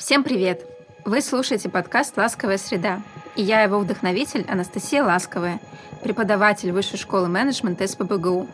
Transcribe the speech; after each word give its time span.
Всем 0.00 0.24
привет! 0.24 0.64
Вы 1.04 1.20
слушаете 1.20 1.68
подкаст 1.68 2.16
«Ласковая 2.16 2.56
среда», 2.56 3.02
и 3.36 3.42
я 3.42 3.60
его 3.60 3.78
вдохновитель 3.78 4.46
Анастасия 4.48 5.04
Ласковая, 5.04 5.60
преподаватель 6.02 6.72
Высшей 6.72 6.98
школы 6.98 7.28
менеджмента 7.28 7.86
СПБГУ. 7.86 8.48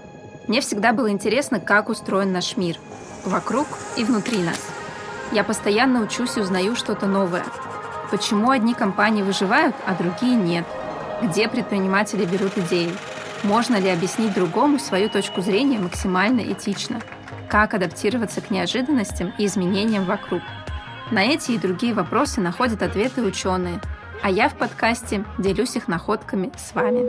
Мне 0.48 0.60
всегда 0.60 0.92
было 0.92 1.08
интересно, 1.08 1.60
как 1.60 1.88
устроен 1.88 2.32
наш 2.32 2.56
мир, 2.56 2.80
вокруг 3.24 3.68
и 3.96 4.02
внутри 4.02 4.38
нас. 4.38 4.60
Я 5.30 5.44
постоянно 5.44 6.02
учусь 6.02 6.36
и 6.36 6.40
узнаю 6.40 6.74
что-то 6.74 7.06
новое. 7.06 7.44
Почему 8.10 8.50
одни 8.50 8.74
компании 8.74 9.22
выживают, 9.22 9.76
а 9.86 9.94
другие 9.94 10.34
нет? 10.34 10.64
Где 11.22 11.46
предприниматели 11.46 12.24
берут 12.24 12.58
идеи? 12.58 12.90
Можно 13.44 13.76
ли 13.76 13.88
объяснить 13.88 14.34
другому 14.34 14.80
свою 14.80 15.08
точку 15.08 15.42
зрения 15.42 15.78
максимально 15.78 16.40
этично? 16.40 17.00
Как 17.48 17.72
адаптироваться 17.72 18.40
к 18.40 18.50
неожиданностям 18.50 19.32
и 19.38 19.46
изменениям 19.46 20.06
вокруг– 20.06 20.42
на 21.10 21.24
эти 21.24 21.52
и 21.52 21.58
другие 21.58 21.94
вопросы 21.94 22.40
находят 22.40 22.82
ответы 22.82 23.22
ученые, 23.22 23.80
а 24.22 24.30
я 24.30 24.48
в 24.48 24.58
подкасте 24.58 25.24
делюсь 25.38 25.76
их 25.76 25.86
находками 25.86 26.50
с 26.58 26.74
вами. 26.74 27.08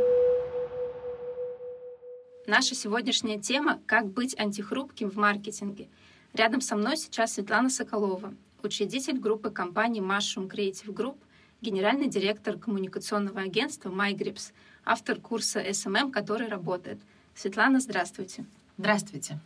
Наша 2.45 2.75
сегодняшняя 2.75 3.39
тема 3.39 3.79
«Как 3.85 4.07
быть 4.07 4.37
антихрупким 4.39 5.09
в 5.09 5.15
маркетинге». 5.15 5.87
Рядом 6.33 6.61
со 6.61 6.75
мной 6.75 6.97
сейчас 6.97 7.33
Светлана 7.33 7.69
Соколова, 7.69 8.33
учредитель 8.61 9.17
группы 9.17 9.49
компании 9.49 10.01
Mushroom 10.01 10.47
Creative 10.47 10.93
Group, 10.93 11.17
генеральный 11.61 12.07
директор 12.07 12.57
коммуникационного 12.57 13.41
агентства 13.41 13.89
MyGrips, 13.89 14.51
автор 14.85 15.19
курса 15.19 15.59
SMM, 15.59 16.11
который 16.11 16.47
работает. 16.47 16.99
Светлана, 17.33 17.79
здравствуйте. 17.79 18.45
Здравствуйте. 18.77 19.39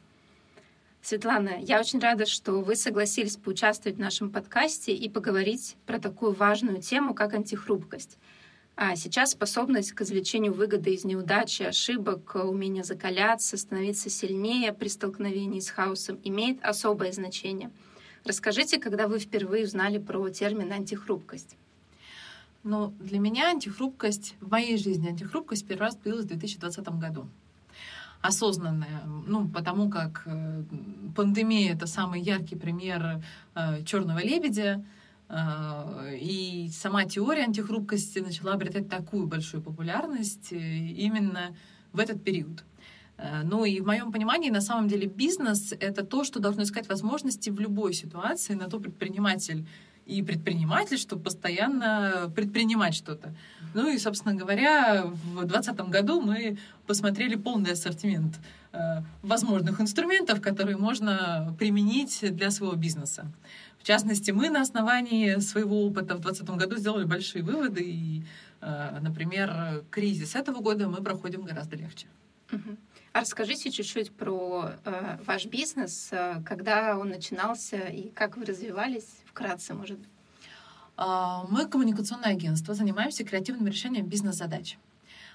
Светлана, 1.01 1.57
я 1.59 1.79
очень 1.79 1.99
рада, 1.99 2.27
что 2.27 2.61
вы 2.61 2.75
согласились 2.75 3.35
поучаствовать 3.35 3.97
в 3.97 4.01
нашем 4.01 4.29
подкасте 4.29 4.93
и 4.93 5.09
поговорить 5.09 5.75
про 5.87 5.99
такую 5.99 6.31
важную 6.31 6.79
тему, 6.79 7.15
как 7.15 7.33
антихрупкость. 7.33 8.19
А 8.75 8.95
сейчас 8.95 9.31
способность 9.31 9.93
к 9.93 10.01
извлечению 10.01 10.53
выгоды 10.53 10.93
из 10.93 11.03
неудачи, 11.03 11.63
ошибок, 11.63 12.35
умение 12.35 12.83
закаляться, 12.83 13.57
становиться 13.57 14.11
сильнее 14.11 14.73
при 14.73 14.89
столкновении 14.89 15.59
с 15.59 15.71
хаосом 15.71 16.19
имеет 16.23 16.63
особое 16.63 17.11
значение. 17.11 17.71
Расскажите, 18.23 18.79
когда 18.79 19.07
вы 19.07 19.17
впервые 19.17 19.65
узнали 19.65 19.97
про 19.97 20.29
термин 20.29 20.71
антихрупкость? 20.71 21.57
Ну, 22.63 22.93
для 22.99 23.17
меня 23.17 23.49
антихрупкость, 23.49 24.35
в 24.39 24.51
моей 24.51 24.77
жизни 24.77 25.09
антихрупкость 25.09 25.65
первый 25.65 25.81
раз 25.81 25.95
появилась 25.95 26.25
в 26.25 26.29
2020 26.29 26.87
году 26.99 27.27
осознанная, 28.21 29.03
ну, 29.27 29.47
потому 29.47 29.89
как 29.89 30.23
э, 30.25 30.63
пандемия— 31.15 31.73
это 31.75 31.87
самый 31.87 32.21
яркий 32.21 32.55
пример 32.55 33.23
э, 33.55 33.83
черного 33.83 34.19
лебедя, 34.19 34.85
э, 35.27 36.17
и 36.19 36.69
сама 36.71 37.05
теория 37.05 37.43
антихрупкости 37.43 38.19
начала 38.19 38.53
обретать 38.53 38.89
такую 38.89 39.27
большую 39.27 39.63
популярность 39.63 40.51
именно 40.51 41.55
в 41.93 41.99
этот 41.99 42.23
период. 42.23 42.63
Ну 43.43 43.65
и 43.65 43.81
в 43.81 43.85
моем 43.85 44.11
понимании, 44.11 44.49
на 44.49 44.61
самом 44.61 44.87
деле, 44.87 45.05
бизнес— 45.05 45.73
это 45.79 46.03
то, 46.03 46.23
что 46.23 46.39
должно 46.39 46.63
искать 46.63 46.89
возможности 46.89 47.51
в 47.51 47.59
любой 47.59 47.93
ситуации. 47.93 48.55
На 48.55 48.67
то 48.67 48.79
предприниматель 48.79 49.67
и 50.11 50.21
предприниматель, 50.21 50.97
чтобы 50.97 51.23
постоянно 51.23 52.31
предпринимать 52.35 52.93
что-то. 52.95 53.33
Ну 53.73 53.89
и, 53.89 53.97
собственно 53.97 54.35
говоря, 54.35 55.05
в 55.05 55.45
2020 55.45 55.79
году 55.89 56.21
мы 56.21 56.57
посмотрели 56.85 57.35
полный 57.35 57.71
ассортимент 57.71 58.39
э, 58.73 58.77
возможных 59.21 59.79
инструментов, 59.79 60.41
которые 60.41 60.77
можно 60.77 61.55
применить 61.57 62.19
для 62.35 62.51
своего 62.51 62.75
бизнеса. 62.75 63.31
В 63.79 63.83
частности, 63.83 64.31
мы 64.31 64.49
на 64.49 64.61
основании 64.61 65.39
своего 65.39 65.85
опыта 65.85 66.15
в 66.15 66.19
2020 66.19 66.49
году 66.57 66.75
сделали 66.77 67.05
большие 67.05 67.43
выводы, 67.43 67.81
и, 67.81 68.23
э, 68.59 68.99
например, 69.01 69.83
кризис 69.89 70.35
этого 70.35 70.59
года 70.59 70.89
мы 70.89 70.97
проходим 70.97 71.43
гораздо 71.43 71.77
легче. 71.77 72.07
А 73.13 73.21
расскажите 73.21 73.71
чуть-чуть 73.71 74.11
про 74.11 74.71
э, 74.85 75.17
ваш 75.25 75.45
бизнес, 75.45 76.09
э, 76.11 76.41
когда 76.45 76.97
он 76.97 77.09
начинался 77.09 77.77
и 77.77 78.09
как 78.09 78.37
вы 78.37 78.45
развивались, 78.45 79.20
вкратце, 79.31 79.73
может 79.73 79.97
быть. 79.97 80.09
А, 80.97 81.45
мы 81.49 81.65
коммуникационное 81.67 82.31
агентство, 82.31 82.73
занимаемся 82.73 83.23
креативным 83.23 83.67
решением 83.67 84.05
бизнес-задач. 84.05 84.77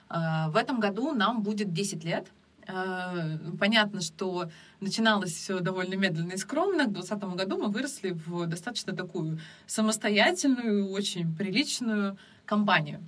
А, 0.08 0.48
в 0.50 0.56
этом 0.56 0.80
году 0.80 1.12
нам 1.12 1.42
будет 1.42 1.72
10 1.72 2.04
лет. 2.04 2.28
А, 2.68 3.38
понятно, 3.58 4.00
что 4.00 4.50
начиналось 4.80 5.32
все 5.32 5.60
довольно 5.60 5.94
медленно 5.94 6.32
и 6.32 6.36
скромно. 6.36 6.84
К 6.84 6.92
2020 6.92 7.36
году 7.36 7.58
мы 7.58 7.68
выросли 7.68 8.10
в 8.10 8.46
достаточно 8.46 8.94
такую 8.94 9.38
самостоятельную, 9.66 10.90
очень 10.90 11.34
приличную 11.34 12.16
компанию. 12.44 13.00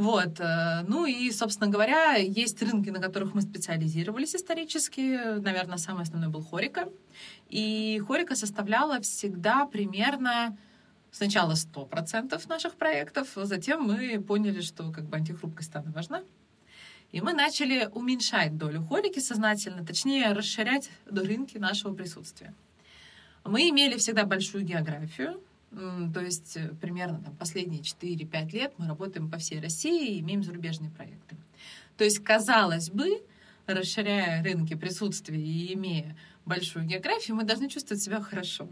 Вот. 0.00 0.40
Э, 0.40 0.82
ну 0.88 1.04
и, 1.04 1.30
собственно 1.30 1.70
говоря, 1.70 2.14
есть 2.14 2.62
рынки, 2.62 2.88
на 2.88 3.00
которых 3.00 3.34
мы 3.34 3.42
специализировались 3.42 4.34
исторически. 4.34 5.38
Наверное, 5.40 5.76
самый 5.76 6.04
основной 6.04 6.30
был 6.30 6.42
хорика. 6.42 6.88
И 7.50 8.00
хорика 8.08 8.34
составляла 8.34 9.02
всегда 9.02 9.66
примерно 9.66 10.56
сначала 11.10 11.52
100% 11.52 12.48
наших 12.48 12.76
проектов, 12.76 13.28
затем 13.34 13.82
мы 13.82 14.18
поняли, 14.22 14.62
что 14.62 14.90
как 14.90 15.04
бы 15.04 15.18
антихрупкость 15.18 15.68
стала 15.68 15.90
важна. 15.94 16.22
И 17.12 17.20
мы 17.20 17.34
начали 17.34 17.90
уменьшать 17.92 18.56
долю 18.56 18.82
хорики 18.82 19.18
сознательно, 19.18 19.84
точнее 19.84 20.32
расширять 20.32 20.88
до 21.10 21.24
рынки 21.24 21.58
нашего 21.58 21.92
присутствия. 21.92 22.54
Мы 23.44 23.68
имели 23.68 23.98
всегда 23.98 24.24
большую 24.24 24.64
географию, 24.64 25.42
то 25.70 26.20
есть 26.20 26.56
э, 26.56 26.68
примерно 26.80 27.20
там, 27.20 27.34
последние 27.36 27.82
4-5 27.82 28.50
лет 28.50 28.72
мы 28.78 28.88
работаем 28.88 29.30
по 29.30 29.38
всей 29.38 29.60
России 29.60 30.16
и 30.16 30.20
имеем 30.20 30.42
зарубежные 30.42 30.90
проекты. 30.90 31.36
То 31.96 32.04
есть, 32.04 32.18
казалось 32.24 32.90
бы, 32.90 33.22
расширяя 33.66 34.42
рынки 34.42 34.74
присутствия 34.74 35.40
и 35.40 35.74
имея 35.74 36.16
большую 36.44 36.86
географию, 36.86 37.36
мы 37.36 37.44
должны 37.44 37.68
чувствовать 37.68 38.02
себя 38.02 38.20
хорошо. 38.20 38.66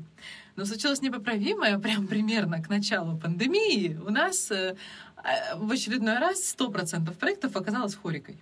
Но 0.56 0.64
случилось 0.64 1.00
непоправимое, 1.00 1.78
прям 1.86 2.08
примерно 2.08 2.62
к 2.62 2.68
началу 2.68 3.16
пандемии 3.16 3.96
у 4.04 4.10
нас 4.10 4.50
э, 4.50 4.74
а, 5.16 5.56
в 5.56 5.70
очередной 5.70 6.18
раз 6.18 6.54
100% 6.58 7.14
проектов 7.14 7.54
оказалось 7.54 7.94
хорикой. 7.94 8.38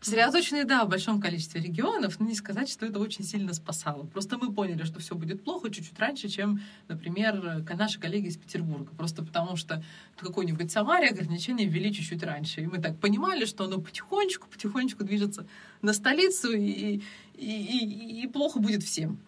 Сосредоточены, 0.00 0.64
да, 0.64 0.84
в 0.84 0.88
большом 0.88 1.20
количестве 1.20 1.60
регионов, 1.60 2.20
но 2.20 2.26
не 2.26 2.34
сказать, 2.34 2.68
что 2.68 2.84
это 2.86 2.98
очень 2.98 3.24
сильно 3.24 3.54
спасало. 3.54 4.04
Просто 4.04 4.36
мы 4.36 4.52
поняли, 4.52 4.84
что 4.84 5.00
все 5.00 5.14
будет 5.14 5.42
плохо 5.42 5.70
чуть-чуть 5.70 5.98
раньше, 5.98 6.28
чем, 6.28 6.60
например, 6.86 7.64
наши 7.76 7.98
коллеги 7.98 8.28
из 8.28 8.36
Петербурга. 8.36 8.94
Просто 8.94 9.24
потому 9.24 9.56
что 9.56 9.82
какой-нибудь 10.18 10.70
Самаре 10.70 11.08
ограничения 11.08 11.64
ввели 11.64 11.92
чуть-чуть 11.92 12.22
раньше. 12.22 12.60
И 12.60 12.66
мы 12.66 12.78
так 12.78 12.98
понимали, 12.98 13.46
что 13.46 13.64
оно 13.64 13.80
потихонечку, 13.80 14.48
потихонечку 14.48 15.02
движется 15.02 15.46
на 15.80 15.94
столицу, 15.94 16.52
и, 16.52 17.00
и, 17.34 17.40
и, 17.40 18.22
и 18.22 18.26
плохо 18.28 18.60
будет 18.60 18.82
всем. 18.82 19.18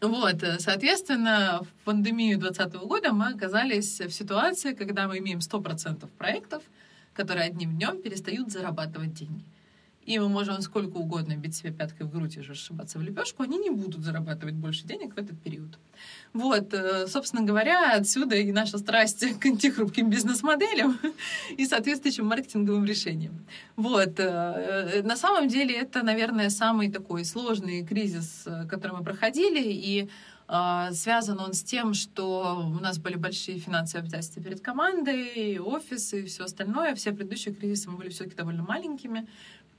Вот, 0.00 0.42
соответственно, 0.58 1.60
в 1.62 1.84
пандемию 1.84 2.38
2020 2.38 2.80
года 2.88 3.12
мы 3.12 3.28
оказались 3.28 4.00
в 4.00 4.10
ситуации, 4.10 4.72
когда 4.72 5.08
мы 5.08 5.18
имеем 5.18 5.38
100% 5.38 6.08
проектов, 6.18 6.62
которые 7.12 7.46
одним 7.46 7.76
днем 7.76 8.02
перестают 8.02 8.50
зарабатывать 8.50 9.12
деньги 9.12 9.44
и 10.06 10.18
мы 10.18 10.28
можем 10.28 10.60
сколько 10.60 10.98
угодно 10.98 11.36
бить 11.36 11.56
себе 11.56 11.72
пяткой 11.72 12.06
в 12.06 12.10
грудь 12.10 12.36
и 12.36 12.42
же 12.42 12.52
ошибаться 12.52 12.98
в 12.98 13.02
лепешку, 13.02 13.42
они 13.42 13.58
не 13.58 13.70
будут 13.70 14.02
зарабатывать 14.02 14.54
больше 14.54 14.84
денег 14.86 15.14
в 15.14 15.18
этот 15.18 15.40
период. 15.40 15.78
Вот, 16.32 16.74
э, 16.74 17.06
собственно 17.06 17.42
говоря, 17.42 17.94
отсюда 17.94 18.36
и 18.36 18.52
наша 18.52 18.78
страсть 18.78 19.38
к 19.40 19.46
антихрупким 19.46 20.10
бизнес-моделям 20.10 20.98
и 21.56 21.66
соответствующим 21.66 22.26
маркетинговым 22.26 22.84
решениям. 22.84 23.46
Вот, 23.76 24.18
э, 24.18 25.02
на 25.02 25.16
самом 25.16 25.48
деле 25.48 25.74
это, 25.74 26.02
наверное, 26.02 26.50
самый 26.50 26.90
такой 26.90 27.24
сложный 27.24 27.84
кризис, 27.84 28.42
э, 28.46 28.66
который 28.68 28.92
мы 28.98 29.04
проходили, 29.04 29.62
и 29.62 30.08
связан 30.92 31.40
он 31.40 31.54
с 31.54 31.62
тем, 31.62 31.94
что 31.94 32.70
у 32.76 32.78
нас 32.78 32.98
были 32.98 33.16
большие 33.16 33.58
финансовые 33.58 34.02
обязательства 34.02 34.42
перед 34.42 34.60
командой, 34.60 35.58
офис 35.58 36.12
и 36.12 36.26
все 36.26 36.44
остальное. 36.44 36.94
Все 36.94 37.12
предыдущие 37.12 37.54
кризисы 37.54 37.88
мы 37.88 37.96
были 37.96 38.10
все-таки 38.10 38.36
довольно 38.36 38.62
маленькими. 38.62 39.26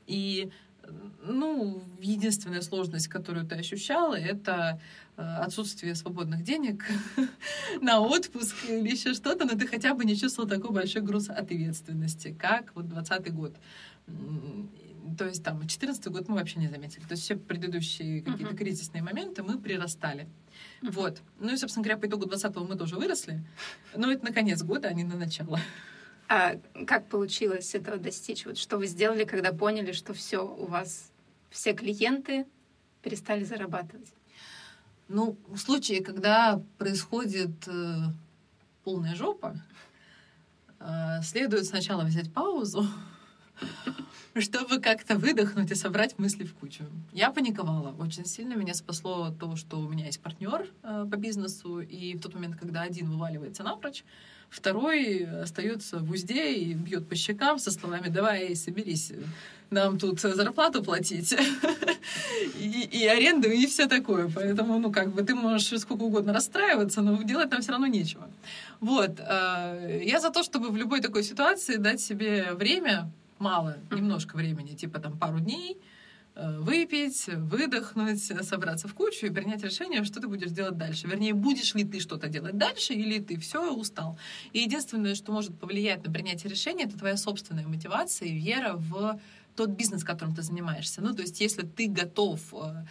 И 0.07 0.51
ну, 1.23 1.83
единственная 1.99 2.61
сложность, 2.61 3.07
которую 3.07 3.45
ты 3.45 3.55
ощущала, 3.55 4.15
это 4.15 4.79
э, 5.17 5.21
отсутствие 5.21 5.95
свободных 5.95 6.43
денег 6.43 6.85
на 7.81 7.99
отпуск 7.99 8.55
или 8.69 8.89
еще 8.89 9.13
что-то, 9.13 9.45
но 9.45 9.57
ты 9.57 9.67
хотя 9.67 9.93
бы 9.93 10.05
не 10.05 10.15
чувствовал 10.15 10.47
такой 10.47 10.71
большой 10.71 11.01
груз 11.01 11.29
ответственности, 11.29 12.35
как 12.39 12.75
вот 12.75 12.87
20 12.87 13.33
год. 13.33 13.55
То 15.17 15.25
есть 15.25 15.43
там 15.43 15.67
14 15.67 16.07
год 16.07 16.27
мы 16.27 16.35
вообще 16.35 16.59
не 16.59 16.67
заметили. 16.67 17.03
То 17.03 17.11
есть 17.11 17.23
все 17.23 17.35
предыдущие 17.35 18.21
какие-то 18.21 18.53
uh-huh. 18.53 18.57
кризисные 18.57 19.03
моменты 19.03 19.43
мы 19.43 19.57
прирастали. 19.59 20.27
Uh-huh. 20.81 20.91
Вот. 20.91 21.21
Ну 21.39 21.53
и, 21.53 21.57
собственно 21.57 21.83
говоря, 21.83 21.99
по 21.99 22.07
итогу 22.07 22.25
20-го 22.25 22.65
мы 22.65 22.75
тоже 22.75 22.95
выросли. 22.95 23.43
Но 23.95 24.11
это 24.11 24.25
на 24.25 24.33
конец 24.33 24.63
года, 24.63 24.87
а 24.87 24.93
не 24.93 25.03
на 25.03 25.15
начало. 25.15 25.59
А 26.27 26.55
как 26.87 27.07
получилось 27.07 27.75
этого 27.75 27.97
достичь? 27.97 28.45
Вот 28.45 28.57
что 28.57 28.77
вы 28.77 28.87
сделали, 28.87 29.25
когда 29.25 29.53
поняли, 29.53 29.91
что 29.91 30.13
все 30.13 30.39
у 30.39 30.65
вас 30.65 31.11
все 31.49 31.73
клиенты 31.73 32.45
перестали 33.03 33.43
зарабатывать? 33.43 34.07
Ну, 35.07 35.37
в 35.47 35.57
случае, 35.57 36.03
когда 36.03 36.61
происходит 36.79 37.67
э, 37.67 37.95
полная 38.83 39.15
жопа, 39.15 39.55
э, 40.79 41.21
следует 41.21 41.65
сначала 41.65 42.03
взять 42.03 42.33
паузу, 42.33 42.87
чтобы 44.39 44.79
как-то 44.79 45.17
выдохнуть 45.17 45.71
и 45.71 45.75
собрать 45.75 46.17
мысли 46.19 46.43
в 46.43 46.53
кучу. 46.53 46.83
Я 47.13 47.31
паниковала 47.31 47.95
очень 47.99 48.25
сильно. 48.25 48.53
Меня 48.55 48.73
спасло 48.73 49.31
то, 49.31 49.55
что 49.55 49.79
у 49.79 49.87
меня 49.87 50.05
есть 50.05 50.19
партнер 50.19 50.67
э, 50.83 51.07
по 51.09 51.15
бизнесу, 51.15 51.79
и 51.79 52.15
в 52.15 52.21
тот 52.21 52.33
момент, 52.33 52.57
когда 52.57 52.81
один 52.81 53.09
вываливается 53.09 53.63
напрочь, 53.63 54.03
второй 54.49 55.25
остается 55.25 55.99
в 55.99 56.11
узде 56.11 56.53
и 56.53 56.73
бьет 56.73 57.07
по 57.07 57.15
щекам 57.15 57.59
со 57.59 57.71
словами 57.71 58.09
«давай, 58.09 58.55
соберись, 58.55 59.13
нам 59.69 59.97
тут 59.97 60.19
зарплату 60.19 60.83
платить, 60.83 61.33
и, 62.59 62.87
и 62.91 63.07
аренду, 63.07 63.49
и 63.49 63.65
все 63.65 63.87
такое. 63.87 64.29
Поэтому, 64.33 64.79
ну, 64.79 64.91
как 64.91 65.13
бы 65.13 65.23
ты 65.23 65.33
можешь 65.33 65.79
сколько 65.79 66.03
угодно 66.03 66.33
расстраиваться, 66.33 67.01
но 67.01 67.21
делать 67.23 67.49
там 67.49 67.61
все 67.61 67.71
равно 67.71 67.87
нечего. 67.87 68.29
Вот. 68.79 69.19
Э, 69.19 70.01
я 70.03 70.19
за 70.19 70.29
то, 70.29 70.43
чтобы 70.43 70.69
в 70.69 70.77
любой 70.77 71.01
такой 71.01 71.23
ситуации 71.23 71.77
дать 71.77 71.99
себе 71.99 72.53
время, 72.53 73.11
мало, 73.39 73.77
немножко 73.91 74.35
времени, 74.35 74.75
типа 74.75 74.99
там 74.99 75.17
пару 75.17 75.39
дней, 75.39 75.79
э, 76.35 76.59
выпить, 76.59 77.27
выдохнуть, 77.27 78.21
собраться 78.21 78.87
в 78.87 78.93
кучу 78.93 79.25
и 79.27 79.29
принять 79.29 79.63
решение, 79.63 80.03
что 80.03 80.19
ты 80.19 80.27
будешь 80.27 80.51
делать 80.51 80.77
дальше. 80.77 81.07
Вернее, 81.07 81.33
будешь 81.33 81.73
ли 81.75 81.83
ты 81.83 81.99
что-то 81.99 82.27
делать 82.27 82.57
дальше, 82.57 82.93
или 82.93 83.19
ты 83.19 83.37
все 83.39 83.73
устал. 83.73 84.17
И 84.53 84.59
единственное, 84.59 85.15
что 85.15 85.31
может 85.31 85.57
повлиять 85.59 86.05
на 86.05 86.11
принятие 86.11 86.51
решения, 86.51 86.85
это 86.85 86.97
твоя 86.97 87.17
собственная 87.17 87.67
мотивация 87.67 88.27
и 88.27 88.37
вера 88.37 88.73
в 88.75 89.19
тот 89.55 89.69
бизнес, 89.69 90.03
которым 90.03 90.35
ты 90.35 90.41
занимаешься. 90.41 91.01
Ну, 91.01 91.13
то 91.13 91.21
есть, 91.21 91.39
если 91.39 91.63
ты 91.63 91.87
готов 91.87 92.41
э, 92.53 92.85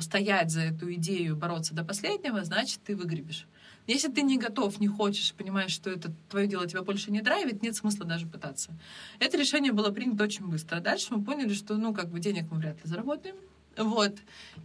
стоять 0.00 0.50
за 0.50 0.62
эту 0.62 0.92
идею, 0.94 1.36
бороться 1.36 1.74
до 1.74 1.84
последнего, 1.84 2.44
значит, 2.44 2.80
ты 2.84 2.96
выгребешь. 2.96 3.46
Если 3.88 4.08
ты 4.08 4.20
не 4.20 4.36
готов, 4.36 4.78
не 4.80 4.86
хочешь, 4.86 5.32
понимаешь, 5.32 5.72
что 5.72 5.88
это 5.88 6.12
твое 6.28 6.46
дело 6.46 6.66
тебя 6.66 6.82
больше 6.82 7.10
не 7.10 7.22
драйвит, 7.22 7.62
нет 7.62 7.74
смысла 7.74 8.04
даже 8.04 8.26
пытаться. 8.26 8.70
Это 9.18 9.38
решение 9.38 9.72
было 9.72 9.90
принято 9.90 10.24
очень 10.24 10.46
быстро. 10.46 10.80
Дальше 10.80 11.06
мы 11.14 11.24
поняли, 11.24 11.54
что, 11.54 11.74
ну, 11.78 11.94
как 11.94 12.10
бы 12.10 12.20
денег 12.20 12.44
мы 12.50 12.58
вряд 12.58 12.76
ли 12.76 12.82
заработаем. 12.84 13.36
Вот. 13.78 14.14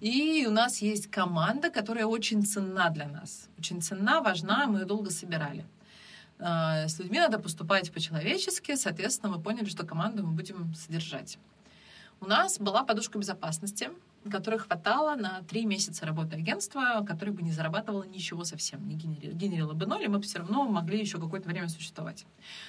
И 0.01 0.45
у 0.45 0.51
нас 0.51 0.81
есть 0.81 1.09
команда, 1.09 1.69
которая 1.69 2.05
очень 2.05 2.45
ценна 2.45 2.89
для 2.89 3.07
нас. 3.07 3.47
Очень 3.57 3.81
ценна, 3.81 4.21
важна, 4.21 4.67
мы 4.67 4.79
ее 4.79 4.85
долго 4.85 5.09
собирали. 5.09 5.65
А, 6.39 6.89
с 6.89 6.99
людьми 6.99 7.19
надо 7.19 7.39
поступать 7.39 7.93
по-человечески, 7.93 8.75
соответственно, 8.75 9.37
мы 9.37 9.41
поняли, 9.41 9.69
что 9.69 9.85
команду 9.85 10.27
мы 10.27 10.33
будем 10.33 10.75
содержать. 10.75 11.37
У 12.19 12.25
нас 12.25 12.59
была 12.59 12.83
подушка 12.83 13.19
безопасности, 13.19 13.89
которой 14.29 14.59
хватало 14.59 15.15
на 15.15 15.41
три 15.43 15.65
месяца 15.65 16.05
работы 16.05 16.35
агентства, 16.35 17.03
которое 17.07 17.31
бы 17.31 17.41
не 17.41 17.51
зарабатывало 17.51 18.03
ничего 18.03 18.43
совсем, 18.43 18.87
не 18.87 18.95
генерило, 18.95 19.33
генерило 19.33 19.73
бы 19.73 19.85
ноль, 19.85 20.03
и 20.03 20.07
мы 20.07 20.19
бы 20.19 20.23
все 20.23 20.39
равно 20.39 20.63
могли 20.63 20.99
еще 20.99 21.19
какое-то 21.19 21.49
время 21.49 21.69
существовать. 21.69 22.25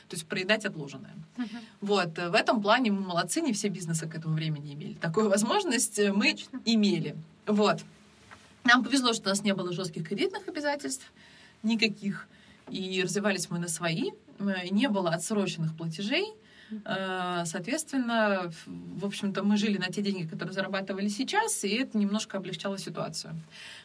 То 0.09 0.17
есть 0.17 0.27
проедать 0.27 0.65
отложенное. 0.65 1.15
Uh-huh. 1.37 1.59
Вот. 1.81 2.19
В 2.19 2.35
этом 2.35 2.63
плане 2.63 2.91
мы 2.91 3.01
молодцы, 3.01 3.41
не 3.41 3.53
все 3.53 3.69
бизнесы 3.69 4.09
к 4.09 4.15
этому 4.15 4.35
времени 4.35 4.75
имели. 4.75 4.95
Такую 4.95 5.29
возможность 5.29 5.99
мы 5.99 6.31
Отлично. 6.31 6.61
имели. 6.65 7.17
Вот. 7.47 7.83
Нам 8.65 8.83
повезло, 8.83 9.13
что 9.13 9.27
у 9.27 9.29
нас 9.29 9.43
не 9.43 9.55
было 9.55 9.73
жестких 9.73 10.09
кредитных 10.09 10.49
обязательств, 10.49 11.13
никаких 11.63 12.27
и 12.71 13.03
развивались 13.03 13.51
мы 13.51 13.59
на 13.59 13.69
свои, 13.69 14.13
э, 14.39 14.69
не 14.71 14.89
было 14.89 15.11
отсроченных 15.11 15.77
платежей, 15.77 16.25
э, 16.25 16.44
Соответственно, 17.45 18.51
в 18.67 19.05
общем-то, 19.05 19.43
мы 19.43 19.57
жили 19.57 19.79
на 19.79 19.87
те 19.87 20.03
деньги, 20.03 20.27
которые 20.27 20.53
зарабатывали 20.53 21.09
сейчас, 21.09 21.65
и 21.65 21.69
это 21.69 21.99
немножко 21.99 22.39
облегчало 22.39 22.79
ситуацию. 22.79 23.35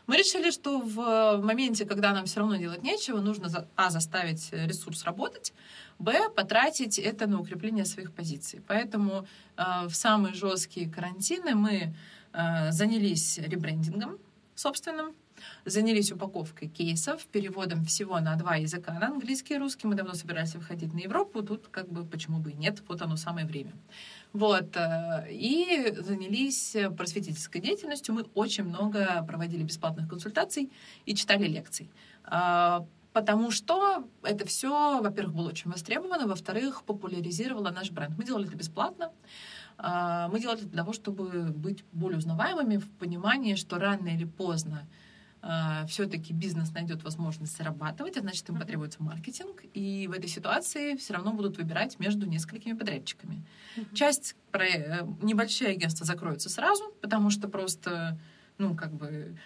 Мы 0.07 0.17
решили, 0.17 0.51
что 0.51 0.79
в 0.79 1.41
моменте, 1.43 1.85
когда 1.85 2.13
нам 2.13 2.25
все 2.25 2.39
равно 2.39 2.55
делать 2.55 2.83
нечего, 2.83 3.19
нужно, 3.19 3.67
а, 3.75 3.89
заставить 3.89 4.49
ресурс 4.51 5.03
работать, 5.03 5.53
б, 5.99 6.29
потратить 6.35 6.97
это 6.99 7.27
на 7.27 7.39
укрепление 7.39 7.85
своих 7.85 8.11
позиций. 8.11 8.61
Поэтому 8.67 9.27
э, 9.57 9.87
в 9.87 9.93
самые 9.93 10.33
жесткие 10.33 10.89
карантины 10.89 11.55
мы 11.55 11.93
занялись 12.69 13.39
ребрендингом 13.39 14.19
собственным, 14.59 15.15
занялись 15.65 16.11
упаковкой 16.11 16.67
кейсов, 16.67 17.25
переводом 17.27 17.85
всего 17.85 18.19
на 18.19 18.35
два 18.35 18.55
языка, 18.55 18.93
на 18.93 19.07
английский 19.07 19.55
и 19.55 19.57
русский. 19.57 19.87
Мы 19.87 19.95
давно 19.95 20.13
собирались 20.13 20.55
выходить 20.55 20.93
на 20.93 20.99
Европу, 20.99 21.43
тут 21.43 21.67
как 21.69 21.89
бы 21.89 22.05
почему 22.05 22.39
бы 22.39 22.51
и 22.51 22.55
нет, 22.55 22.83
вот 22.87 23.01
оно 23.01 23.15
самое 23.15 23.45
время. 23.45 23.73
Вот. 24.33 24.75
Э, 24.75 25.25
и 25.29 25.93
занялись 25.97 26.75
просветительской 26.97 27.61
деятельностью. 27.61 28.13
Мы 28.13 28.23
очень 28.35 28.63
много 28.63 29.23
проводили 29.27 29.63
бесплатных 29.63 30.07
консультаций 30.07 30.71
и 31.05 31.15
читали 31.15 31.47
лекций. 31.47 31.89
А, 32.23 32.85
потому 33.13 33.51
что 33.51 34.07
это 34.23 34.45
все, 34.45 35.01
во-первых, 35.01 35.35
было 35.35 35.49
очень 35.49 35.71
востребовано, 35.71 36.27
во-вторых, 36.27 36.83
популяризировало 36.83 37.69
наш 37.71 37.91
бренд. 37.91 38.17
Мы 38.17 38.23
делали 38.23 38.47
это 38.47 38.55
бесплатно. 38.55 39.11
А, 39.77 40.27
мы 40.27 40.39
делали 40.39 40.59
это 40.59 40.67
для 40.67 40.79
того, 40.79 40.93
чтобы 40.93 41.51
быть 41.51 41.83
более 41.91 42.17
узнаваемыми 42.17 42.77
в 42.77 42.89
понимании, 42.91 43.55
что 43.55 43.77
рано 43.77 44.09
или 44.09 44.25
поздно 44.25 44.87
а, 45.41 45.85
все-таки 45.87 46.33
бизнес 46.33 46.71
найдет 46.71 47.03
возможность 47.03 47.55
зарабатывать, 47.55 48.17
а 48.17 48.21
значит, 48.21 48.49
им 48.49 48.59
потребуется 48.59 49.01
маркетинг, 49.01 49.63
и 49.73 50.07
в 50.07 50.11
этой 50.11 50.27
ситуации 50.27 50.95
все 50.97 51.13
равно 51.13 51.31
будут 51.33 51.57
выбирать 51.57 51.97
между 51.99 52.25
несколькими 52.25 52.73
подрядчиками. 52.73 53.45
Mm-hmm. 53.75 53.95
Часть 53.95 54.35
про... 54.51 54.65
Э, 54.65 55.07
небольшие 55.21 55.71
агентства 55.71 56.05
закроются 56.05 56.49
сразу, 56.49 56.83
потому 57.01 57.29
что 57.29 57.47
просто, 57.47 58.19
ну, 58.57 58.75
как 58.75 58.93
бы 58.93 59.37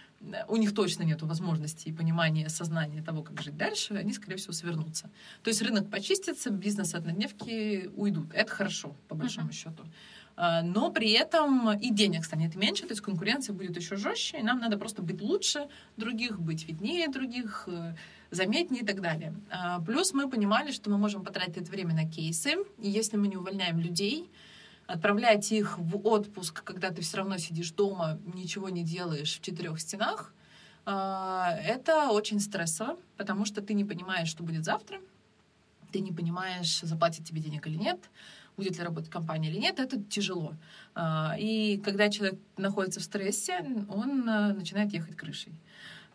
у 0.47 0.55
них 0.55 0.73
точно 0.73 1.03
нет 1.03 1.21
возможности 1.21 1.89
и 1.89 1.93
понимания, 1.93 2.49
сознания 2.49 3.03
того, 3.03 3.21
как 3.21 3.41
жить 3.41 3.57
дальше, 3.57 3.93
они, 3.93 4.13
скорее 4.13 4.37
всего, 4.37 4.53
свернутся. 4.53 5.09
То 5.43 5.49
есть 5.49 5.61
рынок 5.61 5.89
почистится, 5.89 6.49
бизнес 6.49 6.95
однодневки 6.95 7.89
уйдут. 7.95 8.33
Это 8.33 8.51
хорошо, 8.51 8.95
по 9.07 9.15
большому 9.15 9.49
uh-huh. 9.49 9.53
счету. 9.53 9.83
А, 10.35 10.61
но 10.63 10.91
при 10.91 11.11
этом 11.11 11.71
и 11.77 11.91
денег 11.91 12.25
станет 12.25 12.55
меньше, 12.55 12.83
то 12.83 12.91
есть 12.91 13.01
конкуренция 13.01 13.53
будет 13.53 13.77
еще 13.77 13.95
жестче, 13.95 14.39
и 14.39 14.43
нам 14.43 14.59
надо 14.59 14.77
просто 14.77 15.01
быть 15.01 15.21
лучше 15.21 15.67
других, 15.97 16.39
быть 16.39 16.67
виднее 16.67 17.07
других, 17.07 17.65
э, 17.67 17.95
заметнее 18.31 18.81
и 18.81 18.85
так 18.85 18.99
далее. 19.01 19.35
А, 19.51 19.79
плюс 19.79 20.13
мы 20.13 20.29
понимали, 20.29 20.71
что 20.71 20.89
мы 20.89 20.97
можем 20.97 21.23
потратить 21.23 21.57
это 21.57 21.71
время 21.71 21.93
на 21.93 22.09
кейсы, 22.09 22.55
и 22.79 22.89
если 22.89 23.17
мы 23.17 23.27
не 23.27 23.37
увольняем 23.37 23.79
людей, 23.79 24.29
отправлять 24.87 25.51
их 25.51 25.77
в 25.77 26.05
отпуск, 26.05 26.63
когда 26.63 26.89
ты 26.89 27.01
все 27.01 27.17
равно 27.17 27.37
сидишь 27.37 27.71
дома, 27.71 28.19
ничего 28.33 28.69
не 28.69 28.83
делаешь 28.83 29.37
в 29.37 29.41
четырех 29.41 29.79
стенах, 29.79 30.33
а, 30.85 31.55
это 31.63 32.09
очень 32.09 32.39
стрессово, 32.39 32.97
потому 33.17 33.45
что 33.45 33.61
ты 33.61 33.73
не 33.75 33.85
понимаешь, 33.85 34.29
что 34.29 34.43
будет 34.43 34.65
завтра, 34.65 34.99
ты 35.91 35.99
не 35.99 36.11
понимаешь, 36.11 36.81
заплатить 36.81 37.27
тебе 37.27 37.39
денег 37.39 37.67
или 37.67 37.77
нет, 37.77 37.99
будет 38.57 38.77
ли 38.77 38.83
работать 38.83 39.09
компания 39.09 39.49
или 39.49 39.57
нет, 39.57 39.79
это 39.79 40.01
тяжело. 40.01 40.55
А, 40.95 41.35
и 41.37 41.77
когда 41.77 42.09
человек 42.09 42.39
находится 42.57 42.99
в 42.99 43.03
стрессе, 43.03 43.59
он 43.89 44.27
а, 44.29 44.53
начинает 44.53 44.93
ехать 44.93 45.15
крышей. 45.15 45.53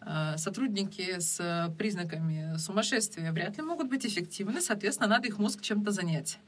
А, 0.01 0.37
сотрудники 0.37 1.19
с 1.19 1.73
признаками 1.79 2.57
сумасшествия 2.57 3.33
вряд 3.33 3.57
ли 3.57 3.63
могут 3.63 3.89
быть 3.89 4.07
эффективны, 4.07 4.61
соответственно, 4.61 5.09
надо 5.09 5.29
их 5.29 5.39
мозг 5.39 5.61
чем-то 5.61 5.91
занять. 5.91 6.39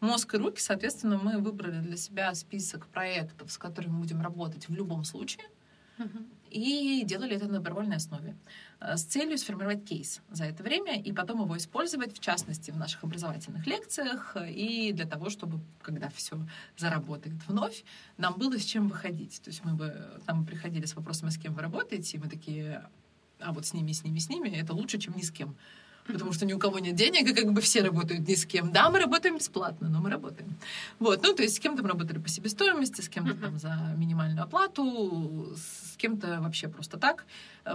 Мозг 0.00 0.34
и 0.34 0.36
руки, 0.36 0.60
соответственно, 0.60 1.18
мы 1.18 1.38
выбрали 1.38 1.80
для 1.80 1.96
себя 1.96 2.34
список 2.34 2.86
проектов, 2.86 3.50
с 3.50 3.56
которыми 3.56 3.98
будем 3.98 4.20
работать 4.20 4.68
в 4.68 4.74
любом 4.74 5.04
случае 5.04 5.44
и 6.56 7.04
делали 7.04 7.36
это 7.36 7.46
на 7.46 7.54
добровольной 7.54 7.96
основе. 7.96 8.34
Э, 8.80 8.96
с 8.96 9.04
целью 9.04 9.38
сформировать 9.38 9.84
кейс 9.84 10.20
за 10.30 10.44
это 10.44 10.62
время 10.62 11.00
и 11.00 11.12
потом 11.12 11.42
его 11.42 11.56
использовать, 11.56 12.16
в 12.16 12.20
частности, 12.20 12.70
в 12.70 12.76
наших 12.76 13.04
образовательных 13.04 13.66
лекциях 13.66 14.36
и 14.48 14.92
для 14.92 15.06
того, 15.06 15.30
чтобы, 15.30 15.60
когда 15.82 16.08
все 16.10 16.38
заработает 16.76 17.36
вновь, 17.46 17.84
нам 18.16 18.34
было 18.34 18.58
с 18.58 18.64
чем 18.64 18.88
выходить. 18.88 19.40
То 19.42 19.50
есть 19.50 19.64
мы 19.64 19.74
бы 19.74 20.20
там 20.26 20.46
приходили 20.46 20.86
с 20.86 20.96
вопросом, 20.96 21.30
с 21.30 21.38
кем 21.38 21.54
вы 21.54 21.62
работаете, 21.62 22.16
и 22.16 22.20
мы 22.20 22.28
такие, 22.28 22.88
а 23.38 23.52
вот 23.52 23.66
с 23.66 23.74
ними, 23.74 23.92
с 23.92 24.02
ними, 24.04 24.18
с 24.18 24.28
ними, 24.28 24.48
это 24.48 24.72
лучше, 24.72 24.98
чем 24.98 25.16
ни 25.16 25.22
с 25.22 25.30
кем 25.30 25.56
потому 26.06 26.32
что 26.32 26.46
ни 26.46 26.52
у 26.52 26.58
кого 26.58 26.78
нет 26.78 26.94
денег, 26.94 27.28
и 27.28 27.34
как 27.34 27.52
бы 27.52 27.60
все 27.60 27.82
работают 27.82 28.26
ни 28.28 28.34
с 28.34 28.46
кем. 28.46 28.72
Да, 28.72 28.90
мы 28.90 28.98
работаем 28.98 29.36
бесплатно, 29.36 29.88
но 29.88 30.00
мы 30.00 30.10
работаем. 30.10 30.56
Вот, 30.98 31.22
ну, 31.22 31.34
то 31.34 31.42
есть 31.42 31.56
с 31.56 31.60
кем-то 31.60 31.82
мы 31.82 31.88
работали 31.88 32.18
по 32.18 32.28
себестоимости, 32.28 33.00
с 33.00 33.08
кем-то 33.08 33.34
там 33.34 33.58
за 33.58 33.94
минимальную 33.96 34.44
оплату, 34.44 35.54
с 35.56 35.96
кем-то 35.96 36.40
вообще 36.40 36.68
просто 36.68 36.98
так. 36.98 37.26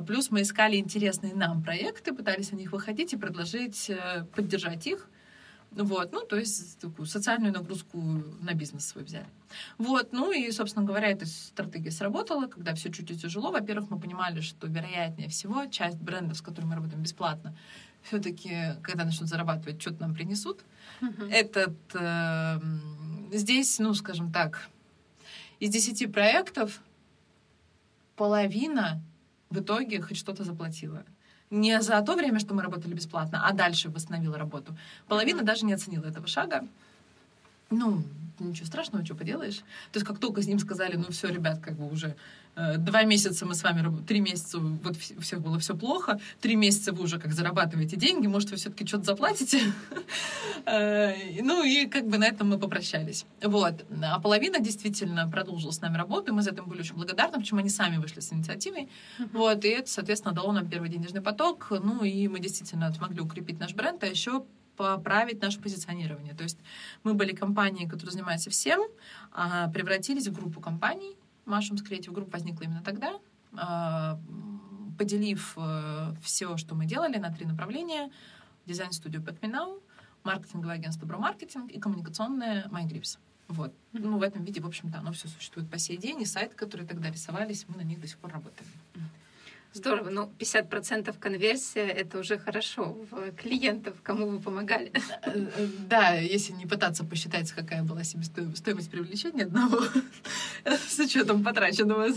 Плюс 0.08 0.32
мы 0.32 0.42
искали 0.42 0.78
интересные 0.78 1.34
нам 1.36 1.64
проекты, 1.64 2.14
пытались 2.14 2.52
о 2.54 2.56
них 2.56 2.72
выходить 2.72 3.14
и 3.14 3.18
предложить 3.18 3.90
э, 3.90 4.26
поддержать 4.34 4.88
их. 4.88 5.08
Вот, 5.72 6.12
ну, 6.12 6.26
то 6.26 6.36
есть 6.36 6.80
такую 6.80 7.06
социальную 7.06 7.54
нагрузку 7.54 7.98
на 8.42 8.54
бизнес 8.54 8.86
свой 8.88 9.06
взяли. 9.06 9.28
Вот, 9.78 10.12
ну 10.12 10.34
и, 10.34 10.52
собственно 10.52 10.86
говоря, 10.86 11.08
эта 11.08 11.26
стратегия 11.26 11.92
сработала, 11.92 12.48
когда 12.48 12.74
все 12.76 12.92
чуть-чуть 12.92 13.22
тяжело. 13.22 13.52
Во-первых, 13.52 13.90
мы 13.90 13.98
понимали, 13.98 14.42
что 14.42 14.68
вероятнее 14.68 15.30
всего 15.30 15.66
часть 15.68 15.98
брендов, 15.98 16.38
с 16.38 16.42
которыми 16.42 16.72
мы 16.72 16.76
работаем 16.76 17.02
бесплатно, 17.02 17.56
все-таки, 18.04 18.76
когда 18.82 19.06
начнут 19.06 19.30
зарабатывать, 19.30 19.82
что-то 19.82 20.02
нам 20.02 20.14
принесут. 20.14 20.62
Uh-huh. 21.02 21.32
Этот 21.32 21.76
э, 21.94 22.60
здесь, 23.32 23.80
ну, 23.80 23.94
скажем 23.94 24.32
так, 24.32 24.70
из 25.60 25.70
десяти 25.70 26.08
проектов 26.08 26.82
половина 28.16 29.02
в 29.50 29.60
итоге 29.60 30.02
хоть 30.02 30.18
что-то 30.18 30.44
заплатила. 30.44 31.04
Не 31.50 31.82
за 31.82 32.02
то 32.02 32.16
время, 32.16 32.40
что 32.40 32.54
мы 32.54 32.64
работали 32.64 32.94
бесплатно, 32.94 33.46
а 33.46 33.54
дальше 33.54 33.90
восстановила 33.90 34.38
работу. 34.38 34.76
Половина 35.08 35.44
даже 35.44 35.66
не 35.66 35.74
оценила 35.74 36.06
этого 36.06 36.28
шага. 36.28 36.68
Ну, 37.72 38.04
ничего 38.42 38.66
страшного, 38.66 39.06
что 39.06 39.16
поделаешь. 39.16 39.58
То 39.92 39.98
есть 39.98 40.06
как 40.06 40.20
только 40.20 40.42
с 40.42 40.48
ним 40.48 40.60
сказали, 40.60 40.96
ну 40.96 41.06
все, 41.12 41.30
ребят, 41.30 41.60
как 41.60 41.76
бы 41.76 41.90
уже 41.90 42.16
э, 42.56 42.78
два 42.78 43.04
месяца 43.04 43.46
мы 43.46 43.56
с 43.56 43.64
вами, 43.64 44.04
три 44.06 44.20
месяца, 44.20 44.60
вот 44.60 44.98
все 44.98 45.38
было 45.38 45.60
все 45.60 45.76
плохо, 45.76 46.20
три 46.40 46.56
месяца 46.56 46.92
вы 46.92 47.04
уже 47.04 47.20
как 47.20 47.34
зарабатываете 47.34 47.96
деньги, 47.96 48.28
может, 48.28 48.52
вы 48.52 48.58
все-таки 48.58 48.86
что-то 48.86 49.06
заплатите. 49.06 49.62
Э, 50.64 51.42
ну 51.42 51.64
и 51.64 51.88
как 51.88 52.08
бы 52.08 52.20
на 52.20 52.26
этом 52.28 52.50
мы 52.50 52.60
попрощались. 52.60 53.26
Вот. 53.42 53.84
А 54.04 54.20
половина 54.20 54.60
действительно 54.60 55.28
продолжила 55.28 55.72
с 55.72 55.82
нами 55.82 55.98
работу, 55.98 56.32
и 56.32 56.36
мы 56.36 56.44
за 56.44 56.52
это 56.52 56.62
были 56.62 56.82
очень 56.82 56.94
благодарны, 56.94 57.40
почему 57.40 57.62
они 57.62 57.70
сами 57.70 57.98
вышли 57.98 58.20
с 58.20 58.32
инициативой. 58.32 58.88
Вот. 59.34 59.66
И 59.66 59.70
это, 59.70 59.90
соответственно, 59.90 60.36
дало 60.36 60.52
нам 60.52 60.70
первый 60.70 60.90
денежный 60.90 61.22
поток. 61.22 61.68
Ну 61.72 62.04
и 62.04 62.28
мы 62.28 62.40
действительно 62.40 62.94
смогли 62.94 63.22
укрепить 63.22 63.60
наш 63.60 63.74
бренд, 63.74 64.04
а 64.04 64.08
еще 64.08 64.44
поправить 64.82 65.42
наше 65.42 65.60
позиционирование. 65.60 66.34
То 66.34 66.44
есть 66.44 66.60
мы 67.04 67.14
были 67.14 67.34
компанией, 67.34 67.88
которая 67.88 68.12
занимается 68.12 68.50
всем, 68.50 68.82
а 69.32 69.68
превратились 69.70 70.28
в 70.28 70.34
группу 70.34 70.60
компаний. 70.60 71.16
Машумс 71.46 71.82
Creative 71.82 72.14
Group 72.14 72.32
возникла 72.32 72.64
именно 72.64 72.82
тогда, 72.82 73.20
а, 73.54 74.20
поделив 74.98 75.54
э, 75.58 76.14
все, 76.22 76.58
что 76.58 76.76
мы 76.76 76.86
делали 76.86 77.18
на 77.18 77.32
три 77.32 77.46
направления. 77.46 78.12
Дизайн-студию 78.68 79.24
Пэтминау, 79.24 79.82
маркетинговое 80.24 80.76
агентство 80.76 81.08
Бромаркетинг 81.08 81.72
и 81.72 81.80
коммуникационное 81.80 82.68
MyGrips. 82.68 83.18
Вот. 83.48 83.74
Ну, 83.92 84.18
в 84.18 84.22
этом 84.22 84.44
виде, 84.44 84.62
в 84.62 84.68
общем-то, 84.68 85.00
оно 85.00 85.12
все 85.12 85.28
существует 85.28 85.70
по 85.70 85.80
сей 85.80 85.98
день, 85.98 86.22
и 86.22 86.26
сайты, 86.26 86.56
которые 86.56 86.88
тогда 86.88 87.10
рисовались, 87.10 87.66
мы 87.68 87.76
на 87.76 87.82
них 87.82 88.00
до 88.00 88.08
сих 88.08 88.18
пор 88.20 88.32
работаем. 88.32 88.70
Здорово. 89.74 90.10
Ну, 90.10 90.34
50% 90.38 91.18
конверсия— 91.18 91.88
это 91.88 92.20
уже 92.20 92.38
хорошо. 92.38 92.98
В 93.10 93.32
клиентов, 93.32 93.96
кому 94.04 94.28
вы 94.28 94.40
помогали. 94.40 94.92
Да, 95.88 96.16
если 96.16 96.52
не 96.54 96.66
пытаться 96.66 97.06
посчитать, 97.06 97.50
какая 97.52 97.84
была 97.84 98.04
себе 98.04 98.24
стоимость 98.24 98.92
привлечения 98.92 99.44
одного 99.46 99.82
с 100.66 101.00
учетом 101.00 101.44
потраченного, 101.44 102.08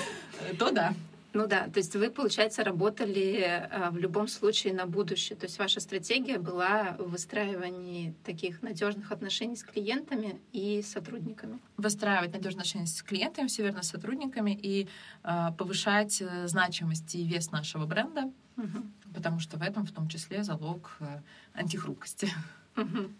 то 0.58 0.70
да. 0.70 0.94
Ну 1.34 1.46
да, 1.46 1.68
то 1.68 1.78
есть 1.78 1.94
вы, 1.94 2.10
получается, 2.10 2.64
работали 2.64 3.68
э, 3.70 3.90
в 3.90 3.98
любом 3.98 4.28
случае 4.28 4.72
на 4.72 4.86
будущее. 4.86 5.38
То 5.38 5.44
есть 5.44 5.58
ваша 5.58 5.80
стратегия 5.80 6.38
была 6.38 6.96
в 6.98 7.10
выстраивании 7.10 8.14
таких 8.24 8.62
надежных 8.62 9.12
отношений 9.12 9.56
с 9.56 9.62
клиентами 9.62 10.40
и 10.52 10.82
сотрудниками. 10.82 11.58
Выстраивать 11.76 12.32
надежные 12.32 12.60
отношения 12.60 12.86
с 12.86 13.02
клиентами, 13.02 13.46
все 13.46 13.62
верно, 13.62 13.82
с 13.82 13.88
сотрудниками 13.88 14.58
и 14.60 14.88
э, 15.22 15.48
повышать 15.58 16.22
э, 16.22 16.48
значимость 16.48 17.14
и 17.14 17.24
вес 17.24 17.50
нашего 17.50 17.84
бренда, 17.84 18.30
угу. 18.56 18.82
потому 19.14 19.38
что 19.38 19.58
в 19.58 19.62
этом 19.62 19.84
в 19.84 19.92
том 19.92 20.08
числе 20.08 20.42
залог 20.42 20.96
э, 21.00 21.20
антихрупкости. 21.52 22.28
Угу. 22.76 23.10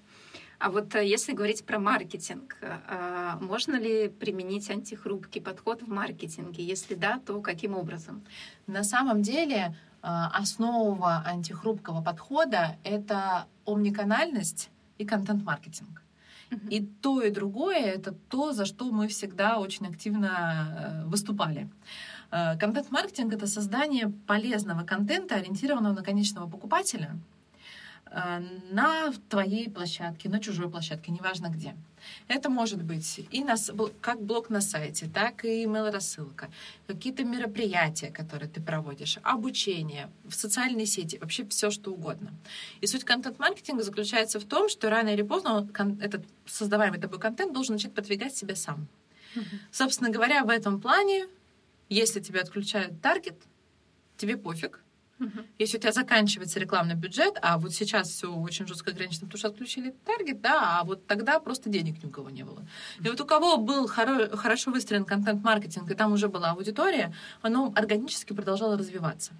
А 0.58 0.70
вот 0.70 0.94
э, 0.94 1.06
если 1.06 1.32
говорить 1.32 1.64
про 1.64 1.78
маркетинг, 1.78 2.56
э, 2.60 3.36
можно 3.40 3.76
ли 3.76 4.08
применить 4.08 4.70
антихрупкий 4.70 5.40
подход 5.40 5.82
в 5.82 5.88
маркетинге? 5.88 6.64
Если 6.64 6.94
да, 6.94 7.20
то 7.24 7.40
каким 7.40 7.76
образом? 7.76 8.24
На 8.66 8.82
самом 8.82 9.22
деле 9.22 9.56
э, 9.56 9.72
основа 10.02 11.22
антихрупкого 11.24 12.02
подхода— 12.02 12.76
это 12.84 13.46
омниканальность 13.66 14.70
и 14.98 15.04
контент-маркетинг. 15.04 16.02
И 16.70 16.80
то, 16.80 17.22
и 17.22 17.30
другое— 17.30 17.84
это 17.96 18.12
то, 18.12 18.52
за 18.52 18.64
что 18.64 18.90
мы 18.90 19.06
всегда 19.06 19.58
очень 19.58 19.86
активно 19.86 21.04
выступали. 21.06 21.68
Контент-маркетинг— 22.30 23.32
это 23.34 23.46
создание 23.46 24.08
полезного 24.26 24.82
контента, 24.82 25.34
ориентированного 25.34 25.92
на 25.92 26.02
конечного 26.02 26.48
покупателя— 26.48 27.16
на 28.10 29.12
твоей 29.28 29.70
площадке, 29.70 30.28
на 30.28 30.40
чужой 30.40 30.70
площадке, 30.70 31.12
неважно 31.12 31.48
где. 31.48 31.74
Это 32.28 32.48
может 32.48 32.82
быть 32.82 33.20
и 33.30 33.44
на, 33.44 33.56
как 34.00 34.22
блог 34.22 34.50
на 34.50 34.60
сайте, 34.60 35.10
так 35.12 35.44
и 35.44 35.64
email-рассылка, 35.64 36.48
какие-то 36.86 37.24
мероприятия, 37.24 38.10
которые 38.10 38.48
ты 38.48 38.62
проводишь, 38.62 39.18
обучение, 39.22 40.08
в 40.24 40.34
социальной 40.34 40.86
сети, 40.86 41.18
вообще 41.18 41.44
все, 41.46 41.70
что 41.70 41.92
угодно. 41.92 42.32
И 42.80 42.86
суть 42.86 43.04
контент-маркетинга 43.04 43.82
заключается 43.82 44.40
в 44.40 44.44
том, 44.44 44.68
что 44.68 44.88
рано 44.88 45.08
или 45.08 45.22
поздно 45.22 45.68
этот 46.00 46.24
создаваемый 46.46 47.00
тобой 47.00 47.18
контент 47.18 47.52
должен 47.52 47.74
начать 47.74 47.92
продвигать 47.92 48.34
себя 48.34 48.56
сам. 48.56 48.86
Mm-hmm. 49.34 49.58
Собственно 49.72 50.10
говоря, 50.10 50.44
в 50.44 50.50
этом 50.50 50.80
плане, 50.80 51.26
если 51.88 52.20
тебя 52.20 52.40
отключают 52.40 53.00
таргет, 53.02 53.36
тебе 54.16 54.36
пофиг, 54.36 54.80
Угу. 55.20 55.44
Если 55.58 55.78
у 55.78 55.80
тебя 55.80 55.92
заканчивается 55.92 56.60
рекламный 56.60 56.94
бюджет, 56.94 57.38
а 57.42 57.58
вот 57.58 57.72
сейчас 57.72 58.08
все 58.08 58.32
очень 58.32 58.66
жестко 58.66 58.90
ограничено, 58.90 59.26
потому 59.26 59.38
что 59.38 59.48
отключили 59.48 59.94
таргет, 60.04 60.40
да, 60.40 60.80
а 60.80 60.84
вот 60.84 61.06
тогда 61.06 61.40
просто 61.40 61.68
денег 61.68 62.02
ни 62.02 62.06
у 62.06 62.10
кого 62.10 62.30
не 62.30 62.44
было. 62.44 62.64
И 63.00 63.08
вот 63.08 63.20
у 63.20 63.26
кого 63.26 63.56
был 63.56 63.86
хоро- 63.86 64.36
хорошо 64.36 64.70
выстроен 64.70 65.04
контент-маркетинг, 65.04 65.90
и 65.90 65.94
там 65.94 66.12
уже 66.12 66.28
была 66.28 66.50
аудитория, 66.50 67.12
оно 67.42 67.72
органически 67.74 68.32
продолжало 68.32 68.78
развиваться. 68.78 69.32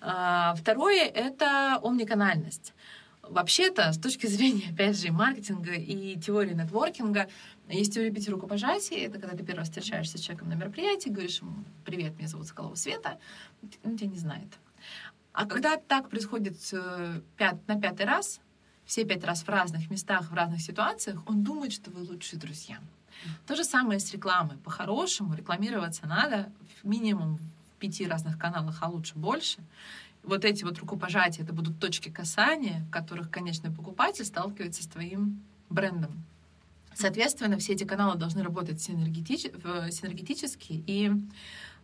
А, 0.00 0.54
второе— 0.56 1.04
это 1.14 1.78
омниканальность. 1.82 2.74
Вообще-то, 3.22 3.92
с 3.92 3.98
точки 3.98 4.26
зрения, 4.26 4.70
опять 4.72 4.98
же, 4.98 5.12
маркетинга 5.12 5.74
и 5.74 6.18
теории 6.18 6.54
нетворкинга, 6.54 7.28
есть 7.68 7.94
теория 7.94 8.10
пяти 8.10 8.30
рукопожатий. 8.30 8.96
Это 8.96 9.18
когда 9.18 9.36
ты 9.36 9.44
первый 9.44 9.60
раз 9.60 9.68
встречаешься 9.68 10.18
с 10.18 10.20
человеком 10.20 10.48
на 10.48 10.54
мероприятии, 10.54 11.10
говоришь 11.10 11.40
ему 11.40 11.64
«Привет, 11.84 12.16
меня 12.16 12.28
зовут 12.28 12.46
Соколова 12.46 12.74
Света». 12.74 13.18
Он 13.84 13.96
тебя 13.96 14.08
не 14.08 14.18
знает. 14.18 14.48
А 15.38 15.46
когда 15.46 15.76
так 15.76 16.08
происходит 16.08 16.56
э, 16.72 17.20
пят, 17.36 17.56
на 17.68 17.80
пятый 17.80 18.06
раз, 18.06 18.40
все 18.84 19.04
пять 19.04 19.22
раз 19.22 19.44
в 19.44 19.48
разных 19.48 19.88
местах, 19.88 20.32
в 20.32 20.34
разных 20.34 20.60
ситуациях, 20.60 21.22
он 21.26 21.44
думает, 21.44 21.72
что 21.72 21.92
вы 21.92 22.02
лучшие 22.02 22.40
друзья. 22.40 22.80
То 23.46 23.54
же 23.54 23.62
самое 23.62 24.00
с 24.00 24.12
рекламой. 24.12 24.56
По-хорошему 24.56 25.34
рекламироваться 25.34 26.08
надо 26.08 26.50
минимум 26.82 27.36
в 27.36 27.76
пяти 27.78 28.08
разных 28.08 28.36
каналах, 28.36 28.78
а 28.80 28.88
лучше 28.88 29.14
больше. 29.14 29.60
Вот 30.24 30.44
эти 30.44 30.64
вот 30.64 30.80
рукопожатия, 30.80 31.44
это 31.44 31.52
будут 31.52 31.78
точки 31.78 32.08
касания, 32.08 32.84
в 32.88 32.90
которых 32.90 33.30
конечный 33.30 33.70
покупатель 33.70 34.24
сталкивается 34.24 34.82
с 34.82 34.88
твоим 34.88 35.40
брендом. 35.70 36.24
Соответственно, 36.94 37.58
все 37.58 37.74
эти 37.74 37.84
каналы 37.84 38.18
должны 38.18 38.42
работать 38.42 38.82
синергетически, 38.82 40.82
и 40.84 41.12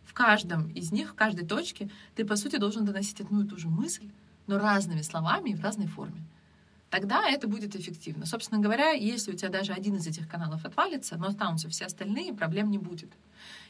в 0.05 0.13
каждом 0.13 0.69
из 0.69 0.91
них, 0.91 1.11
в 1.11 1.13
каждой 1.15 1.45
точке, 1.45 1.89
ты, 2.15 2.25
по 2.25 2.35
сути, 2.35 2.57
должен 2.57 2.85
доносить 2.85 3.21
одну 3.21 3.43
и 3.43 3.47
ту 3.47 3.57
же 3.57 3.67
мысль, 3.67 4.09
но 4.47 4.59
разными 4.59 5.01
словами 5.01 5.49
и 5.49 5.55
в 5.55 5.61
разной 5.61 5.87
форме. 5.87 6.23
Тогда 6.89 7.27
это 7.27 7.47
будет 7.47 7.75
эффективно. 7.75 8.25
Собственно 8.25 8.61
говоря, 8.61 8.91
если 8.91 9.31
у 9.31 9.35
тебя 9.35 9.49
даже 9.49 9.73
один 9.73 9.95
из 9.95 10.07
этих 10.07 10.29
каналов 10.29 10.63
отвалится, 10.65 11.17
но 11.17 11.27
останутся 11.27 11.67
все 11.67 11.85
остальные, 11.85 12.33
проблем 12.33 12.69
не 12.69 12.77
будет. 12.77 13.11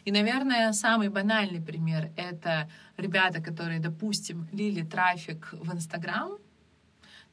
И, 0.04 0.12
наверное, 0.12 0.74
самый 0.74 1.10
банальный 1.10 1.62
пример— 1.62 2.12
это 2.18 2.70
ребята, 2.98 3.42
которые, 3.42 3.80
допустим, 3.80 4.48
лили 4.52 4.84
трафик 4.84 5.50
в 5.54 5.74
Инстаграм, 5.74 6.38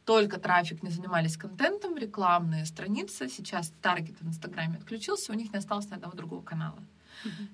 только 0.05 0.41
трафик, 0.41 0.83
не 0.83 0.91
занимались 0.91 1.37
контентом, 1.37 1.97
рекламные 1.97 2.65
страницы. 2.65 3.29
Сейчас 3.29 3.73
таргет 3.83 4.21
в 4.21 4.27
Инстаграме 4.27 4.79
отключился, 4.79 5.33
у 5.33 5.35
них 5.35 5.53
не 5.53 5.59
осталось 5.59 5.91
ни 5.91 5.95
одного 5.95 6.17
другого 6.17 6.43
канала. 6.43 6.79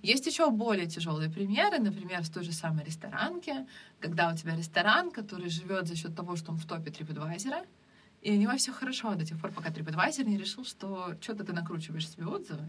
Есть 0.03 0.27
еще 0.27 0.51
более 0.51 0.87
тяжелые 0.87 1.31
примеры, 1.31 1.79
например, 1.79 2.25
с 2.25 2.31
той 2.31 2.45
же 2.45 2.53
самой 2.53 2.85
ресторанки, 2.85 3.67
когда 4.01 4.33
у 4.33 4.37
тебя 4.37 4.57
ресторан, 4.57 5.11
который 5.11 5.49
живет 5.49 5.87
за 5.87 5.97
счет 5.97 6.15
того, 6.15 6.37
что 6.37 6.53
он 6.53 6.59
в 6.59 6.67
топе 6.67 6.91
TripAdvisor, 6.91 7.67
и 8.23 8.33
у 8.33 8.37
него 8.37 8.57
все 8.57 8.73
хорошо 8.73 9.15
до 9.15 9.25
тех 9.25 9.41
пор, 9.41 9.53
пока 9.53 9.71
TripAdvisor 9.71 10.25
не 10.25 10.39
решил, 10.39 10.65
что 10.65 11.15
что-то 11.21 11.45
ты 11.45 11.53
накручиваешь 11.53 12.09
себе 12.09 12.27
отзывы, 12.27 12.65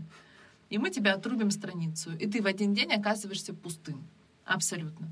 и 0.70 0.78
мы 0.78 0.90
тебя 0.90 1.14
отрубим 1.14 1.52
страницу, 1.52 2.12
и 2.16 2.28
ты 2.28 2.42
в 2.42 2.46
один 2.46 2.74
день 2.74 2.94
оказываешься 2.94 3.54
пустым. 3.54 4.08
Абсолютно. 4.46 5.10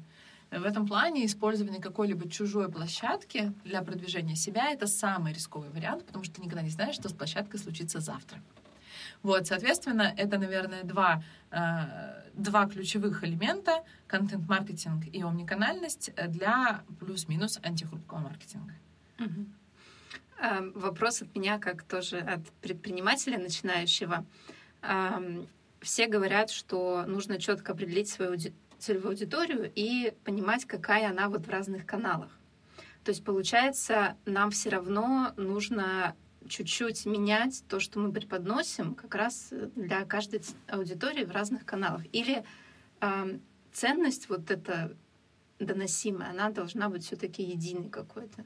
В 0.49 0.63
этом 0.63 0.87
плане 0.87 1.25
использование 1.25 1.81
какой-либо 1.81 2.29
чужой 2.29 2.69
площадки 2.69 3.53
для 3.65 3.81
продвижения 3.81 4.35
себя— 4.35 4.71
это 4.71 4.87
самый 4.87 5.33
рисковый 5.33 5.69
вариант, 5.69 6.05
потому 6.05 6.23
что 6.23 6.35
ты 6.35 6.41
никогда 6.41 6.61
не 6.61 6.69
знаешь, 6.69 6.95
что 6.95 7.09
с 7.09 7.13
площадкой 7.13 7.57
случится 7.57 7.99
завтра. 7.99 8.41
Вот, 9.27 9.45
соответственно, 9.45 10.13
это, 10.15 10.37
наверное, 10.37 10.83
два, 10.83 11.21
э, 11.51 11.57
два 12.33 12.65
ключевых 12.65 13.25
элемента— 13.25 13.83
контент-маркетинг 14.07 15.03
и 15.11 15.21
омниканальность 15.21 16.11
для 16.29 16.85
плюс-минус 17.01 17.59
антихрупкого 17.61 18.19
маркетинга. 18.19 18.73
Угу. 19.19 20.79
Вопрос 20.79 21.23
от 21.23 21.35
меня, 21.35 21.59
как 21.59 21.83
тоже 21.83 22.19
от 22.19 22.49
предпринимателя 22.61 23.37
начинающего. 23.37 24.25
Все 25.81 26.07
говорят, 26.07 26.49
что 26.49 27.03
нужно 27.05 27.37
четко 27.37 27.73
определить 27.73 28.07
свою 28.07 28.37
целевую 28.79 29.09
аудиторию 29.09 29.69
и 29.75 30.13
понимать, 30.23 30.63
какая 30.63 31.09
она 31.09 31.27
вот 31.27 31.45
в 31.45 31.49
разных 31.49 31.85
каналах. 31.85 32.29
То 33.03 33.11
есть, 33.11 33.25
получается, 33.25 34.15
нам 34.25 34.51
все 34.51 34.69
равно 34.69 35.33
нужно 35.35 36.15
чуть-чуть 36.47 37.05
менять 37.05 37.63
то, 37.67 37.79
что 37.79 37.99
мы 37.99 38.11
преподносим, 38.11 38.95
как 38.95 39.15
раз 39.15 39.53
для 39.75 40.05
каждой 40.05 40.41
аудитории 40.67 41.23
в 41.23 41.31
разных 41.31 41.65
каналах. 41.65 42.03
Или 42.11 42.43
э, 43.01 43.39
ценность 43.71 44.29
вот 44.29 44.49
эта 44.51 44.95
доносимой, 45.59 46.29
она 46.29 46.49
должна 46.49 46.89
быть 46.89 47.05
все-таки 47.05 47.43
единой 47.43 47.89
какой-то. 47.89 48.43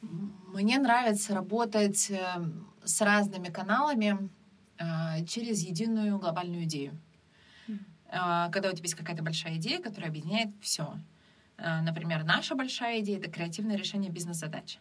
Мне 0.00 0.78
нравится 0.78 1.34
работать 1.34 2.10
э, 2.10 2.20
с 2.84 3.00
разными 3.00 3.48
каналами 3.48 4.28
э, 4.78 5.24
через 5.26 5.62
единую 5.62 6.18
глобальную 6.18 6.64
идею. 6.64 6.98
Mm. 7.66 8.50
Когда 8.52 8.70
у 8.70 8.72
тебя 8.72 8.84
есть 8.84 8.94
какая-то 8.94 9.22
большая 9.22 9.56
идея, 9.56 9.82
которая 9.82 10.08
объединяет 10.08 10.48
все. 10.62 10.94
Например, 11.58 12.24
наша 12.24 12.54
большая 12.54 13.00
идея— 13.00 13.18
это 13.20 13.30
креативное 13.30 13.76
решение 13.76 14.10
бизнес-задач. 14.10 14.78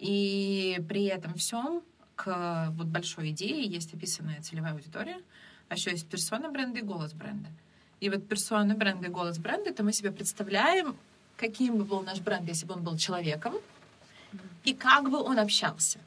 И 0.00 0.82
при 0.88 1.04
этом 1.04 1.34
всем 1.34 1.82
к 2.16 2.72
вот 2.72 2.86
большой 2.86 3.30
идее 3.30 3.64
есть 3.64 3.94
описанная 3.94 4.40
целевая 4.40 4.72
аудитория, 4.72 5.18
а 5.68 5.74
еще 5.74 5.90
есть 5.90 6.08
персона 6.08 6.50
бренда 6.50 6.78
и 6.78 6.82
голос 6.82 7.12
бренда. 7.12 7.48
И 8.00 8.08
вот 8.08 8.26
персона 8.26 8.74
бренда 8.74 9.08
и 9.08 9.10
голос 9.10 9.38
бренда, 9.38 9.70
это 9.70 9.84
мы 9.84 9.92
себе 9.92 10.10
представляем, 10.10 10.96
каким 11.36 11.76
бы 11.76 11.84
был 11.84 12.00
наш 12.00 12.20
бренд, 12.20 12.48
если 12.48 12.64
бы 12.64 12.74
он 12.74 12.82
был 12.82 12.96
человеком, 12.96 13.54
и 14.64 14.72
как 14.74 15.10
бы 15.10 15.22
он 15.22 15.38
общался, 15.38 15.98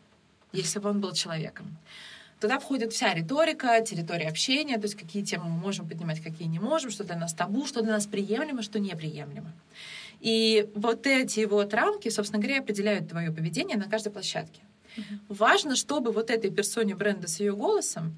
если 0.52 0.80
бы 0.80 0.90
он 0.90 1.00
был 1.00 1.14
человеком. 1.14 1.78
Туда 2.40 2.60
входит 2.60 2.94
вся 2.94 3.14
риторика, 3.14 3.80
территория 3.82 4.28
общения, 4.28 4.76
то 4.78 4.84
есть 4.84 4.96
какие 4.96 5.24
темы 5.24 5.46
мы 5.46 5.58
можем 5.58 5.88
поднимать, 5.88 6.20
какие 6.22 6.48
не 6.48 6.60
можем, 6.60 6.90
что 6.90 7.04
для 7.04 7.16
нас 7.16 7.34
табу, 7.34 7.66
что 7.68 7.82
для 7.82 7.94
нас 7.94 8.08
приемлемо, 8.08 8.64
что 8.64 8.80
неприемлемо. 8.80 9.54
И 10.24 10.70
вот 10.74 11.06
эти 11.06 11.44
вот 11.44 11.74
рамки, 11.74 12.08
собственно 12.08 12.42
говоря, 12.42 12.62
определяют 12.62 13.10
твое 13.10 13.30
поведение 13.30 13.76
на 13.76 13.90
каждой 13.90 14.10
площадке. 14.10 14.62
Uh-huh. 14.96 15.20
Важно, 15.28 15.76
чтобы 15.76 16.14
вот 16.14 16.30
этой 16.30 16.50
персоне 16.50 16.96
бренда 16.96 17.28
с 17.28 17.42
ее 17.42 17.54
голосом 17.54 18.16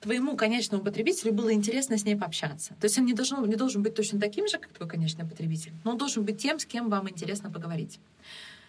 твоему 0.00 0.36
конечному 0.36 0.84
потребителю 0.84 1.32
было 1.32 1.52
интересно 1.52 1.98
с 1.98 2.04
ней 2.04 2.14
пообщаться. 2.14 2.74
То 2.80 2.84
есть 2.84 2.96
он 2.98 3.06
не 3.06 3.14
должен, 3.14 3.44
не 3.48 3.56
должен 3.56 3.82
быть 3.82 3.96
точно 3.96 4.20
таким 4.20 4.46
же, 4.46 4.58
как 4.58 4.70
твой 4.72 4.88
конечный 4.88 5.26
потребитель, 5.26 5.72
но 5.82 5.90
он 5.90 5.98
должен 5.98 6.24
быть 6.24 6.38
тем, 6.38 6.60
с 6.60 6.66
кем 6.66 6.88
вам 6.88 7.08
интересно 7.10 7.50
поговорить. 7.50 7.98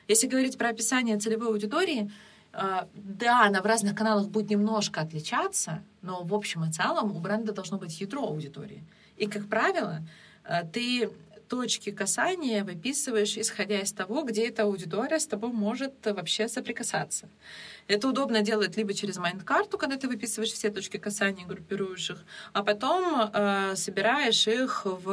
Если 0.08 0.26
говорить 0.26 0.58
про 0.58 0.70
описание 0.70 1.20
целевой 1.20 1.50
аудитории, 1.50 2.12
э, 2.54 2.88
да, 2.96 3.46
она 3.46 3.62
в 3.62 3.66
разных 3.66 3.96
каналах 3.96 4.30
будет 4.30 4.50
немножко 4.50 5.02
отличаться, 5.02 5.84
но 6.02 6.24
в 6.24 6.34
общем 6.34 6.64
и 6.64 6.72
целом 6.72 7.16
у 7.16 7.20
бренда 7.20 7.52
должно 7.52 7.78
быть 7.78 8.02
ядро 8.02 8.24
аудитории. 8.24 8.84
И, 9.18 9.28
как 9.28 9.48
правило, 9.48 10.02
э, 10.46 10.64
ты 10.74 11.12
точки 11.48 11.92
касания 11.92 12.64
выписываешь, 12.64 13.38
исходя 13.38 13.80
из 13.80 13.92
того, 13.92 14.24
где 14.24 14.48
эта 14.48 14.64
аудитория 14.64 15.20
с 15.20 15.28
тобой 15.28 15.52
может 15.52 15.94
вообще 16.06 16.48
соприкасаться. 16.48 17.30
Это 17.88 18.08
удобно 18.08 18.42
делать 18.42 18.78
либо 18.78 18.94
через 18.94 19.18
майнд-карту, 19.18 19.78
когда 19.78 19.98
ты 19.98 20.08
выписываешь 20.08 20.52
все 20.52 20.70
точки 20.70 20.98
касания, 20.98 21.46
группируешь 21.46 22.10
их, 22.10 22.26
а 22.54 22.64
потом 22.64 23.30
э, 23.34 23.76
собираешь 23.76 24.48
их 24.48 24.86
в 24.86 25.10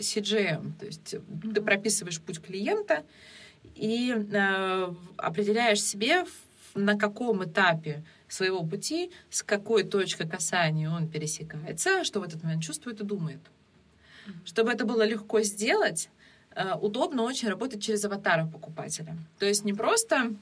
CGM. 0.00 0.72
То 0.78 0.86
есть 0.86 1.16
ты 1.54 1.62
прописываешь 1.62 2.20
путь 2.20 2.40
клиента 2.40 3.04
и 3.74 4.14
э, 4.14 4.94
определяешь 5.16 5.82
себе, 5.82 6.24
на 6.74 6.98
каком 6.98 7.44
этапе 7.44 8.04
своего 8.28 8.64
пути, 8.64 9.10
с 9.30 9.42
какой 9.42 9.84
точкой 9.84 10.28
касания 10.28 10.90
он 10.90 11.08
пересекается, 11.08 12.04
что 12.04 12.20
в 12.20 12.22
этот 12.22 12.42
момент 12.42 12.62
чувствует 12.62 13.00
и 13.00 13.04
думает. 13.04 13.40
Чтобы 14.44 14.72
это 14.72 14.84
было 14.84 15.06
легко 15.06 15.42
сделать, 15.42 16.08
э, 16.54 16.74
удобно 16.74 17.22
очень 17.22 17.48
работать 17.48 17.82
через 17.82 18.04
аватара 18.04 18.46
покупателя. 18.46 19.16
То 19.38 19.46
есть 19.46 19.64
не 19.64 19.72
просто 19.72 20.34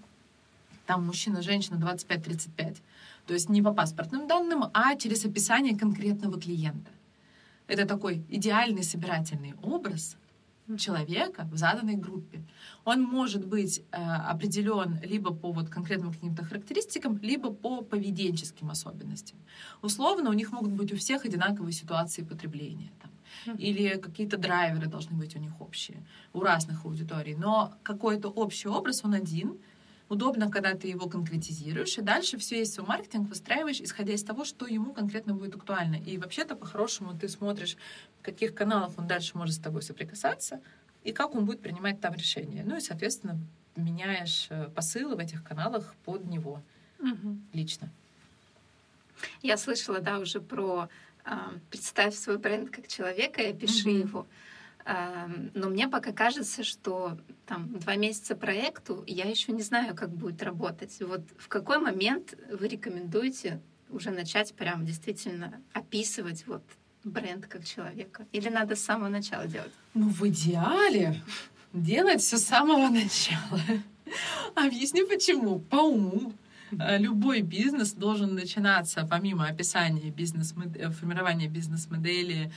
там 0.87 1.07
мужчина, 1.07 1.43
женщина 1.43 1.76
25-35, 1.76 2.76
то 3.26 3.35
есть 3.35 3.49
не 3.49 3.62
по 3.62 3.73
паспортным 3.73 4.26
данным, 4.26 4.64
а 4.73 4.97
через 4.97 5.25
описание 5.25 5.76
конкретного 5.76 6.41
клиента. 6.41 6.91
Это 7.67 7.87
такой 7.87 8.23
идеальный 8.29 8.83
собирательный 8.83 9.55
образ 9.62 10.17
человека 10.79 11.47
в 11.53 11.57
заданной 11.57 11.97
группе. 11.97 12.43
Он 12.85 13.03
может 13.03 13.47
быть 13.47 13.83
э, 13.93 13.97
определен 13.97 14.99
либо 15.03 15.35
по 15.35 15.53
вот 15.53 15.69
конкретным 15.69 16.12
каким-то 16.12 16.45
характеристикам, 16.45 17.19
либо 17.23 17.50
по 17.50 17.82
поведенческим 17.82 18.71
особенностям. 18.71 19.39
Условно, 19.82 20.30
у 20.30 20.32
них 20.32 20.52
могут 20.52 20.73
быть 20.73 20.93
у 20.93 20.97
всех 20.97 21.25
одинаковые 21.25 21.73
ситуации 21.73 22.23
потребления. 22.23 22.91
Там, 23.02 23.11
или 23.58 23.97
какие-то 23.99 24.36
драйверы 24.36 24.86
должны 24.86 25.16
быть 25.16 25.36
у 25.36 25.38
них 25.38 25.60
общие, 25.60 26.02
у 26.32 26.40
разных 26.40 26.84
аудиторий. 26.84 27.34
Но 27.34 27.75
какой-то 27.82 28.28
общий 28.28 28.68
образ, 28.68 29.04
он 29.04 29.14
один. 29.14 29.58
Удобно, 30.10 30.50
когда 30.50 30.75
ты 30.75 30.88
его 30.88 31.08
конкретизируешь, 31.08 31.97
и 31.97 32.02
дальше 32.02 32.36
все 32.36 32.56
весь 32.58 32.75
свой 32.75 32.86
маркетинг 32.86 33.28
выстраиваешь, 33.30 33.80
исходя 33.80 34.12
из 34.12 34.23
того, 34.23 34.44
что 34.44 34.66
ему 34.66 34.92
конкретно 34.92 35.34
будет 35.34 35.56
актуально. 35.56 35.97
И 35.97 36.18
вообще-то, 36.18 36.56
по-хорошему, 36.56 37.18
ты 37.18 37.26
смотришь, 37.26 37.78
каких 38.23 38.54
каналах 38.54 38.92
он 38.99 39.06
дальше 39.06 39.36
может 39.36 39.54
с 39.54 39.58
тобой 39.58 39.82
соприкасаться, 39.82 40.60
и 41.04 41.12
как 41.12 41.34
он 41.34 41.47
будет 41.47 41.60
принимать 41.60 42.00
там 42.00 42.14
решения. 42.14 42.64
Ну 42.66 42.76
и, 42.76 42.80
соответственно, 42.80 43.38
меняешь 43.76 44.47
э, 44.50 44.68
посылы 44.75 45.16
в 45.16 45.18
этих 45.18 45.42
каналах 45.42 45.94
под 46.04 46.26
него 46.26 46.62
угу. 46.99 47.38
лично. 47.52 47.90
Я 49.42 49.56
слышала, 49.56 50.00
да, 50.00 50.18
уже 50.18 50.40
про 50.40 50.88
представь 51.71 52.15
свой 52.15 52.39
бренд 52.39 52.71
как 52.71 52.89
человека 52.89 53.43
и 53.43 53.50
опиши 53.50 53.89
mm-hmm. 53.89 54.00
его. 54.00 54.26
Но 55.54 55.71
мне 55.71 55.89
пока 55.89 56.13
кажется, 56.13 56.63
что 56.63 57.17
там 57.47 57.78
два 57.78 57.97
месяца 57.97 58.37
проекту, 58.37 59.02
я 59.06 59.25
еще 59.25 59.52
не 59.52 59.63
знаю, 59.63 59.95
как 59.95 60.10
будет 60.10 60.43
работать. 60.43 61.00
Вот 61.00 61.23
в 61.39 61.49
какой 61.49 61.78
момент 61.78 62.34
вы 62.50 62.69
рекомендуете 62.69 63.63
уже 63.89 64.10
начать 64.10 64.54
прям 64.54 64.84
действительно 64.84 65.63
описывать 65.73 66.47
вот 66.47 66.63
бренд 67.02 67.47
как 67.47 67.65
человека? 67.65 68.26
Или 68.32 68.50
надо 68.50 68.76
с 68.76 68.84
самого 68.84 69.08
начала 69.08 69.47
делать? 69.47 69.73
Ну, 69.95 70.08
в 70.08 70.26
идеале 70.28 71.23
делать 71.73 72.21
все 72.21 72.37
с 72.37 72.45
самого 72.45 72.89
начала. 72.91 73.60
Объясню 74.54 75.06
почему. 75.06 75.60
По 75.60 75.76
уму. 75.76 76.34
Э, 76.73 76.99
любой 76.99 77.43
бизнес 77.43 77.93
должен 77.93 78.35
начинаться, 78.35 79.07
помимо 79.09 79.47
описания 79.47 80.11
бизнес 80.11 80.55
э, 80.75 80.91
формирования 80.91 81.49
бизнес-модели, 81.49 82.53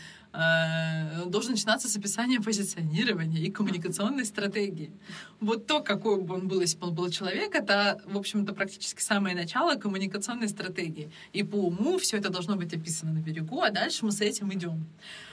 должен 1.26 1.54
начинаться 1.54 1.88
с 1.88 1.98
описания 1.98 2.40
позиционирования 2.40 3.42
и 3.42 3.52
коммуникационной 3.52 4.24
стратегии. 4.24 4.92
Вот 5.40 5.66
то, 5.66 5.82
какой 5.82 6.22
бы 6.22 6.36
он 6.36 6.48
был, 6.48 6.62
если 6.62 6.78
бы 6.78 6.88
он 6.88 6.94
был 6.94 7.10
человек, 7.10 7.56
это, 7.56 8.00
в 8.06 8.16
общем-то, 8.16 8.54
практически 8.54 9.02
самое 9.02 9.36
начало 9.36 9.76
коммуникационной 9.76 10.48
стратегии. 10.48 11.10
И 11.34 11.44
по 11.44 11.56
уму 11.56 11.98
все 11.98 12.18
это 12.18 12.30
должно 12.30 12.56
быть 12.56 12.74
описано 12.74 13.14
на 13.14 13.20
берегу, 13.20 13.62
а 13.62 13.72
дальше 13.72 14.06
мы 14.06 14.12
с 14.12 14.22
этим 14.22 14.54
идем. 14.54 14.86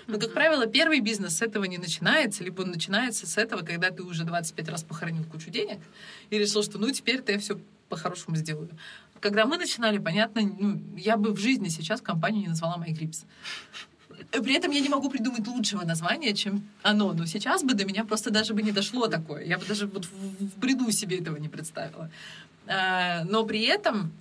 Но, 0.07 0.19
как 0.19 0.33
правило, 0.33 0.67
первый 0.67 1.01
бизнес 1.01 1.37
с 1.37 1.43
этого 1.43 1.64
не 1.64 1.79
начинается, 1.79 2.43
либо 2.43 2.62
он 2.62 2.71
начинается 2.71 3.27
с 3.27 3.37
этого, 3.37 3.61
когда 3.61 3.90
ты 3.90 4.03
уже 4.03 4.25
25 4.25 4.69
раз 4.69 4.85
похоронил 4.85 5.25
кучу 5.25 5.51
денег 5.51 5.81
и 6.31 6.38
решил, 6.38 6.62
что 6.62 6.79
ну 6.79 6.90
теперь-то 6.90 7.33
я 7.33 7.38
все 7.38 7.59
по-хорошему 7.90 8.37
сделаю. 8.37 8.71
Когда 9.21 9.47
мы 9.47 9.57
начинали, 9.57 9.99
понятно, 9.99 10.43
ну, 10.43 10.81
я 10.97 11.17
бы 11.17 11.33
в 11.33 11.38
жизни 11.38 11.69
сейчас 11.69 12.01
компанию 12.01 12.43
не 12.43 12.49
назвала 12.49 12.77
MyGrips. 12.77 13.25
При 14.42 14.55
этом 14.55 14.70
я 14.70 14.81
не 14.81 14.88
могу 14.88 15.09
придумать 15.11 15.47
лучшего 15.47 15.85
названия, 15.85 16.35
чем 16.35 16.68
оно. 16.83 17.12
Но 17.12 17.27
сейчас 17.27 17.62
бы 17.62 17.75
до 17.75 17.85
меня 17.85 18.05
просто 18.05 18.31
даже 18.31 18.55
бы 18.55 18.62
не 18.62 18.73
дошло 18.73 19.07
такое. 19.07 19.44
Я 19.44 19.59
бы 19.59 19.64
даже 19.64 19.87
вот 19.87 20.07
в 20.07 20.59
бреду 20.59 20.90
себе 20.90 21.18
этого 21.18 21.37
не 21.37 21.49
представила. 21.49 22.11
А, 22.66 23.25
но 23.25 23.44
при 23.44 23.62
этом 23.62 24.12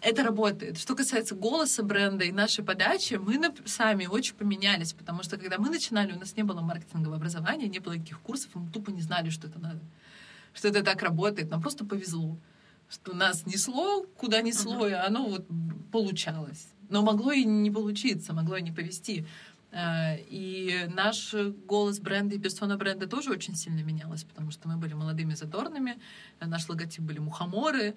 это 0.00 0.22
работает. 0.22 0.78
Что 0.78 0.94
касается 0.94 1.34
голоса 1.34 1.82
бренда 1.82 2.24
и 2.24 2.32
нашей 2.32 2.64
подачи, 2.64 3.14
мы 3.14 3.40
сами 3.64 4.06
очень 4.06 4.34
поменялись, 4.34 4.92
потому 4.92 5.22
что 5.22 5.36
когда 5.36 5.58
мы 5.58 5.70
начинали, 5.70 6.12
у 6.12 6.18
нас 6.18 6.36
не 6.36 6.42
было 6.42 6.60
маркетингового 6.60 7.16
образования, 7.16 7.68
не 7.68 7.78
было 7.78 7.94
никаких 7.94 8.20
курсов, 8.20 8.50
мы 8.54 8.70
тупо 8.70 8.90
не 8.90 9.02
знали, 9.02 9.30
что 9.30 9.48
это 9.48 9.58
надо, 9.58 9.80
что 10.52 10.68
это 10.68 10.82
так 10.82 11.02
работает. 11.02 11.50
Нам 11.50 11.60
просто 11.60 11.84
повезло 11.84 12.38
что 12.88 13.14
нас 13.14 13.46
несло, 13.46 14.04
куда 14.16 14.42
несло, 14.42 14.86
uh-huh. 14.86 14.90
и 14.90 14.94
оно 14.94 15.28
вот 15.28 15.46
получалось. 15.90 16.68
Но 16.88 17.02
могло 17.02 17.32
и 17.32 17.44
не 17.44 17.70
получиться, 17.70 18.32
могло 18.32 18.56
и 18.56 18.62
не 18.62 18.70
повести. 18.70 19.26
Э, 19.72 20.18
и 20.30 20.88
наш 20.94 21.34
голос 21.66 21.98
бренда 21.98 22.36
и 22.36 22.38
персона 22.38 22.76
бренда 22.76 23.06
тоже 23.06 23.30
очень 23.30 23.54
сильно 23.54 23.80
менялась, 23.80 24.24
потому 24.24 24.50
что 24.50 24.68
мы 24.68 24.76
были 24.76 24.94
молодыми 24.94 25.34
задорными, 25.34 25.98
наш 26.40 26.68
логотип 26.68 27.02
были 27.02 27.18
мухоморы, 27.18 27.94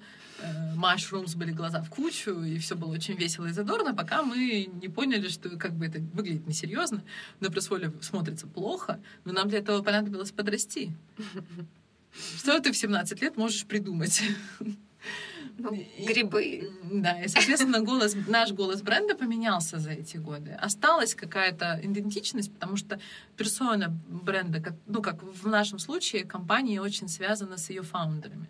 mushrooms 0.75 1.38
были 1.38 1.51
глаза 1.51 1.82
в 1.82 1.89
кучу, 1.89 2.41
и 2.41 2.58
все 2.58 2.75
было 2.75 2.91
очень 2.91 3.15
весело 3.15 3.45
и 3.45 3.53
задорно, 3.53 3.93
пока 3.93 4.23
мы 4.23 4.69
не 4.82 4.89
поняли, 4.89 5.27
что 5.27 5.49
как 5.58 5.73
бы 5.73 5.86
это 5.86 5.99
выглядит 6.13 6.47
несерьезно, 6.47 7.03
на 7.39 7.49
пресс 7.49 7.69
смотрится 8.01 8.47
плохо, 8.47 8.99
но 9.25 9.34
нам 9.34 9.47
для 9.47 9.60
этого 9.60 9.82
понадобилось 9.82 10.32
подрасти. 10.32 10.91
Что 12.38 12.60
ты 12.60 12.71
в 12.71 12.77
17 12.77 13.21
лет 13.21 13.38
можешь 13.38 13.65
придумать? 13.65 14.23
Ну, 15.58 15.71
грибы. 15.99 16.71
Да, 16.84 17.21
и, 17.21 17.28
соответственно, 17.28 17.82
голос, 17.82 18.15
наш 18.28 18.52
голос 18.52 18.82
бренда 18.82 19.15
поменялся 19.15 19.80
за 19.80 19.91
эти 19.91 20.17
годы. 20.17 20.52
Осталась 20.52 21.15
какая-то 21.15 21.80
идентичность, 21.84 22.54
потому 22.54 22.78
что 22.78 22.99
персона 23.38 23.97
бренда, 24.08 24.75
ну, 24.88 25.02
как 25.02 25.21
в 25.23 25.47
нашем 25.47 25.80
случае, 25.80 26.25
компания 26.25 26.82
очень 26.82 27.08
связана 27.08 27.58
с 27.58 27.69
ее 27.69 27.82
фаундерами. 27.82 28.47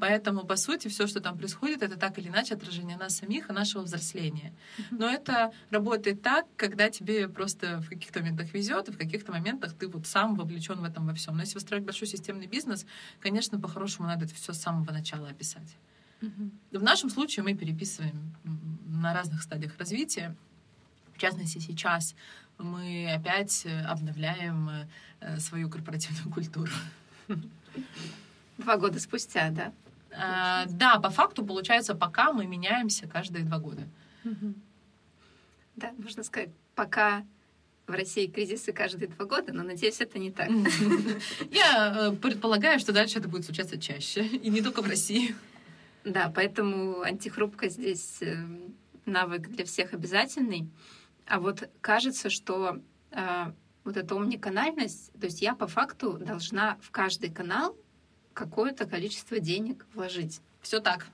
Поэтому, 0.00 0.44
по 0.44 0.56
сути, 0.56 0.88
все, 0.88 1.06
что 1.06 1.20
там 1.20 1.38
происходит, 1.38 1.82
это 1.82 1.96
так 1.96 2.18
или 2.18 2.28
иначе 2.28 2.54
отражение 2.54 2.96
нас 2.96 3.16
самих 3.16 3.48
и 3.48 3.52
нашего 3.52 3.82
взросления. 3.82 4.52
Но 4.90 5.08
это 5.08 5.52
работает 5.70 6.22
так, 6.22 6.46
когда 6.56 6.90
тебе 6.90 7.28
просто 7.28 7.80
в 7.80 7.88
каких-то 7.88 8.20
моментах 8.20 8.52
везет, 8.52 8.88
и 8.88 8.92
в 8.92 8.98
каких-то 8.98 9.32
моментах 9.32 9.72
ты 9.72 9.88
вот 9.88 10.06
сам 10.06 10.36
вовлечен 10.36 10.80
в 10.80 10.84
этом 10.84 11.06
во 11.06 11.14
всем. 11.14 11.36
Но 11.36 11.42
если 11.42 11.54
выстраивать 11.54 11.86
большой 11.86 12.08
системный 12.08 12.46
бизнес, 12.46 12.84
конечно, 13.20 13.58
по-хорошему 13.58 14.08
надо 14.08 14.26
это 14.26 14.34
все 14.34 14.52
с 14.52 14.58
самого 14.58 14.92
начала 14.92 15.28
описать. 15.28 15.76
В 16.20 16.82
нашем 16.82 17.10
случае 17.10 17.44
мы 17.44 17.54
переписываем 17.54 18.34
на 18.86 19.14
разных 19.14 19.42
стадиях 19.42 19.76
развития. 19.78 20.34
В 21.14 21.18
частности, 21.20 21.58
сейчас 21.58 22.14
мы 22.58 23.12
опять 23.12 23.66
обновляем 23.86 24.70
э, 25.20 25.38
свою 25.38 25.68
корпоративную 25.68 26.32
культуру. 26.32 26.72
Два 28.58 28.76
года 28.76 28.98
спустя, 28.98 29.50
да? 29.50 29.72
А, 30.12 30.66
да, 30.66 30.98
по 30.98 31.10
факту 31.10 31.44
получается, 31.44 31.94
пока 31.94 32.32
мы 32.32 32.46
меняемся 32.46 33.06
каждые 33.06 33.44
два 33.44 33.58
года. 33.58 33.86
Да, 35.76 35.92
можно 35.98 36.24
сказать, 36.24 36.50
пока 36.74 37.24
в 37.86 37.92
России 37.92 38.26
кризисы 38.26 38.72
каждые 38.72 39.08
два 39.08 39.26
года, 39.26 39.52
но 39.52 39.62
надеюсь, 39.62 40.00
это 40.00 40.18
не 40.18 40.30
так. 40.30 40.50
Я 41.50 42.10
э, 42.10 42.16
предполагаю, 42.16 42.80
что 42.80 42.92
дальше 42.92 43.20
это 43.20 43.28
будет 43.28 43.44
случаться 43.44 43.78
чаще, 43.78 44.26
и 44.26 44.50
не 44.50 44.60
только 44.60 44.82
в 44.82 44.88
России. 44.88 45.34
Да, 46.04 46.32
поэтому 46.34 47.02
антихрупкость 47.02 47.76
здесь 47.76 48.22
э, 48.22 48.36
навык 49.04 49.48
для 49.48 49.64
всех 49.64 49.94
обязательный. 49.94 50.68
А 51.26 51.40
вот 51.40 51.68
кажется, 51.80 52.30
что 52.30 52.80
э, 53.10 53.52
вот 53.84 53.96
эта 53.96 54.14
умниканальность, 54.14 55.12
то 55.18 55.26
есть 55.26 55.42
я 55.42 55.54
по 55.54 55.66
факту 55.66 56.18
должна 56.18 56.78
в 56.80 56.90
каждый 56.90 57.30
канал 57.30 57.76
какое-то 58.32 58.86
количество 58.86 59.38
денег 59.40 59.86
вложить. 59.94 60.40
Все 60.60 60.80
так. 60.80 61.06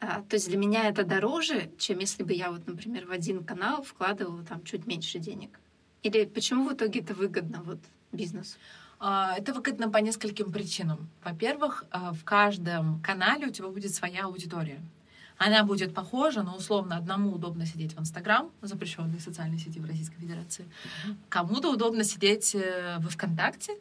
А, 0.00 0.22
то 0.22 0.34
есть 0.34 0.48
для 0.48 0.58
меня 0.58 0.88
это 0.88 1.04
дороже, 1.04 1.70
чем 1.78 2.00
если 2.00 2.24
бы 2.24 2.32
я 2.32 2.50
вот, 2.50 2.66
например, 2.66 3.06
в 3.06 3.12
один 3.12 3.44
канал 3.44 3.82
вкладывала 3.82 4.42
там 4.44 4.64
чуть 4.64 4.86
меньше 4.86 5.20
денег. 5.20 5.60
Или 6.02 6.24
почему 6.24 6.68
в 6.68 6.74
итоге 6.74 7.00
это 7.00 7.14
выгодно 7.14 7.62
вот 7.62 7.78
бизнесу? 8.10 8.58
А, 9.04 9.34
это 9.36 9.52
выгодно 9.52 9.90
по 9.90 9.96
нескольким 9.96 10.52
причинам. 10.52 11.08
Во-первых, 11.24 11.84
а, 11.90 12.12
в 12.12 12.22
каждом 12.22 13.02
канале 13.02 13.48
у 13.48 13.50
тебя 13.50 13.66
будет 13.66 13.92
своя 13.92 14.26
аудитория. 14.26 14.80
Она 15.38 15.64
будет 15.64 15.92
похожа, 15.92 16.44
но 16.44 16.54
условно 16.54 16.96
одному 16.96 17.32
удобно 17.32 17.66
сидеть 17.66 17.96
в 17.96 18.00
Инстаграм, 18.00 18.52
запрещенной 18.60 19.18
социальной 19.18 19.58
сети 19.58 19.80
в 19.80 19.86
Российской 19.86 20.20
Федерации. 20.20 20.68
Кому-то 21.28 21.72
удобно 21.72 22.04
сидеть 22.04 22.54
э, 22.54 22.98
в 23.00 23.08
ВКонтакте, 23.08 23.76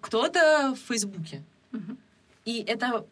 кто-то 0.00 0.74
в 0.74 0.88
Фейсбуке. 0.88 1.44
И 2.44 2.64
это 2.66 3.06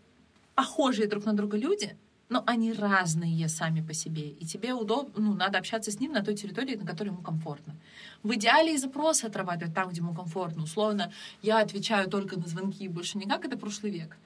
похожие 0.57 1.07
друг 1.07 1.25
на 1.25 1.35
друга 1.35 1.57
люди, 1.57 1.97
но 2.29 2.43
они 2.47 2.73
разные 2.73 3.49
сами 3.49 3.81
по 3.81 3.93
себе. 3.93 4.31
И 4.31 4.45
тебе 4.45 4.73
удобно, 4.73 5.13
ну, 5.17 5.35
надо 5.35 5.59
общаться 5.59 5.91
с 5.91 6.01
ним 6.01 6.13
на 6.13 6.23
той 6.23 6.35
территории, 6.35 6.77
на 6.77 6.87
которой 6.87 7.09
ему 7.09 7.23
комфортно. 7.23 7.77
В 8.23 8.35
идеале 8.35 8.75
и 8.75 8.79
запросы 8.79 9.27
отрабатывать 9.27 9.75
там, 9.75 9.91
где 9.91 10.01
ему 10.01 10.15
комфортно. 10.15 10.63
Условно, 10.63 11.13
я 11.43 11.61
отвечаю 11.61 12.09
только 12.09 12.39
на 12.39 12.47
звонки, 12.47 12.89
больше 12.89 13.19
никак, 13.19 13.45
это 13.45 13.57
прошлый 13.57 13.93
век. 13.93 14.17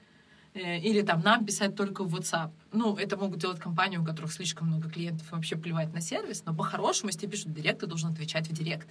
Э, 0.55 0.79
или 0.79 1.01
там 1.01 1.21
нам 1.21 1.45
писать 1.45 1.75
только 1.75 2.03
в 2.03 2.15
WhatsApp. 2.15 2.51
Ну, 2.71 2.95
это 2.97 3.17
могут 3.17 3.39
делать 3.39 3.59
компании, 3.59 3.97
у 3.97 4.03
которых 4.03 4.31
слишком 4.33 4.67
много 4.67 4.89
клиентов, 4.89 5.31
и 5.31 5.35
вообще 5.35 5.55
плевать 5.55 5.93
на 5.93 6.01
сервис, 6.01 6.43
но 6.45 6.55
по-хорошему, 6.55 7.09
если 7.09 7.21
тебе 7.21 7.31
пишут 7.31 7.53
директ, 7.53 7.81
ты 7.81 7.87
должен 7.87 8.11
отвечать 8.11 8.47
в 8.47 8.53
директ. 8.53 8.87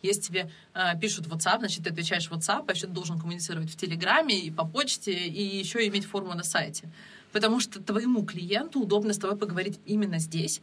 Если 0.00 0.22
тебе 0.22 0.50
э, 0.74 0.98
пишут 0.98 1.26
WhatsApp, 1.26 1.58
значит, 1.58 1.84
ты 1.84 1.90
отвечаешь 1.90 2.28
в 2.28 2.32
WhatsApp, 2.32 2.64
а 2.66 2.72
еще 2.72 2.86
ты 2.86 2.92
должен 2.92 3.18
коммуницировать 3.18 3.70
в 3.70 3.76
Телеграме 3.76 4.38
и 4.38 4.50
по 4.50 4.64
почте, 4.64 5.12
и 5.12 5.58
еще 5.58 5.86
иметь 5.88 6.06
форму 6.06 6.34
на 6.34 6.44
сайте. 6.44 6.88
Потому 7.32 7.60
что 7.60 7.82
твоему 7.82 8.24
клиенту 8.24 8.80
удобно 8.80 9.12
с 9.12 9.18
тобой 9.18 9.36
поговорить 9.36 9.80
именно 9.86 10.18
здесь, 10.18 10.60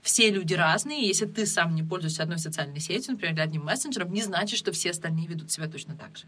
все 0.00 0.30
люди 0.30 0.54
разные, 0.54 1.06
если 1.06 1.26
ты 1.26 1.44
сам 1.44 1.74
не 1.74 1.82
пользуешься 1.82 2.22
одной 2.22 2.38
социальной 2.38 2.80
сетью, 2.80 3.12
например, 3.12 3.40
одним 3.40 3.64
мессенджером, 3.64 4.12
не 4.12 4.22
значит, 4.22 4.58
что 4.58 4.72
все 4.72 4.90
остальные 4.90 5.26
ведут 5.26 5.50
себя 5.50 5.68
точно 5.68 5.96
так 5.96 6.16
же. 6.16 6.24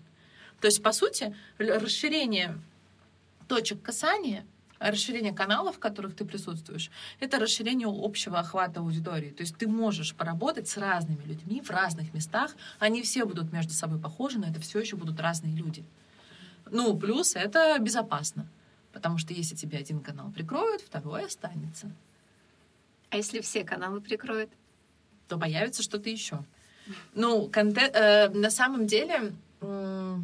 То 0.60 0.66
есть, 0.66 0.82
по 0.82 0.92
сути, 0.92 1.34
расширение 1.58 2.58
точек 3.46 3.80
касания, 3.80 4.44
расширение 4.80 5.32
каналов, 5.32 5.76
в 5.76 5.78
которых 5.78 6.16
ты 6.16 6.24
присутствуешь, 6.24 6.90
это 7.20 7.38
расширение 7.38 7.88
общего 7.88 8.40
охвата 8.40 8.80
аудитории. 8.80 9.30
То 9.30 9.42
есть 9.42 9.56
ты 9.56 9.68
можешь 9.68 10.14
поработать 10.14 10.68
с 10.68 10.76
разными 10.76 11.22
людьми 11.24 11.60
в 11.60 11.70
разных 11.70 12.12
местах. 12.12 12.56
Они 12.78 13.02
все 13.02 13.24
будут 13.24 13.52
между 13.52 13.72
собой 13.72 13.98
похожи, 13.98 14.38
но 14.38 14.48
это 14.48 14.60
все 14.60 14.80
еще 14.80 14.96
будут 14.96 15.20
разные 15.20 15.54
люди. 15.54 15.84
Ну, 16.70 16.96
плюс 16.96 17.36
это 17.36 17.78
безопасно. 17.78 18.46
Потому 18.92 19.18
что 19.18 19.32
если 19.32 19.54
тебе 19.54 19.78
один 19.78 20.00
канал 20.00 20.30
прикроют, 20.30 20.82
второй 20.82 21.26
останется. 21.26 21.90
А 23.10 23.16
если 23.16 23.40
все 23.40 23.64
каналы 23.64 24.00
прикроют? 24.00 24.50
То 25.28 25.38
появится 25.38 25.82
что-то 25.82 26.10
еще. 26.10 26.42
Ну, 27.14 27.48
контент, 27.48 27.94
э, 27.94 28.28
на 28.30 28.50
самом 28.50 28.86
деле, 28.86 29.32
э, 29.60 30.16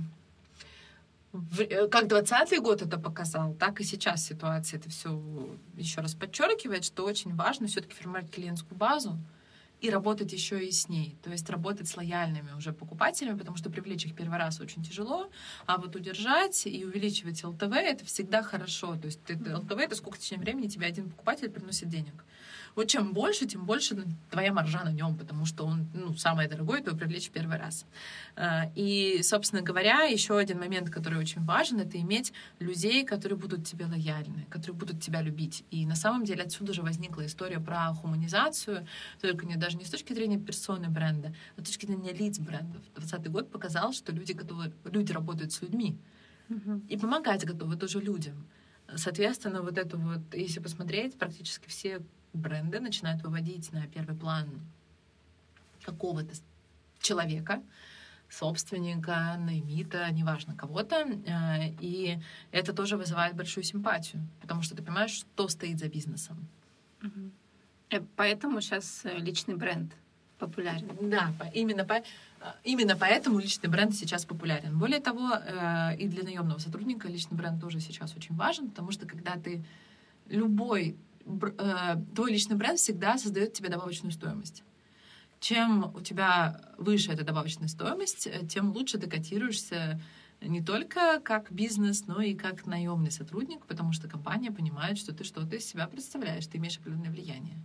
как 1.91 2.09
20 2.09 2.61
год 2.61 2.83
это 2.83 2.99
показал, 2.99 3.55
так 3.55 3.81
и 3.81 3.85
сейчас 3.85 4.25
ситуация 4.25 4.81
это 4.81 4.89
все 4.91 5.21
еще 5.77 6.01
раз 6.01 6.15
подчеркивает, 6.15 6.85
что 6.85 7.05
очень 7.05 7.35
важно 7.35 7.67
все-таки 7.67 7.95
формировать 7.95 8.33
клиентскую 8.33 8.77
базу, 8.79 9.17
и 9.81 9.91
работать 9.91 10.33
еще 10.33 10.65
и 10.65 10.71
с 10.71 10.89
ней. 10.89 11.17
То 11.23 11.31
есть 11.31 11.49
работать 11.51 11.89
с 11.89 11.97
лояльными 11.97 12.53
уже 12.53 12.73
покупателями, 12.73 13.39
потому 13.39 13.57
что 13.57 13.71
привлечь 13.71 14.07
их 14.07 14.15
первый 14.15 14.39
раз 14.39 14.61
очень 14.61 14.83
тяжело, 14.83 15.31
а 15.67 15.79
вот 15.79 15.95
удержать 15.97 16.67
и 16.67 16.85
увеличивать 16.85 17.45
ЛТВ— 17.45 17.63
это 17.63 18.05
всегда 18.05 18.43
хорошо. 18.43 18.97
То 18.97 19.07
есть 19.07 19.23
ты, 19.25 19.35
ЛТВ— 19.37 19.73
это 19.73 19.95
сколько 19.95 20.17
в 20.17 20.21
течение 20.21 20.43
времени 20.43 20.69
тебе 20.69 20.87
один 20.87 21.11
покупатель 21.11 21.51
приносит 21.51 21.89
денег. 21.89 22.25
Вот 22.77 22.89
чем 22.89 23.15
больше, 23.15 23.47
тем 23.47 23.65
больше 23.65 23.97
твоя 24.31 24.53
маржа 24.53 24.85
на 24.85 24.93
нем, 24.93 25.17
потому 25.17 25.47
что 25.47 25.65
он 25.65 25.87
ну, 25.95 26.15
самое 26.15 26.47
дорогое, 26.47 26.83
то 26.83 26.95
привлечь 26.95 27.29
в 27.29 27.31
первый 27.31 27.57
раз. 27.57 27.87
А, 28.37 28.71
и, 28.75 29.23
собственно 29.23 29.63
говоря, 29.63 30.03
еще 30.03 30.37
один 30.39 30.59
момент, 30.59 30.91
который 30.91 31.19
очень 31.19 31.43
важен, 31.43 31.81
это 31.81 31.99
иметь 31.99 32.35
людей, 32.59 33.03
которые 33.05 33.39
будут 33.39 33.67
тебе 33.67 33.87
лояльны, 33.87 34.47
которые 34.51 34.77
будут 34.77 35.01
тебя 35.01 35.23
любить. 35.23 35.65
И 35.71 35.87
на 35.87 35.95
самом 35.97 36.25
деле 36.25 36.43
отсюда 36.43 36.75
же 36.75 36.83
возникла 36.83 37.25
история 37.25 37.61
про 37.61 37.95
хуманизацию, 37.95 38.87
только 39.23 39.47
не 39.47 39.57
даже 39.57 39.79
не 39.79 39.85
с 39.87 39.91
точки 39.91 40.13
зрения 40.13 40.39
персоны 40.39 40.91
бренда, 40.91 41.35
а 41.57 41.63
с 41.63 41.65
точки 41.65 41.87
зрения 41.87 42.13
лиц 42.13 42.39
брендов. 42.39 42.83
2020 42.95 43.31
год 43.31 43.51
показал, 43.51 43.95
что 43.95 44.13
люди 44.13 44.33
готовы, 44.33 44.71
люди 44.85 45.13
работают 45.13 45.53
с 45.53 45.63
людьми. 45.63 45.97
И 46.89 46.97
помогать 46.99 47.45
готовы 47.45 47.77
тоже 47.77 48.01
людям. 48.01 48.47
Соответственно, 48.95 49.63
вот 49.63 49.79
это 49.79 49.97
вот, 49.97 50.35
если 50.35 50.61
посмотреть, 50.61 51.19
практически 51.19 51.69
все 51.69 52.03
бренды 52.37 52.81
начинают 52.81 53.23
выводить 53.23 53.73
на 53.73 53.87
первый 53.87 54.17
план 54.17 54.49
какого-то 55.83 56.35
человека, 57.01 57.63
собственника, 58.29 59.37
наймита, 59.39 60.11
неважно, 60.11 60.55
кого-то. 60.55 60.97
Э, 60.97 61.71
и 61.81 62.19
это 62.51 62.73
тоже 62.73 62.97
вызывает 62.97 63.37
большую 63.37 63.65
симпатию, 63.65 64.27
потому 64.41 64.63
что 64.63 64.75
ты 64.75 64.83
понимаешь, 64.83 65.13
что 65.13 65.49
стоит 65.49 65.79
за 65.79 65.89
бизнесом. 65.89 66.37
Э, 67.91 68.01
поэтому 68.17 68.61
сейчас 68.61 69.05
э, 69.05 69.19
личный 69.19 69.55
бренд 69.55 69.93
популярен. 70.39 70.89
Да, 71.01 71.33
именно, 71.55 71.85
по, 71.85 72.03
именно 72.65 72.97
поэтому 72.97 73.39
личный 73.39 73.71
бренд 73.71 73.95
сейчас 73.95 74.25
популярен. 74.25 74.79
Более 74.79 75.01
того, 75.01 75.31
и 75.99 76.09
для 76.09 76.25
наемного 76.25 76.59
сотрудника 76.59 77.09
личный 77.09 77.39
бренд 77.39 77.59
тоже 77.59 77.81
сейчас 77.81 78.15
очень 78.17 78.35
важен, 78.35 78.69
потому 78.69 78.91
что 78.91 79.07
когда 79.07 79.37
ты 79.37 79.65
любой 80.29 80.97
твой 82.15 82.31
личный 82.31 82.57
бренд 82.57 82.79
всегда 82.79 83.19
создает 83.19 83.53
тебе 83.53 83.69
добавочную 83.69 84.13
стоимость. 84.13 84.63
Чем 85.41 85.95
у 85.95 86.01
тебя 86.01 86.61
выше 86.79 87.13
эта 87.13 87.25
добавочная 87.25 87.69
стоимость, 87.69 88.27
э, 88.27 88.47
тем 88.47 88.73
лучше 88.73 88.99
ты 88.99 89.09
котируешься 89.09 90.01
не 90.41 90.63
только 90.63 91.21
как 91.21 91.53
бизнес, 91.53 92.07
но 92.07 92.21
и 92.23 92.35
как 92.35 92.67
наемный 92.67 93.11
сотрудник, 93.11 93.67
потому 93.67 93.93
что 93.93 94.09
компания 94.09 94.51
понимает, 94.51 94.99
что 94.99 95.15
ты 95.15 95.25
что-то 95.25 95.57
из 95.57 95.67
себя 95.67 95.87
представляешь, 95.87 96.47
ты 96.47 96.59
имеешь 96.59 96.79
определенное 96.79 97.11
влияние. 97.11 97.59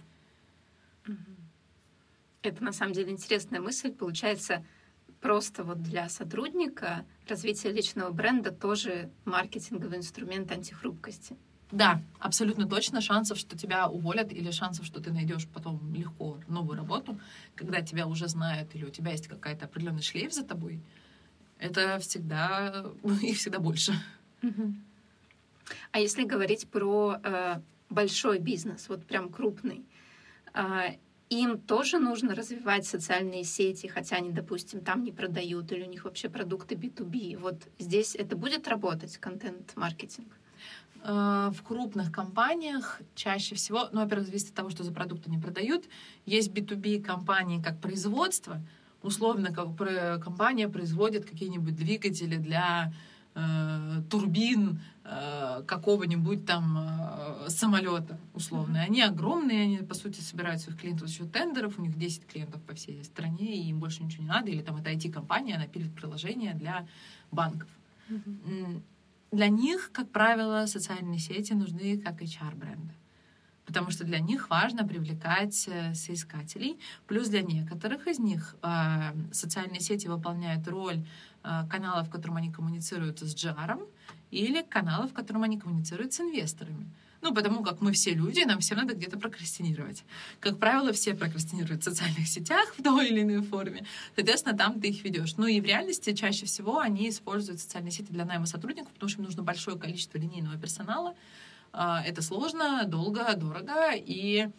Это 2.41 2.63
на 2.63 2.71
самом 2.71 2.93
деле 2.93 3.11
интересная 3.11 3.61
мысль. 3.61 3.91
Получается, 3.91 4.65
просто 5.19 5.63
вот 5.63 5.81
для 5.81 6.09
сотрудника 6.09 7.05
развитие 7.27 7.71
личного 7.71 8.11
бренда 8.11 8.51
тоже 8.51 9.11
маркетинговый 9.25 9.97
инструмент 9.97 10.51
антихрупкости. 10.51 11.37
Да, 11.71 12.01
абсолютно 12.19 12.67
точно. 12.67 13.01
Шансов, 13.01 13.37
что 13.37 13.57
тебя 13.57 13.87
уволят, 13.87 14.31
или 14.33 14.51
шансов, 14.51 14.85
что 14.85 15.01
ты 15.01 15.11
найдешь 15.11 15.47
потом 15.47 15.79
легко 15.93 16.37
новую 16.47 16.77
работу, 16.77 17.17
когда 17.55 17.81
тебя 17.81 18.07
уже 18.07 18.27
знают, 18.27 18.75
или 18.75 18.85
у 18.85 18.89
тебя 18.89 19.11
есть 19.11 19.27
какая-то 19.27 19.65
определенный 19.65 20.01
шлейф 20.01 20.33
за 20.33 20.43
тобой, 20.43 20.81
это 21.59 21.99
всегда 21.99 22.85
их 23.21 23.37
всегда 23.37 23.59
больше. 23.59 23.93
А 25.91 25.99
если 25.99 26.25
говорить 26.25 26.67
про 26.67 27.17
э, 27.23 27.61
большой 27.89 28.39
бизнес, 28.39 28.89
вот 28.89 29.05
прям 29.05 29.29
крупный, 29.29 29.85
э, 30.53 30.97
им 31.29 31.57
тоже 31.59 31.99
нужно 31.99 32.35
развивать 32.35 32.85
социальные 32.85 33.45
сети, 33.45 33.87
хотя 33.87 34.17
они, 34.17 34.31
допустим, 34.31 34.81
там 34.81 35.03
не 35.03 35.13
продают, 35.13 35.71
или 35.71 35.83
у 35.83 35.89
них 35.89 36.03
вообще 36.03 36.27
продукты 36.27 36.75
B2B. 36.75 37.37
Вот 37.37 37.55
здесь 37.79 38.15
это 38.15 38.35
будет 38.35 38.67
работать, 38.67 39.17
контент-маркетинг? 39.17 40.40
Э, 41.03 41.51
в 41.51 41.63
крупных 41.63 42.11
компаниях 42.11 43.01
чаще 43.15 43.55
всего, 43.55 43.89
ну, 43.91 44.01
во-первых, 44.01 44.27
зависит 44.27 44.49
от 44.49 44.55
того, 44.55 44.69
что 44.69 44.83
за 44.83 44.91
продукты 44.91 45.29
они 45.29 45.39
продают. 45.39 45.85
Есть 46.25 46.51
B2B 46.51 47.01
компании 47.01 47.61
как 47.61 47.79
производство, 47.79 48.61
условно, 49.01 49.51
как 49.51 49.75
компания 50.23 50.69
производит 50.69 51.25
какие-нибудь 51.25 51.75
двигатели 51.75 52.35
для 52.35 52.93
э, 53.33 54.03
турбин 54.11 54.79
э, 55.03 55.63
какого-нибудь 55.65 56.45
там 56.45 56.77
э, 56.77 57.49
самолета 57.49 58.19
условно. 58.35 58.77
Mm-hmm. 58.77 58.85
Они 58.85 59.01
огромные, 59.01 59.63
они 59.63 59.77
по 59.77 59.95
сути 59.95 60.19
собирают 60.21 60.61
своих 60.61 60.79
клиентов 60.79 61.07
за 61.07 61.15
счет 61.15 61.31
тендеров, 61.31 61.79
у 61.79 61.81
них 61.81 61.97
10 61.97 62.27
клиентов 62.27 62.61
по 62.61 62.75
всей 62.75 63.03
стране, 63.03 63.55
и 63.55 63.69
им 63.69 63.79
больше 63.79 64.03
ничего 64.03 64.21
не 64.21 64.29
надо, 64.29 64.51
или 64.51 64.61
там 64.61 64.75
это 64.77 64.91
IT-компания, 64.91 65.55
она 65.55 65.65
пилит 65.65 65.95
приложение 65.95 66.53
для 66.53 66.85
банков. 67.31 67.69
Mm-hmm. 68.07 68.81
Для 69.31 69.47
них, 69.47 69.91
как 69.93 70.09
правило, 70.09 70.65
социальные 70.65 71.19
сети 71.19 71.53
нужны 71.53 71.97
как 71.97 72.21
HR-бренды 72.21 72.93
потому 73.71 73.89
что 73.89 74.03
для 74.03 74.19
них 74.19 74.49
важно 74.49 74.85
привлекать 74.85 75.67
э, 75.69 75.93
соискателей. 75.93 76.77
Плюс 77.07 77.29
для 77.29 77.41
некоторых 77.41 78.05
из 78.07 78.19
них 78.19 78.55
э, 78.61 79.13
социальные 79.31 79.79
сети 79.79 80.09
выполняют 80.09 80.67
роль 80.67 81.05
э, 81.43 81.63
каналов, 81.69 82.07
в 82.07 82.11
котором 82.11 82.35
они 82.35 82.51
коммуницируют 82.51 83.19
с 83.19 83.33
GR, 83.33 83.79
или 84.31 84.61
каналов, 84.63 85.11
в 85.11 85.13
котором 85.13 85.43
они 85.43 85.57
коммуницируют 85.57 86.11
с 86.11 86.19
инвесторами. 86.19 86.85
Ну, 87.21 87.33
потому 87.33 87.63
как 87.63 87.81
мы 87.81 87.91
все 87.91 88.13
люди, 88.13 88.43
нам 88.43 88.59
все 88.59 88.75
надо 88.75 88.95
где-то 88.95 89.19
прокрастинировать. 89.19 90.03
Как 90.39 90.57
правило, 90.57 90.91
все 90.91 91.13
прокрастинируют 91.13 91.81
в 91.81 91.85
социальных 91.85 92.27
сетях 92.27 92.73
в 92.77 92.83
той 92.83 93.09
или 93.09 93.21
иной 93.21 93.43
форме. 93.43 93.85
Соответственно, 94.15 94.57
там 94.57 94.81
ты 94.81 94.89
их 94.89 95.03
ведешь. 95.03 95.37
Ну 95.37 95.45
и 95.45 95.61
в 95.61 95.65
реальности 95.65 96.13
чаще 96.13 96.45
всего 96.45 96.79
они 96.79 97.09
используют 97.09 97.59
социальные 97.59 97.91
сети 97.91 98.11
для 98.11 98.25
найма 98.25 98.47
сотрудников, 98.47 98.91
потому 98.93 99.09
что 99.09 99.19
им 99.19 99.25
нужно 99.25 99.43
большое 99.43 99.77
количество 99.77 100.17
линейного 100.17 100.57
персонала, 100.57 101.15
а, 101.73 102.03
это 102.03 102.21
сложно, 102.21 102.83
долго, 102.85 103.33
дорого, 103.35 103.91
и 103.95 104.49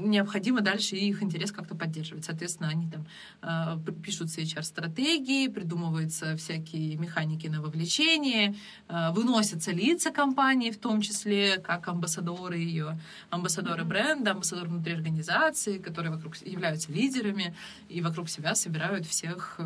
необходимо 0.00 0.60
дальше 0.60 0.96
их 0.96 1.22
интерес 1.22 1.52
как-то 1.52 1.74
поддерживать. 1.74 2.24
Соответственно, 2.24 2.68
они 2.68 2.88
там 2.90 3.06
э, 3.42 3.92
пишутся 4.02 4.40
HR-стратегии, 4.40 5.48
придумываются 5.48 6.36
всякие 6.36 6.96
механики 6.96 7.46
на 7.46 7.60
вовлечение, 7.60 8.54
э, 8.88 9.10
выносятся 9.12 9.72
лица 9.72 10.10
компании, 10.10 10.70
в 10.70 10.78
том 10.78 11.00
числе 11.00 11.58
как 11.58 11.88
амбассадоры 11.88 12.58
ее, 12.58 12.98
амбассадоры 13.30 13.84
бренда, 13.84 14.32
амбассадоры 14.32 14.68
внутри 14.68 14.94
организации, 14.94 15.78
которые 15.78 16.12
вокруг 16.12 16.36
являются 16.36 16.92
лидерами 16.92 17.54
и 17.88 18.00
вокруг 18.00 18.28
себя 18.28 18.54
собирают 18.54 19.06
всех 19.06 19.60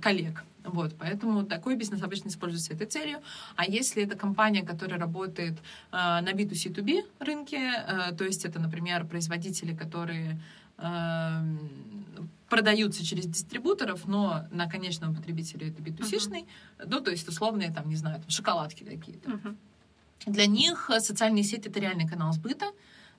коллег. 0.00 0.44
Вот, 0.72 0.94
поэтому 0.98 1.44
такой 1.44 1.76
бизнес 1.76 2.02
обычно 2.02 2.28
используется 2.28 2.74
этой 2.74 2.86
целью. 2.86 3.18
А 3.56 3.64
если 3.64 4.02
это 4.02 4.16
компания, 4.16 4.62
которая 4.62 4.98
работает 4.98 5.58
э, 5.92 5.96
на 5.96 6.32
B2C2B 6.32 7.04
рынке, 7.20 7.56
э, 7.56 8.14
то 8.16 8.24
есть 8.24 8.44
это, 8.44 8.58
например, 8.60 9.06
производители, 9.06 9.74
которые 9.74 10.40
э, 10.78 11.56
продаются 12.48 13.04
через 13.04 13.26
дистрибуторов, 13.26 14.06
но 14.06 14.46
на 14.50 14.68
конечного 14.68 15.14
потребителя 15.14 15.68
это 15.68 15.82
B2C-шный, 15.82 16.44
uh-huh. 16.44 16.86
ну, 16.86 17.00
то 17.00 17.10
есть 17.10 17.28
условные, 17.28 17.72
там, 17.72 17.88
не 17.88 17.96
знаю, 17.96 18.20
там, 18.20 18.30
шоколадки 18.30 18.84
какие-то. 18.84 19.30
Uh-huh. 19.30 19.56
Для 20.26 20.46
них 20.46 20.90
социальные 20.98 21.44
сети— 21.44 21.68
это 21.70 21.80
реальный 21.80 22.08
канал 22.08 22.32
сбыта, 22.32 22.66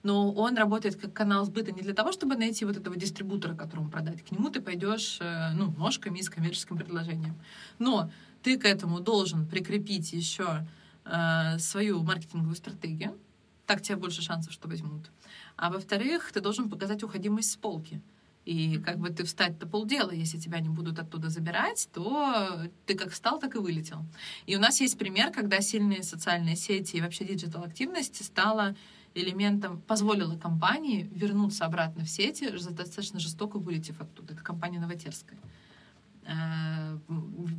но 0.03 0.31
он 0.31 0.57
работает 0.57 0.95
как 0.95 1.13
канал 1.13 1.45
сбыта 1.45 1.71
не 1.71 1.81
для 1.81 1.93
того, 1.93 2.11
чтобы 2.11 2.35
найти 2.35 2.65
вот 2.65 2.77
этого 2.77 2.95
дистрибутора, 2.95 3.55
которому 3.55 3.89
продать. 3.89 4.23
К 4.23 4.31
нему 4.31 4.49
ты 4.49 4.61
пойдешь 4.61 5.17
э, 5.19 5.51
ну, 5.53 5.73
ножками 5.77 6.19
и 6.19 6.23
с 6.23 6.29
коммерческим 6.29 6.77
предложением. 6.77 7.35
Но 7.79 8.09
ты 8.41 8.57
к 8.57 8.65
этому 8.65 8.99
должен 8.99 9.45
прикрепить 9.45 10.13
еще 10.13 10.65
э, 11.05 11.59
свою 11.59 12.01
маркетинговую 12.03 12.55
стратегию, 12.55 13.17
так 13.65 13.81
тебе 13.81 13.97
больше 13.97 14.21
шансов, 14.21 14.53
что 14.53 14.67
возьмут. 14.67 15.11
А 15.55 15.69
во-вторых, 15.69 16.31
ты 16.31 16.41
должен 16.41 16.69
показать 16.69 17.03
уходимость 17.03 17.51
с 17.51 17.55
полки. 17.55 18.01
И 18.45 18.79
как 18.79 18.97
бы 18.97 19.09
ты 19.09 19.25
встать-то 19.25 19.67
полдела, 19.67 20.09
если 20.09 20.39
тебя 20.39 20.59
не 20.59 20.69
будут 20.69 20.97
оттуда 20.97 21.29
забирать, 21.29 21.87
то 21.93 22.67
ты 22.87 22.95
как 22.95 23.11
встал, 23.11 23.37
так 23.37 23.55
и 23.55 23.59
вылетел. 23.59 24.03
И 24.47 24.55
у 24.55 24.59
нас 24.59 24.81
есть 24.81 24.97
пример, 24.97 25.31
когда 25.31 25.61
сильные 25.61 26.01
социальные 26.01 26.55
сети 26.55 26.95
и 26.95 27.01
вообще 27.01 27.25
диджитал-активность 27.25 28.25
стала 28.25 28.75
элементом 29.13 29.81
позволила 29.81 30.37
компании 30.37 31.09
вернуться 31.13 31.65
обратно 31.65 32.03
в 32.03 32.09
сети, 32.09 32.49
достаточно 32.49 33.19
жестоко 33.19 33.57
вылетев 33.57 33.99
оттуда. 34.01 34.33
Это 34.33 34.43
компания 34.43 34.79
Новотерская. 34.79 35.39
Э, 36.25 36.97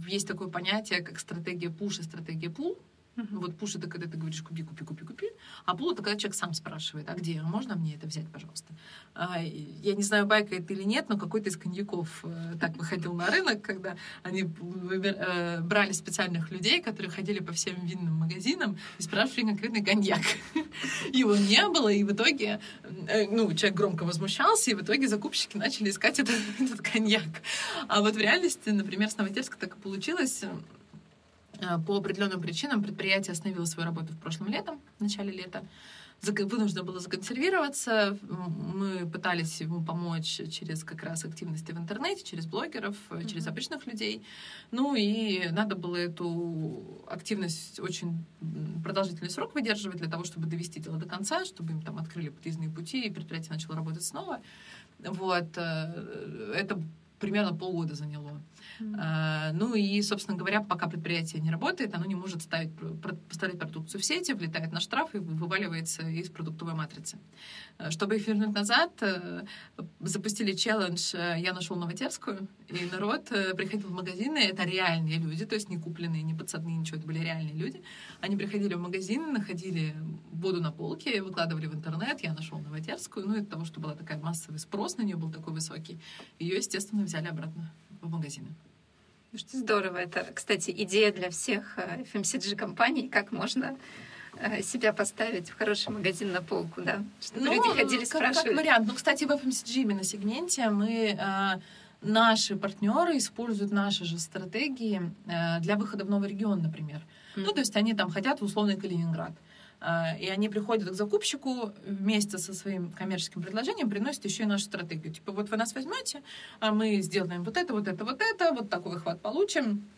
есть 0.07 0.29
такое 0.29 0.49
понятие, 0.49 1.01
как 1.01 1.19
стратегия 1.19 1.71
пуш 1.71 1.99
и 1.99 2.03
стратегия 2.03 2.51
пул. 2.51 2.79
Uh-huh. 3.21 3.41
Вот 3.41 3.57
пуш 3.57 3.77
это 3.77 3.87
когда 3.87 4.07
ты 4.07 4.17
говоришь 4.17 4.43
купи, 4.43 4.63
купи, 4.63 4.85
купи, 4.85 5.05
купи, 5.05 5.27
а 5.67 5.77
пул 5.77 5.93
это 5.93 6.03
когда 6.03 6.19
человек 6.19 6.35
сам 6.35 6.55
спрашивает, 6.55 7.11
а 7.11 7.15
где, 7.15 7.43
можно 7.43 7.77
мне 7.77 7.97
это 7.97 8.07
взять, 8.07 8.27
пожалуйста. 8.29 8.73
А, 9.15 9.43
я 9.43 9.95
не 9.95 10.03
знаю, 10.03 10.27
байка 10.27 10.55
это 10.55 10.73
или 10.73 10.85
нет, 10.85 11.07
но 11.09 11.19
какой-то 11.19 11.51
из 11.51 11.57
коньяков 11.57 12.25
э, 12.25 12.55
так 12.59 12.77
выходил 12.77 13.13
на 13.13 13.27
рынок, 13.27 13.61
когда 13.61 13.97
они 14.23 14.45
выбир, 14.45 15.17
э, 15.19 15.61
брали 15.61 15.93
специальных 15.93 16.51
людей, 16.51 16.81
которые 16.81 17.11
ходили 17.11 17.41
по 17.41 17.53
всем 17.53 17.75
винным 17.85 18.15
магазинам 18.15 18.79
и 18.99 19.03
спрашивали 19.03 19.49
конкретный 19.49 19.85
коньяк. 19.85 20.23
Его 21.13 21.37
не 21.37 21.69
было, 21.69 21.89
и 21.89 22.03
в 22.05 22.13
итоге, 22.13 22.61
э, 23.07 23.27
ну, 23.27 23.53
человек 23.53 23.77
громко 23.77 24.05
возмущался, 24.05 24.71
и 24.71 24.75
в 24.75 24.83
итоге 24.83 25.09
закупщики 25.09 25.59
начали 25.59 25.91
искать 25.91 26.19
этот, 26.21 26.37
этот 26.59 26.81
коньяк. 26.81 27.43
А 27.89 28.01
вот 28.01 28.15
в 28.15 28.19
реальности, 28.19 28.71
например, 28.71 29.11
с 29.11 29.19
Новотерска 29.19 29.59
так 29.59 29.77
и 29.77 29.79
получилось, 29.79 30.45
по 31.87 31.97
определенным 31.97 32.41
причинам 32.41 32.83
предприятие 32.83 33.33
остановило 33.33 33.65
свою 33.65 33.89
работу 33.89 34.13
в 34.13 34.19
прошлом 34.19 34.49
летом, 34.49 34.81
в 34.99 35.03
начале 35.03 35.33
лета. 35.33 35.65
Вынуждено 36.23 36.85
было 36.85 37.01
законсервироваться. 37.01 38.19
Мы 38.23 39.09
пытались 39.09 39.59
ему 39.63 39.83
помочь 39.83 40.41
через 40.51 40.85
как 40.85 41.03
раз 41.03 41.25
активности 41.25 41.73
в 41.73 41.79
интернете, 41.79 42.23
через 42.23 42.45
блогеров, 42.45 42.95
mm-hmm. 43.09 43.27
через 43.27 43.47
обычных 43.47 43.87
людей. 43.87 44.23
Ну 44.71 44.95
и 44.95 45.49
надо 45.51 45.77
было 45.77 45.97
эту 45.97 47.03
активность 47.07 47.81
очень 47.81 48.23
продолжительный 48.85 49.31
срок 49.31 49.55
выдерживать 49.55 49.97
для 49.97 50.11
того, 50.11 50.25
чтобы 50.25 50.47
довести 50.47 50.79
дело 50.79 50.99
до 50.99 51.07
конца, 51.07 51.47
чтобы 51.47 51.73
им 51.73 51.81
там 51.81 51.97
открыли 51.97 52.29
подъездные 52.29 52.69
пути, 52.69 53.07
и 53.07 53.11
предприятие 53.11 53.55
начало 53.55 53.77
работать 53.77 54.05
снова. 54.05 54.43
Вот. 54.99 55.57
Э, 55.57 56.53
это 56.55 56.83
примерно 57.19 57.55
полгода 57.57 57.95
заняло. 57.95 58.43
Mm-hmm. 58.81 59.53
Ну 59.53 59.75
и, 59.75 60.03
собственно 60.03 60.37
говоря, 60.37 60.61
пока 60.61 60.89
предприятие 60.89 61.43
не 61.43 61.51
работает, 61.51 61.95
оно 61.95 62.05
не 62.05 62.15
может 62.15 62.43
ставить, 62.43 62.71
поставить 63.29 63.59
продукцию 63.59 64.01
в 64.01 64.05
сети, 64.05 64.33
влетает 64.33 64.73
на 64.73 64.81
штраф 64.81 65.15
и 65.15 65.19
вываливается 65.19 66.03
из 66.09 66.31
продуктовой 66.31 66.75
матрицы. 66.75 67.19
А, 67.79 67.91
чтобы 67.91 68.17
их 68.17 68.27
вернуть 68.27 68.55
назад, 68.55 68.91
э, 69.03 69.45
запустили 70.01 70.53
челлендж 70.53 71.15
э, 71.15 71.37
«Я 71.39 71.53
нашел 71.53 71.77
Новотерскую», 71.77 72.49
и 72.69 72.89
народ 72.93 73.29
приходил 73.57 73.89
в 73.89 73.93
магазины, 73.93 74.39
это 74.39 74.65
реальные 74.65 75.19
люди, 75.19 75.45
то 75.45 75.55
есть 75.55 75.69
не 75.69 75.79
купленные, 75.79 76.23
не 76.23 76.35
подсадные, 76.35 76.77
ничего, 76.77 76.99
это 76.99 77.07
были 77.07 77.19
реальные 77.19 77.55
люди. 77.55 77.83
Они 78.21 78.37
приходили 78.37 78.75
в 78.75 78.81
магазин, 78.81 79.33
находили 79.33 79.95
воду 80.33 80.61
на 80.61 80.73
полке, 80.73 81.23
выкладывали 81.23 81.67
в 81.67 81.75
интернет 81.75 82.21
«Я 82.23 82.33
нашел 82.33 82.59
Новотерскую», 82.59 83.27
ну, 83.27 83.37
из 83.37 83.47
того, 83.47 83.65
что 83.65 83.81
была 83.81 83.95
такая 83.95 84.19
массовый 84.19 84.59
спрос 84.59 84.97
на 84.97 85.03
нее 85.03 85.17
был 85.17 85.31
такой 85.31 85.53
высокий, 85.53 86.01
ее, 86.39 86.57
естественно, 86.57 87.03
взяли 87.03 87.27
обратно 87.27 87.73
в 88.01 88.11
магазины. 88.11 88.49
Ну 89.33 89.39
что 89.39 89.57
здорово. 89.57 89.99
Это, 89.99 90.27
кстати, 90.35 90.73
идея 90.77 91.13
для 91.13 91.31
всех 91.31 91.79
FMCG-компаний, 92.13 93.03
эм 93.03 93.11
как 93.11 93.33
можно 93.33 93.77
э, 94.37 94.63
себя 94.63 94.93
поставить 94.93 95.51
в 95.51 95.57
хороший 95.57 95.91
магазин 95.91 96.33
на 96.33 96.43
полку, 96.43 96.83
да? 96.83 97.05
Чтобы 97.21 97.47
ну, 97.47 97.55
люди 97.55 97.77
ходили, 97.77 98.05
как, 98.05 98.35
Как 98.35 98.45
вариант. 98.47 98.89
Ну, 98.89 98.95
кстати, 98.95 99.25
в 99.25 99.31
FMCG 99.31 99.83
именно 99.83 100.03
сегменте 100.03 100.69
мы 100.71 101.17
э, 101.17 101.61
наши 102.03 102.57
партнеры 102.57 103.19
используют 103.19 103.71
наши 103.73 104.05
же 104.05 104.19
стратегии 104.19 105.01
э, 105.27 105.61
для 105.61 105.77
выхода 105.77 106.05
в 106.05 106.11
новый 106.11 106.29
регион, 106.29 106.63
например. 106.63 106.99
Mm-hmm. 107.37 107.45
Ну, 107.47 107.53
то 107.53 107.61
есть 107.61 107.77
они 107.77 107.95
там 107.95 108.11
хотят 108.11 108.41
в 108.41 108.45
условный 108.45 108.77
Калининград. 108.77 109.31
А, 109.31 109.37
и 109.83 110.29
они 110.29 110.51
приходят 110.51 110.91
к 110.91 110.93
закупщику 110.93 111.73
вместе 111.87 112.37
со 112.37 112.53
своим 112.53 112.91
коммерческим 112.93 113.41
предложением, 113.41 113.89
приносят 113.89 114.25
еще 114.27 114.43
и 114.43 114.47
нашу 114.47 114.65
стратегию. 114.65 115.13
Типа, 115.13 115.33
вот 115.33 115.49
вы 115.49 115.57
нас 115.57 115.75
возьмете, 115.75 116.23
а 116.59 116.73
мы 116.73 117.01
сделаем 117.01 117.45
вот 117.45 117.57
это, 117.57 117.73
вот 117.73 117.89
это, 117.89 118.05
вот 118.05 118.21
это, 118.21 118.53
вот 118.53 118.69
такой 118.69 118.97
охват 118.97 119.21
получим, 119.23 119.89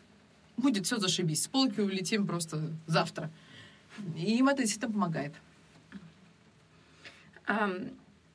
будет 0.55 0.85
все 0.85 0.97
зашибись. 0.99 1.43
С 1.43 1.47
полки 1.47 1.81
улетим 1.81 2.25
просто 2.25 2.61
завтра. 2.87 3.29
И 4.15 4.37
им 4.37 4.47
это 4.47 4.61
действительно 4.61 4.93
помогает. 4.93 5.33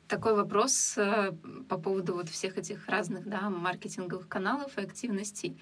Такой 0.07 0.35
вопрос 0.35 0.95
э, 0.97 1.33
по 1.69 1.77
поводу 1.77 2.15
вот 2.15 2.31
всех 2.31 2.57
этих 2.57 2.89
разных 2.89 3.29
да, 3.29 3.51
маркетинговых 3.51 4.27
каналов 4.27 4.79
и 4.79 4.81
активностей. 4.81 5.59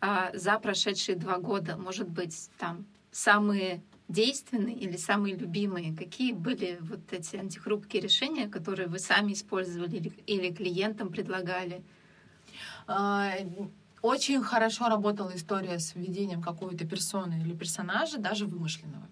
А 0.00 0.30
за 0.34 0.58
прошедшие 0.58 1.16
два 1.16 1.36
года, 1.36 1.76
может 1.76 2.08
быть, 2.08 2.48
там 2.58 2.86
самые 3.10 3.82
действенный 4.12 4.74
или 4.74 4.96
самый 4.96 5.32
любимый? 5.32 5.96
Какие 5.96 6.32
были 6.32 6.78
вот 6.80 7.12
эти 7.12 7.36
антихрупкие 7.36 8.02
решения, 8.02 8.48
которые 8.48 8.88
вы 8.88 8.98
сами 8.98 9.32
использовали 9.32 9.96
или, 9.96 10.12
или 10.26 10.54
клиентам 10.54 11.10
предлагали? 11.10 11.82
А, 12.86 13.32
очень 14.02 14.42
хорошо 14.42 14.88
работала 14.88 15.34
история 15.34 15.78
с 15.78 15.94
введением 15.94 16.42
какой-то 16.42 16.86
персоны 16.86 17.40
или 17.40 17.54
персонажа, 17.54 18.18
даже 18.18 18.46
вымышленного. 18.46 19.06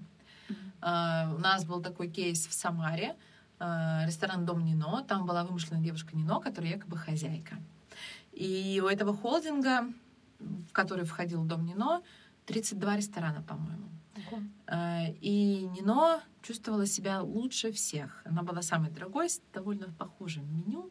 Uh, 0.80 1.34
у 1.34 1.38
нас 1.38 1.66
был 1.66 1.82
такой 1.82 2.08
кейс 2.08 2.46
в 2.46 2.54
Самаре, 2.54 3.14
uh, 3.58 4.06
ресторан 4.06 4.46
«Дом 4.46 4.64
Нино». 4.64 5.04
Там 5.06 5.26
была 5.26 5.44
вымышленная 5.44 5.82
девушка 5.82 6.16
Нино, 6.16 6.40
которая 6.40 6.72
якобы 6.72 6.96
хозяйка. 6.96 7.58
И 8.32 8.80
у 8.82 8.88
этого 8.88 9.14
холдинга, 9.14 9.84
в 10.38 10.72
который 10.72 11.04
входил 11.04 11.44
«Дом 11.44 11.66
Нино», 11.66 12.02
32 12.46 12.96
ресторана, 12.96 13.42
по-моему. 13.42 13.90
Uh, 14.66 15.16
и 15.20 15.66
Нино 15.74 16.22
чувствовала 16.42 16.87
себя 16.87 17.22
лучше 17.22 17.72
всех. 17.72 18.22
Она 18.24 18.42
была 18.42 18.62
самой 18.62 18.90
дорогой, 18.90 19.28
с 19.28 19.40
довольно 19.52 19.92
похожим 19.98 20.44
меню. 20.52 20.90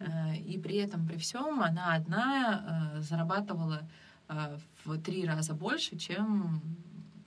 Э, 0.00 0.34
и 0.36 0.58
при 0.58 0.76
этом, 0.76 1.06
при 1.06 1.16
всем, 1.16 1.62
она 1.62 1.94
одна 1.94 2.94
э, 2.96 3.00
зарабатывала 3.00 3.88
э, 4.28 4.58
в 4.84 4.98
три 4.98 5.24
раза 5.24 5.54
больше, 5.54 5.96
чем 5.96 6.60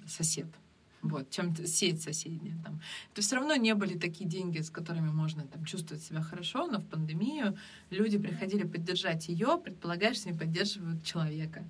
сосед. 0.07 0.47
Вот, 1.01 1.29
чем 1.29 1.53
сеть 1.65 2.01
соседняя. 2.01 2.57
Там. 2.63 2.79
Это 3.11 3.21
все 3.21 3.35
равно 3.35 3.55
не 3.55 3.75
были 3.75 3.97
такие 3.97 4.29
деньги, 4.29 4.61
с 4.61 4.69
которыми 4.69 5.11
можно 5.11 5.43
там, 5.43 5.65
чувствовать 5.65 6.01
себя 6.01 6.21
хорошо, 6.21 6.65
но 6.67 6.79
в 6.79 6.85
пандемию 6.85 7.57
люди 7.89 8.17
приходили 8.17 8.63
поддержать 8.63 9.27
ее, 9.27 9.59
предполагая, 9.61 10.13
что 10.13 10.29
они 10.29 10.37
поддерживают 10.37 11.03
человека. 11.03 11.65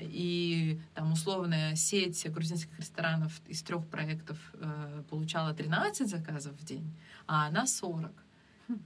И 0.00 0.80
там 0.94 1.12
условная 1.12 1.74
сеть 1.74 2.30
грузинских 2.30 2.78
ресторанов 2.78 3.40
из 3.48 3.62
трех 3.62 3.86
проектов 3.86 4.38
получала 5.10 5.52
13 5.54 6.08
заказов 6.08 6.52
в 6.54 6.64
день, 6.64 6.94
а 7.26 7.46
она 7.46 7.66
40 7.66 8.12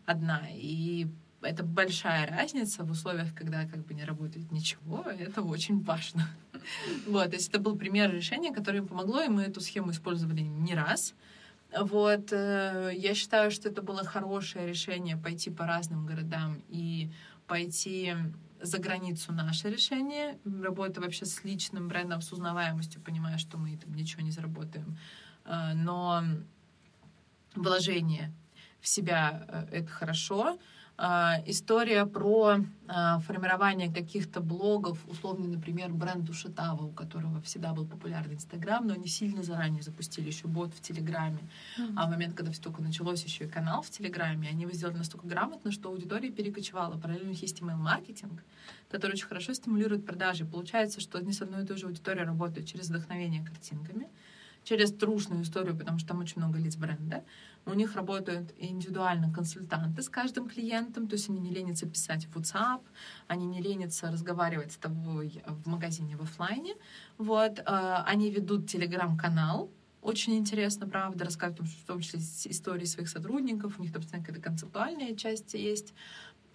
одна. 0.06 0.42
И 0.50 1.06
это 1.42 1.62
большая 1.62 2.26
разница 2.26 2.84
в 2.84 2.90
условиях, 2.90 3.34
когда 3.34 3.66
как 3.66 3.86
бы 3.86 3.94
не 3.94 4.04
работает 4.04 4.50
ничего, 4.52 5.04
это 5.18 5.42
очень 5.42 5.80
важно. 5.82 6.28
Вот, 7.06 7.30
то 7.30 7.36
есть 7.36 7.48
это 7.48 7.58
был 7.58 7.74
пример 7.76 8.12
решения, 8.12 8.52
которое 8.52 8.78
им 8.78 8.86
помогло, 8.86 9.22
и 9.22 9.28
мы 9.28 9.44
эту 9.44 9.60
схему 9.62 9.92
использовали 9.92 10.42
не 10.42 10.74
раз. 10.74 11.14
Вот, 11.74 12.32
э, 12.32 12.92
я 12.94 13.14
считаю, 13.14 13.50
что 13.50 13.70
это 13.70 13.80
было 13.80 14.04
хорошее 14.04 14.68
решение 14.68 15.16
пойти 15.16 15.48
по 15.50 15.66
разным 15.66 16.04
городам 16.04 16.60
и 16.68 17.10
пойти 17.46 18.14
за 18.62 18.78
границу 18.78 19.32
наше 19.32 19.70
решение, 19.70 20.38
работа 20.44 21.00
вообще 21.00 21.24
с 21.24 21.44
личным 21.44 21.88
брендом, 21.88 22.20
с 22.20 22.32
узнаваемостью, 22.32 23.00
понимая, 23.00 23.38
что 23.38 23.58
мы 23.58 23.76
там 23.76 23.94
ничего 23.94 24.22
не 24.22 24.30
заработаем. 24.30 24.96
Э, 25.44 25.74
но 25.74 26.22
вложение 27.54 28.32
в 28.80 28.88
себя 28.88 29.44
э,— 29.48 29.68
это 29.72 29.88
хорошо. 29.88 30.58
А, 31.02 31.38
история 31.46 32.04
про 32.04 32.58
а, 32.86 33.20
формирование 33.20 33.90
каких-то 33.90 34.42
блогов, 34.42 34.98
условно, 35.08 35.48
например, 35.48 35.88
бренд 35.88 36.24
Душетава, 36.26 36.84
у 36.84 36.90
которого 36.90 37.40
всегда 37.40 37.72
был 37.72 37.86
популярный 37.86 38.34
Инстаграм, 38.34 38.86
но 38.86 38.92
они 38.92 39.06
сильно 39.06 39.42
заранее 39.42 39.82
запустили 39.82 40.26
еще 40.26 40.46
бот 40.46 40.74
в 40.74 40.82
Телеграме. 40.82 41.38
Mm-hmm. 41.78 41.94
А 41.96 42.06
в 42.06 42.10
момент, 42.10 42.34
когда 42.34 42.52
все 42.52 42.60
только 42.60 42.82
началось, 42.82 43.24
еще 43.24 43.44
и 43.44 43.48
канал 43.48 43.80
в 43.80 43.88
Телеграме, 43.88 44.50
они 44.50 44.64
его 44.64 44.72
сделали 44.72 44.98
настолько 44.98 45.26
грамотно, 45.26 45.72
что 45.72 45.88
аудитория 45.88 46.28
перекочевала. 46.30 46.98
Параллельно 46.98 47.30
есть 47.30 47.60
email-маркетинг, 47.60 48.44
который 48.90 49.12
очень 49.12 49.26
хорошо 49.26 49.54
стимулирует 49.54 50.04
продажи. 50.04 50.44
Получается, 50.44 51.00
что 51.00 51.16
они 51.16 51.32
с 51.32 51.40
одной 51.40 51.62
и 51.62 51.66
той 51.66 51.78
же 51.78 51.86
аудиторией 51.86 52.26
работают 52.26 52.66
через 52.68 52.90
вдохновение 52.90 53.42
картинками, 53.42 54.06
через 54.64 54.92
трушную 54.92 55.44
историю, 55.44 55.74
потому 55.74 55.98
что 55.98 56.08
там 56.08 56.18
очень 56.18 56.42
много 56.42 56.58
лиц 56.58 56.76
бренда. 56.76 57.24
У 57.66 57.74
них 57.74 57.94
работают 57.94 58.52
индивидуально 58.58 59.32
консультанты 59.32 60.02
с 60.02 60.08
каждым 60.08 60.48
клиентом, 60.48 61.06
то 61.06 61.14
есть 61.14 61.28
они 61.28 61.40
не 61.40 61.50
ленятся 61.50 61.86
писать 61.86 62.26
в 62.26 62.36
WhatsApp, 62.36 62.80
они 63.28 63.46
не 63.46 63.60
ленятся 63.60 64.10
разговаривать 64.10 64.72
с 64.72 64.76
тобой 64.76 65.42
в 65.46 65.68
магазине 65.68 66.16
в 66.16 66.22
офлайне. 66.22 66.74
Вот, 67.18 67.58
э, 67.58 67.62
они 68.06 68.30
ведут 68.30 68.68
телеграм-канал, 68.68 69.70
очень 70.02 70.36
интересно, 70.36 70.88
правда, 70.88 71.26
рассказывают 71.26 71.70
в 71.70 71.84
том 71.84 72.00
числе 72.00 72.20
истории 72.50 72.86
своих 72.86 73.08
сотрудников, 73.08 73.78
у 73.78 73.82
них 73.82 73.92
там 73.92 74.02
какая-то 74.02 74.40
концептуальная 74.40 75.14
часть 75.14 75.52
есть. 75.54 75.92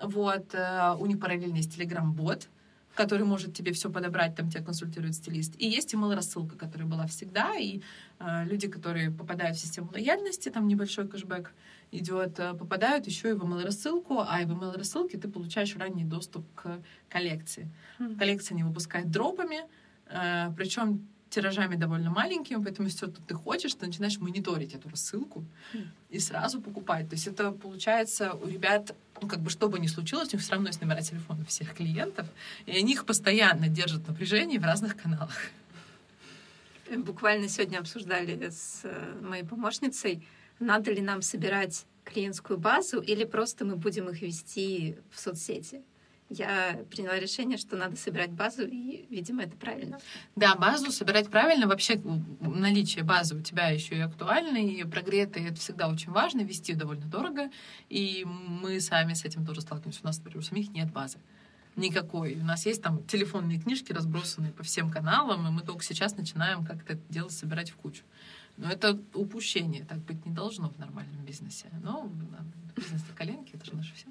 Вот, 0.01 0.53
э, 0.53 0.95
у 0.99 1.05
них 1.05 1.19
параллельно 1.19 1.57
есть 1.57 1.75
телеграм-бот, 1.75 2.49
который 2.95 3.25
может 3.25 3.53
тебе 3.53 3.71
все 3.71 3.89
подобрать, 3.89 4.35
там 4.35 4.49
тебя 4.49 4.63
консультирует 4.63 5.15
стилист. 5.15 5.53
И 5.57 5.67
есть 5.67 5.93
email-рассылка, 5.93 6.57
которая 6.57 6.87
была 6.87 7.05
всегда, 7.05 7.55
и 7.55 7.81
э, 8.19 8.45
люди, 8.45 8.67
которые 8.67 9.11
попадают 9.11 9.57
в 9.57 9.59
систему 9.59 9.91
лояльности, 9.93 10.49
там 10.49 10.67
небольшой 10.67 11.07
кэшбэк 11.07 11.53
идет, 11.91 12.39
э, 12.39 12.53
попадают 12.53 13.05
еще 13.07 13.29
и 13.29 13.33
в 13.33 13.43
email-рассылку, 13.43 14.23
а 14.27 14.41
и 14.41 14.45
в 14.45 14.51
email-рассылке 14.51 15.17
ты 15.17 15.27
получаешь 15.27 15.75
ранний 15.75 16.05
доступ 16.05 16.45
к 16.55 16.79
коллекции. 17.09 17.69
Mm-hmm. 17.99 18.17
Коллекция 18.17 18.55
не 18.55 18.63
выпускает 18.63 19.11
дропами, 19.11 19.59
э, 20.07 20.51
причем 20.57 21.07
тиражами 21.29 21.75
довольно 21.75 22.11
маленькими, 22.11 22.63
поэтому 22.63 22.87
если 22.87 22.97
что-то 22.97 23.21
ты 23.21 23.33
хочешь, 23.35 23.73
ты 23.73 23.85
начинаешь 23.85 24.19
мониторить 24.19 24.73
эту 24.73 24.89
рассылку 24.89 25.43
и 26.09 26.19
сразу 26.19 26.61
покупать. 26.61 27.09
То 27.09 27.15
есть 27.15 27.27
это 27.27 27.51
получается 27.51 28.33
у 28.33 28.47
ребят, 28.47 28.95
ну, 29.21 29.27
как 29.27 29.39
бы 29.39 29.49
что 29.49 29.69
бы 29.69 29.79
ни 29.79 29.87
случилось, 29.87 30.29
у 30.33 30.35
них 30.35 30.43
все 30.43 30.53
равно 30.53 30.67
есть 30.67 30.81
номера 30.81 31.01
телефонов 31.01 31.47
всех 31.47 31.73
клиентов, 31.73 32.27
и 32.65 32.71
они 32.77 32.93
их 32.93 33.05
постоянно 33.05 33.67
держат 33.67 34.03
в 34.03 34.07
напряжении 34.07 34.57
в 34.57 34.63
разных 34.63 34.97
каналах. 34.97 35.37
Буквально 36.95 37.49
сегодня 37.49 37.79
обсуждали 37.79 38.49
с 38.49 38.81
э, 38.83 39.19
моей 39.21 39.43
помощницей, 39.43 40.25
надо 40.59 40.91
ли 40.91 41.01
нам 41.01 41.21
собирать 41.21 41.85
клиентскую 42.03 42.59
базу 42.59 42.99
или 42.99 43.23
просто 43.23 43.65
мы 43.65 43.75
будем 43.75 44.09
их 44.09 44.21
вести 44.21 44.95
в 45.11 45.19
соцсети 45.19 45.81
я 46.29 46.83
приняла 46.89 47.19
решение, 47.19 47.57
что 47.57 47.77
надо 47.77 47.95
собирать 47.95 48.31
базу, 48.31 48.65
и, 48.65 49.05
видимо, 49.09 49.43
это 49.43 49.55
правильно. 49.55 49.99
Да, 50.35 50.55
базу 50.55 50.91
собирать 50.91 51.29
правильно. 51.29 51.67
Вообще 51.67 52.01
наличие 52.39 53.03
базы 53.03 53.35
у 53.35 53.41
тебя 53.41 53.67
еще 53.67 53.95
и 53.95 53.99
актуально, 53.99 54.57
и 54.57 54.83
прогретые 54.83 55.49
это 55.49 55.59
всегда 55.59 55.87
очень 55.87 56.11
важно, 56.11 56.41
вести 56.41 56.73
довольно 56.73 57.05
дорого. 57.05 57.49
И 57.89 58.25
мы 58.25 58.79
сами 58.79 59.13
с 59.13 59.23
этим 59.23 59.45
тоже 59.45 59.61
сталкиваемся. 59.61 60.01
У 60.03 60.07
нас, 60.07 60.17
например, 60.17 60.39
у 60.39 60.41
самих 60.41 60.71
нет 60.71 60.91
базы 60.91 61.19
никакой. 61.75 62.35
У 62.35 62.43
нас 62.43 62.65
есть 62.65 62.81
там 62.81 63.03
телефонные 63.05 63.59
книжки, 63.59 63.91
разбросанные 63.91 64.51
по 64.51 64.63
всем 64.63 64.89
каналам, 64.89 65.47
и 65.47 65.51
мы 65.51 65.61
только 65.61 65.83
сейчас 65.83 66.15
начинаем 66.15 66.65
как-то 66.65 66.93
это 66.93 67.01
дело 67.09 67.29
собирать 67.29 67.69
в 67.69 67.75
кучу. 67.75 68.03
Но 68.57 68.69
это 68.69 68.99
упущение, 69.13 69.85
так 69.85 69.99
быть 69.99 70.25
не 70.25 70.31
должно 70.31 70.69
в 70.69 70.77
нормальном 70.79 71.25
бизнесе. 71.25 71.69
Но 71.83 72.09
бизнес 72.75 73.01
на 73.07 73.15
коленке, 73.15 73.53
это 73.53 73.65
же 73.65 73.75
наше 73.75 73.93
все. 73.95 74.07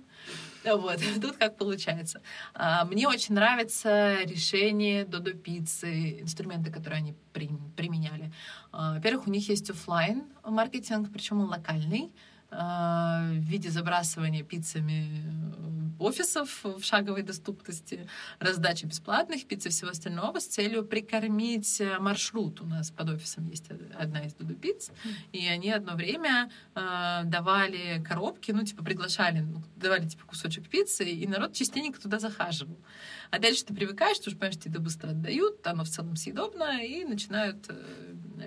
Вот, 0.76 0.98
тут 1.20 1.36
как 1.36 1.56
получается. 1.56 2.20
А, 2.54 2.84
мне 2.84 3.08
очень 3.08 3.34
нравится 3.34 4.22
решение 4.24 5.04
Додо 5.04 5.32
Пиццы, 5.32 6.20
инструменты, 6.20 6.70
которые 6.70 6.98
они 6.98 7.14
применяли. 7.32 8.32
А, 8.72 8.94
во-первых, 8.94 9.26
у 9.26 9.30
них 9.30 9.48
есть 9.48 9.70
офлайн 9.70 10.24
маркетинг, 10.44 11.10
причем 11.12 11.40
он 11.40 11.48
локальный. 11.48 12.12
А, 12.56 13.20
в 13.30 13.50
виде 13.50 13.68
забрасывания 13.68 14.44
пиццами 14.44 15.08
э, 15.08 16.04
офисов 16.04 16.60
в 16.62 16.84
шаговой 16.84 17.22
доступности, 17.22 18.08
раздачи 18.38 18.86
бесплатных 18.86 19.44
пицц 19.46 19.66
и 19.66 19.68
всего 19.70 19.90
остального 19.90 20.38
с 20.38 20.46
целью 20.46 20.84
прикормить 20.84 21.80
э, 21.80 21.98
маршрут. 21.98 22.60
У 22.60 22.66
нас 22.66 22.92
под 22.92 23.10
офисом 23.10 23.46
есть 23.46 23.70
одна 23.98 24.24
из 24.24 24.34
Дуду 24.34 24.54
пиц, 24.54 24.92
и 25.32 25.48
они 25.48 25.70
одно 25.72 25.96
время 25.96 26.48
э, 26.76 27.22
давали 27.24 28.00
коробки, 28.04 28.52
ну, 28.52 28.64
типа, 28.64 28.84
приглашали, 28.84 29.40
ну, 29.40 29.62
давали, 29.74 30.06
типа, 30.06 30.24
кусочек 30.24 30.68
пиццы, 30.68 31.04
и 31.04 31.26
народ 31.26 31.54
частенько 31.54 32.00
туда 32.00 32.20
захаживал. 32.20 32.78
А 33.32 33.40
дальше 33.40 33.64
ты 33.64 33.74
привыкаешь, 33.74 34.18
ты 34.18 34.30
уже 34.30 34.36
понимаешь, 34.36 34.60
тебе 34.60 34.70
это 34.70 34.80
быстро 34.80 35.10
отдают, 35.10 35.66
оно 35.66 35.82
в 35.82 35.88
целом 35.88 36.14
съедобно, 36.14 36.84
и 36.84 37.04
начинают 37.04 37.68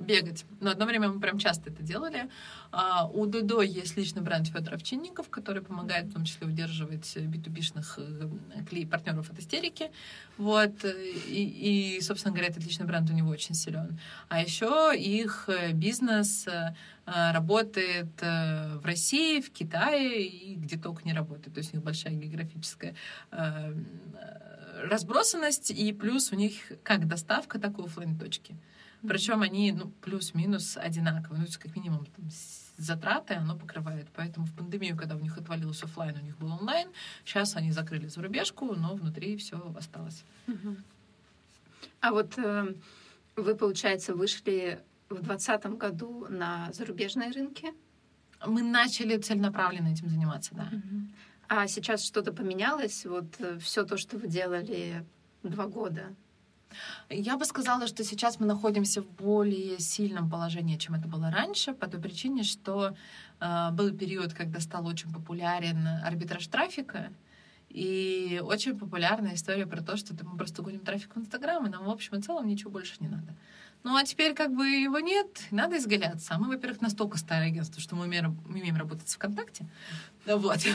бегать. 0.02 0.46
Но 0.60 0.72
одно 0.72 0.86
время 0.86 1.10
мы 1.10 1.20
прям 1.20 1.38
часто 1.38 1.70
это 1.70 1.84
делали. 1.84 2.30
А, 2.72 3.08
у 3.08 3.26
Дудо 3.26 3.62
есть 3.62 3.97
личный 3.98 4.22
бренд 4.22 4.48
Федор 4.48 4.76
Овчинников, 4.76 5.30
который 5.30 5.62
помогает 5.62 6.06
в 6.06 6.14
том 6.14 6.24
числе 6.24 6.48
удерживать 6.48 7.18
b 7.18 7.40
э, 7.40 8.86
партнеров 8.86 9.30
от 9.30 9.40
истерики. 9.40 9.92
Вот. 10.38 10.86
И, 10.86 11.98
и, 11.98 12.02
собственно 12.02 12.34
говоря, 12.34 12.50
этот 12.50 12.64
личный 12.64 12.86
бренд 12.86 13.10
у 13.10 13.14
него 13.14 13.30
очень 13.30 13.56
силен. 13.56 14.00
А 14.30 14.42
еще 14.42 14.94
их 14.96 15.50
э, 15.50 15.74
бизнес 15.74 16.48
э, 16.48 16.74
работает 17.06 18.22
в 18.22 18.82
России, 18.84 19.40
в 19.40 19.52
Китае 19.52 20.28
и 20.28 20.56
где 20.56 20.78
только 20.78 21.04
не 21.04 21.14
работает. 21.14 21.54
То 21.54 21.60
есть 21.60 21.74
у 21.74 21.78
них 21.78 21.86
большая 21.86 22.14
географическая 22.14 22.96
разбросанность, 24.84 25.72
и 25.72 25.94
плюс 25.94 26.32
у 26.34 26.36
них 26.36 26.54
как 26.84 27.08
доставка, 27.08 27.60
так 27.60 27.80
и 27.80 27.82
офлайн 27.82 28.20
точки. 28.20 28.56
Причем 29.08 29.42
они 29.42 29.72
ну, 29.72 29.90
плюс-минус 30.02 30.78
одинаковые. 30.78 31.42
Ну, 31.42 31.48
как 31.60 31.76
минимум 31.76 32.06
там, 32.06 32.30
затраты 32.78 33.34
оно 33.34 33.56
покрывает. 33.58 34.08
Поэтому 34.16 34.46
в 34.46 34.54
пандемию, 34.54 34.96
когда 34.96 35.16
у 35.16 35.20
них 35.20 35.38
отвалилось 35.38 35.84
офлайн, 35.84 36.16
у 36.18 36.22
них 36.22 36.38
был 36.38 36.52
онлайн. 36.52 36.90
Сейчас 37.26 37.56
они 37.56 37.72
закрыли 37.72 38.08
зарубежку, 38.08 38.74
но 38.76 38.96
внутри 38.96 39.36
все 39.38 39.58
осталось. 39.78 40.24
А 42.00 42.12
вот 42.12 42.38
э, 42.38 42.76
вы, 43.36 43.56
получается, 43.56 44.14
вышли 44.14 44.80
в 45.10 45.22
2020 45.22 45.66
году 45.78 46.28
на 46.30 46.72
зарубежные 46.72 47.32
рынки? 47.32 47.74
Мы 48.46 48.62
начали 48.62 49.18
целенаправленно 49.18 49.88
этим 49.88 50.10
заниматься, 50.10 50.54
да. 50.54 50.70
А 51.50 51.68
сейчас 51.68 52.06
что-то 52.06 52.34
поменялось? 52.34 53.06
Вот 53.06 53.40
э, 53.40 53.58
все 53.60 53.84
то, 53.84 53.98
что 53.98 54.18
вы 54.18 54.28
делали 54.28 55.06
два 55.44 55.68
года, 55.68 56.14
я 57.10 57.38
бы 57.38 57.46
сказала, 57.46 57.88
что 57.88 58.04
сейчас 58.04 58.40
мы 58.40 58.46
находимся 58.46 59.02
в 59.02 59.10
более 59.10 59.80
сильном 59.80 60.30
положении, 60.30 60.78
чем 60.78 60.96
это 60.96 61.08
было 61.08 61.32
раньше, 61.32 61.74
по 61.74 61.88
той 61.88 62.02
причине, 62.02 62.44
что 62.44 62.96
э, 63.40 63.72
был 63.72 63.92
период, 63.92 64.34
когда 64.34 64.60
стал 64.60 64.86
очень 64.88 65.12
популярен 65.12 65.88
арбитраж 66.04 66.48
трафика, 66.48 67.12
и 67.70 68.42
очень 68.44 68.78
популярная 68.78 69.36
история 69.36 69.68
про 69.68 69.82
то, 69.82 69.98
что 69.98 70.14
мы 70.26 70.38
просто 70.38 70.62
гоним 70.62 70.80
трафик 70.80 71.16
в 71.16 71.20
Инстаграм, 71.20 71.66
и 71.66 71.70
нам 71.70 71.86
в 71.86 71.90
общем 71.90 72.18
и 72.18 72.22
целом 72.22 72.48
ничего 72.48 72.72
больше 72.72 72.96
не 73.00 73.10
надо. 73.10 73.36
Ну 73.84 73.96
а 73.96 74.04
теперь 74.04 74.34
как 74.34 74.54
бы 74.54 74.68
его 74.68 75.00
нет, 75.00 75.28
надо 75.52 75.78
изгаляться. 75.78 76.34
А 76.34 76.40
мы, 76.40 76.48
во-первых, 76.48 76.82
настолько 76.82 77.18
старое 77.18 77.48
агентство, 77.48 77.82
что 77.82 77.96
мы 77.96 78.06
умеем, 78.06 78.38
умеем 78.50 78.76
работать 78.76 79.08
в 79.08 79.16
ВКонтакте. 79.16 79.66
Вот. 80.26 80.60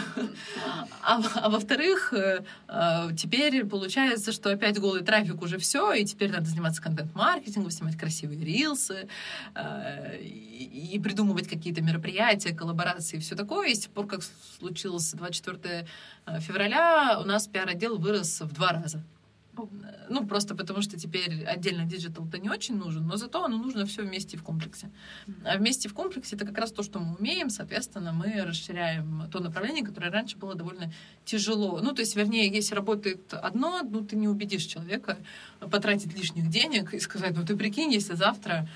А, 1.04 1.20
а 1.34 1.48
во-вторых, 1.50 2.12
э, 2.14 2.44
э, 2.68 3.08
теперь 3.16 3.64
получается, 3.66 4.32
что 4.32 4.50
опять 4.50 4.78
голый 4.78 5.02
трафик 5.02 5.42
уже 5.42 5.58
все, 5.58 5.92
и 5.92 6.04
теперь 6.04 6.30
надо 6.30 6.46
заниматься 6.46 6.80
контент-маркетингом, 6.80 7.70
снимать 7.70 7.98
красивые 7.98 8.42
рилсы 8.44 9.08
э, 9.54 10.18
и, 10.22 10.94
и 10.94 11.00
придумывать 11.00 11.48
какие-то 11.48 11.82
мероприятия, 11.82 12.54
коллаборации 12.54 13.16
и 13.16 13.20
все 13.20 13.34
такое. 13.34 13.70
И 13.70 13.74
с 13.74 13.80
тех 13.80 13.90
пор, 13.90 14.06
как 14.06 14.20
случилось 14.58 15.10
24 15.12 15.86
февраля, 16.38 17.18
у 17.20 17.26
нас 17.26 17.48
пиар-отдел 17.48 17.98
вырос 17.98 18.40
в 18.40 18.52
два 18.52 18.72
раза. 18.72 19.02
Ну, 20.08 20.26
просто 20.26 20.54
потому 20.54 20.80
что 20.80 20.98
теперь 20.98 21.44
отдельно 21.44 21.84
диджитал-то 21.84 22.38
не 22.38 22.48
очень 22.48 22.76
нужен, 22.76 23.06
но 23.06 23.16
зато 23.16 23.44
оно 23.44 23.58
нужно 23.58 23.84
все 23.84 24.02
вместе 24.02 24.38
в 24.38 24.42
комплексе. 24.42 24.90
А 25.44 25.58
вместе 25.58 25.88
в 25.88 25.94
комплексе 25.94 26.36
это 26.36 26.46
как 26.46 26.56
раз 26.56 26.72
то, 26.72 26.82
что 26.82 27.00
мы 27.00 27.16
умеем, 27.16 27.50
соответственно, 27.50 28.12
мы 28.12 28.42
расширяем 28.44 29.28
то 29.30 29.40
направление, 29.40 29.84
которое 29.84 30.10
раньше 30.10 30.38
было 30.38 30.54
довольно 30.54 30.90
тяжело. 31.26 31.80
Ну, 31.82 31.92
то 31.92 32.00
есть, 32.00 32.16
вернее, 32.16 32.48
если 32.48 32.74
работает 32.74 33.34
одно, 33.34 33.82
ну, 33.82 34.02
ты 34.02 34.16
не 34.16 34.26
убедишь 34.26 34.64
человека 34.64 35.18
потратить 35.70 36.16
лишних 36.16 36.48
денег 36.48 36.94
и 36.94 36.98
сказать, 36.98 37.36
ну, 37.36 37.44
ты 37.44 37.54
прикинь, 37.54 37.92
если 37.92 38.14
завтра 38.14 38.68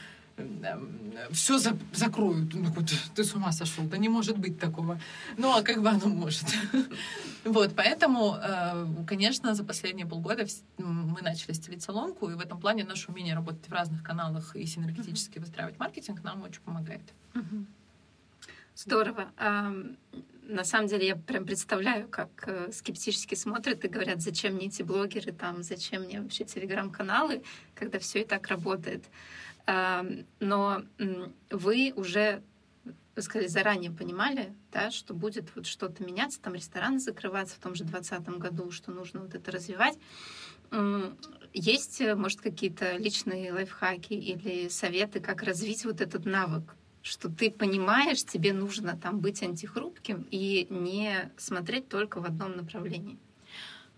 все 1.30 1.58
за, 1.58 1.76
закроют. 1.92 2.54
Ну, 2.54 2.70
ты, 2.82 2.96
ты 3.14 3.24
с 3.24 3.34
ума 3.34 3.52
сошел, 3.52 3.84
да 3.84 3.96
не 3.96 4.08
может 4.08 4.38
быть 4.38 4.58
такого. 4.58 5.00
Ну, 5.36 5.56
а 5.56 5.62
как 5.62 5.82
бы 5.82 5.88
оно 5.88 6.08
может? 6.08 6.44
Вот, 7.44 7.76
поэтому, 7.76 8.36
э, 8.42 9.04
конечно, 9.06 9.54
за 9.54 9.62
последние 9.62 10.04
полгода 10.04 10.44
мы 10.78 11.22
начали 11.22 11.52
стелить 11.52 11.80
соломку, 11.80 12.28
и 12.28 12.34
в 12.34 12.40
этом 12.40 12.58
плане 12.58 12.82
наше 12.82 13.12
умение 13.12 13.36
работать 13.36 13.68
в 13.68 13.72
разных 13.72 14.02
каналах 14.02 14.56
и 14.56 14.66
синергетически 14.66 15.38
выстраивать 15.38 15.78
маркетинг 15.78 16.24
нам 16.24 16.42
очень 16.42 16.60
помогает. 16.62 17.02
Здорово. 18.74 19.30
На 20.48 20.64
самом 20.64 20.86
деле 20.86 21.08
я 21.08 21.16
прям 21.16 21.44
представляю, 21.44 22.08
как 22.08 22.28
э, 22.46 22.70
скептически 22.70 23.34
смотрят 23.34 23.84
и 23.84 23.88
говорят, 23.88 24.22
зачем 24.22 24.54
мне 24.54 24.66
эти 24.66 24.82
блогеры, 24.82 25.32
там, 25.32 25.64
зачем 25.64 26.02
мне 26.02 26.20
вообще 26.20 26.44
телеграм-каналы, 26.44 27.42
когда 27.74 27.98
все 27.98 28.20
и 28.20 28.24
так 28.24 28.46
работает. 28.46 29.04
Но 29.66 30.82
вы 31.50 31.92
уже, 31.96 32.42
вы 33.14 33.22
сказали, 33.22 33.48
заранее 33.48 33.90
понимали, 33.90 34.54
да, 34.72 34.90
что 34.90 35.12
будет 35.12 35.54
вот 35.56 35.66
что-то 35.66 36.04
меняться, 36.04 36.40
там 36.40 36.54
рестораны 36.54 36.98
закрываться 37.00 37.56
в 37.56 37.58
том 37.58 37.74
же 37.74 37.84
2020 37.84 38.38
году, 38.38 38.70
что 38.70 38.92
нужно 38.92 39.20
вот 39.20 39.34
это 39.34 39.50
развивать. 39.50 39.98
Есть, 41.52 42.00
может, 42.00 42.40
какие-то 42.40 42.96
личные 42.96 43.52
лайфхаки 43.52 44.14
или 44.14 44.68
советы, 44.68 45.20
как 45.20 45.42
развить 45.42 45.84
вот 45.84 46.00
этот 46.00 46.24
навык, 46.26 46.74
что 47.02 47.28
ты 47.28 47.50
понимаешь, 47.50 48.24
тебе 48.24 48.52
нужно 48.52 48.96
там 48.96 49.20
быть 49.20 49.42
антихрупким 49.42 50.26
и 50.30 50.66
не 50.70 51.30
смотреть 51.36 51.88
только 51.88 52.20
в 52.20 52.24
одном 52.24 52.56
направлении? 52.56 53.16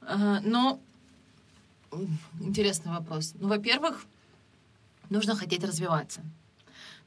Но 0.01 0.81
интересный 2.41 2.93
вопрос. 2.93 3.35
Ну, 3.39 3.49
во-первых, 3.49 4.05
нужно 5.11 5.37
хотеть 5.37 5.65
развиваться. 5.65 6.23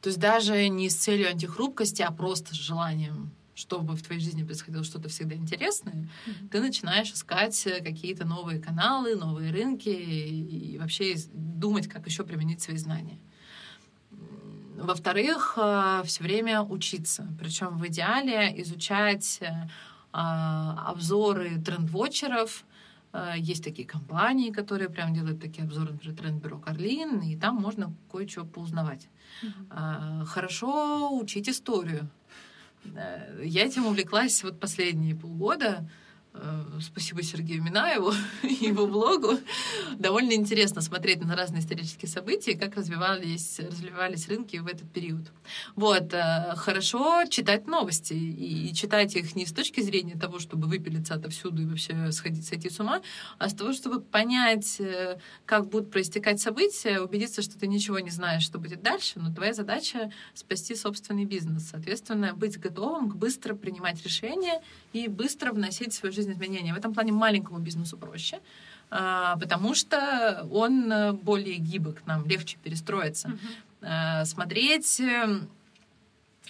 То 0.02 0.10
есть 0.10 0.20
даже 0.20 0.68
не 0.68 0.90
с 0.90 0.96
целью 0.96 1.30
антихрупкости, 1.30 2.02
а 2.02 2.12
просто 2.12 2.54
с 2.54 2.58
желанием 2.58 3.32
чтобы 3.54 3.96
в 3.96 4.02
твоей 4.02 4.22
жизни 4.22 4.44
происходило 4.44 4.84
что-то 4.84 5.08
всегда 5.10 5.36
интересное, 5.36 6.10
mm-hmm. 6.26 6.50
ты 6.50 6.62
начинаешь 6.62 7.12
искать 7.12 7.68
какие-то 7.84 8.26
новые 8.26 8.60
каналы, 8.60 9.16
новые 9.16 9.52
рынки 9.52 9.90
и 9.90 10.78
вообще 10.80 11.16
думать, 11.32 11.88
как 11.88 12.08
еще 12.08 12.24
применить 12.24 12.62
свои 12.62 12.78
знания. 12.78 13.20
Во-вторых, 14.78 15.54
э, 15.58 16.02
все 16.06 16.24
время 16.24 16.64
учиться. 16.64 17.28
Причем 17.40 17.78
в 17.78 17.88
идеале 17.88 18.52
изучать 18.62 19.40
э, 19.42 19.68
обзоры 20.12 21.62
трендвотчеров, 21.62 22.66
есть 23.38 23.64
такие 23.64 23.88
компании, 23.88 24.52
которые 24.52 24.90
прям 24.90 25.14
делают 25.14 25.42
такие 25.42 25.64
обзоры, 25.66 25.92
например, 25.92 26.18
тренд-бюро 26.18 26.60
Карлин, 26.60 27.20
и 27.22 27.36
там 27.36 27.56
можно 27.56 27.94
кое-что 28.12 28.46
поузнавать. 28.46 29.10
Mm-hmm. 29.44 30.26
Хорошо 30.26 31.18
учить 31.18 31.50
историю. 31.50 32.10
Э, 32.86 33.42
я 33.44 33.66
этим 33.66 33.86
увлеклась 33.86 34.44
вот 34.44 34.60
последние 34.60 35.16
полгода. 35.16 35.90
Э, 36.34 36.64
спасибо 36.80 37.22
Сергею 37.24 37.62
Минаеву 37.62 38.14
и 38.44 38.66
его 38.66 38.88
блогу. 38.88 39.38
Довольно 39.98 40.34
интересно 40.34 40.82
смотреть 40.82 41.22
на 41.22 41.36
разные 41.36 41.62
исторические 41.62 42.10
события, 42.10 42.56
как 42.58 42.76
развивались, 42.76 43.60
развивались 43.60 44.30
рынки 44.30 44.58
в 44.58 44.68
этот 44.68 44.90
период. 44.92 45.24
Вот. 45.76 46.14
Э, 46.14 46.54
хорошо 46.56 47.26
читать 47.30 47.68
новости 47.68 48.14
и 48.14 48.74
читать 48.74 49.16
их 49.16 49.36
не 49.36 49.46
с 49.46 49.52
точки 49.52 49.82
зрения 49.82 50.16
того, 50.16 50.40
чтобы 50.40 50.68
выпилиться 50.68 51.16
отовсюду 51.16 51.64
и 51.64 51.66
вообще 51.66 52.12
сходить, 52.14 52.46
сойти 52.46 52.70
с 52.70 52.80
ума, 52.80 53.02
а 53.38 53.50
с 53.50 53.54
того, 53.54 53.74
чтобы 53.74 54.00
понять, 54.00 54.80
э, 54.80 55.18
как 55.46 55.68
будут 55.68 55.92
проистекать 55.92 56.40
события, 56.40 57.02
убедиться, 57.02 57.42
что 57.42 57.60
ты 57.60 57.68
ничего 57.68 58.00
не 58.00 58.10
знаешь, 58.10 58.44
что 58.44 58.58
будет 58.58 58.82
дальше, 58.82 59.20
но 59.20 59.34
твоя 59.34 59.54
задача— 59.54 60.12
спасти 60.34 60.76
собственный 60.76 61.26
бизнес. 61.26 61.70
Соответственно, 61.70 62.34
быть 62.34 62.58
готовым 62.58 63.10
к 63.10 63.16
быстро 63.16 63.54
принимать 63.54 64.02
решения 64.04 64.62
и 64.94 65.10
быстро 65.10 65.52
вносить 65.52 65.94
в 65.94 65.98
свою 65.98 66.14
жизнь 66.14 66.21
изменения. 66.30 66.74
В 66.74 66.78
этом 66.78 66.94
плане 66.94 67.12
маленькому 67.12 67.60
бизнесу 67.60 67.98
проще, 67.98 68.40
а, 68.90 69.38
потому 69.38 69.74
что 69.74 70.48
он 70.52 70.92
э, 70.92 71.14
более 71.14 71.58
гибок, 71.58 72.06
нам 72.06 72.26
легче 72.26 72.58
перестроиться. 72.64 73.30
Uh-huh. 73.82 74.26
Смотреть, 74.26 75.02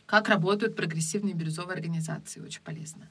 как 0.05 0.27
работают 0.27 0.75
прогрессивные 0.75 1.33
бирюзовые 1.33 1.75
организации, 1.75 2.41
очень 2.41 2.61
полезно. 2.61 3.07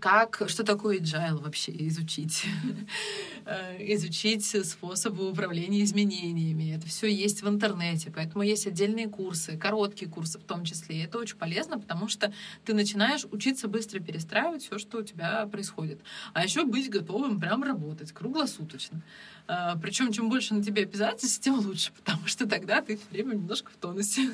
Как, 0.00 0.42
что 0.46 0.62
такое 0.62 0.98
agile 0.98 1.42
вообще 1.42 1.72
изучить. 1.88 2.44
Э, 3.48 3.76
изучить 3.94 4.44
способы 4.66 5.30
управления 5.30 5.84
изменениями. 5.84 6.74
Это 6.74 6.88
все 6.88 7.06
есть 7.06 7.42
в 7.42 7.48
интернете, 7.48 8.10
поэтому 8.12 8.42
есть 8.42 8.66
отдельные 8.66 9.06
курсы, 9.06 9.56
короткие 9.56 10.10
курсы 10.10 10.40
в 10.40 10.42
том 10.42 10.64
числе. 10.64 10.96
И 10.96 11.04
это 11.04 11.18
очень 11.18 11.36
полезно, 11.36 11.78
потому 11.78 12.08
что 12.08 12.32
ты 12.64 12.74
начинаешь 12.74 13.24
учиться 13.30 13.68
быстро 13.68 14.00
перестраивать 14.00 14.64
все, 14.64 14.78
что 14.78 14.98
у 14.98 15.02
тебя 15.04 15.46
происходит. 15.46 16.00
А 16.32 16.42
еще 16.42 16.64
быть 16.64 16.90
готовым 16.90 17.38
прям 17.38 17.62
работать 17.62 18.10
круглосуточно. 18.10 19.00
А, 19.46 19.76
Причем, 19.76 20.10
чем 20.10 20.28
больше 20.28 20.52
на 20.52 20.64
тебе 20.64 20.82
обязательств, 20.82 21.40
тем 21.44 21.54
лучше, 21.60 21.92
потому 21.92 22.26
что 22.26 22.48
тогда 22.48 22.82
ты 22.82 22.96
все 22.96 23.06
время 23.12 23.34
немножко 23.34 23.70
в 23.70 23.76
тонусе. 23.76 24.30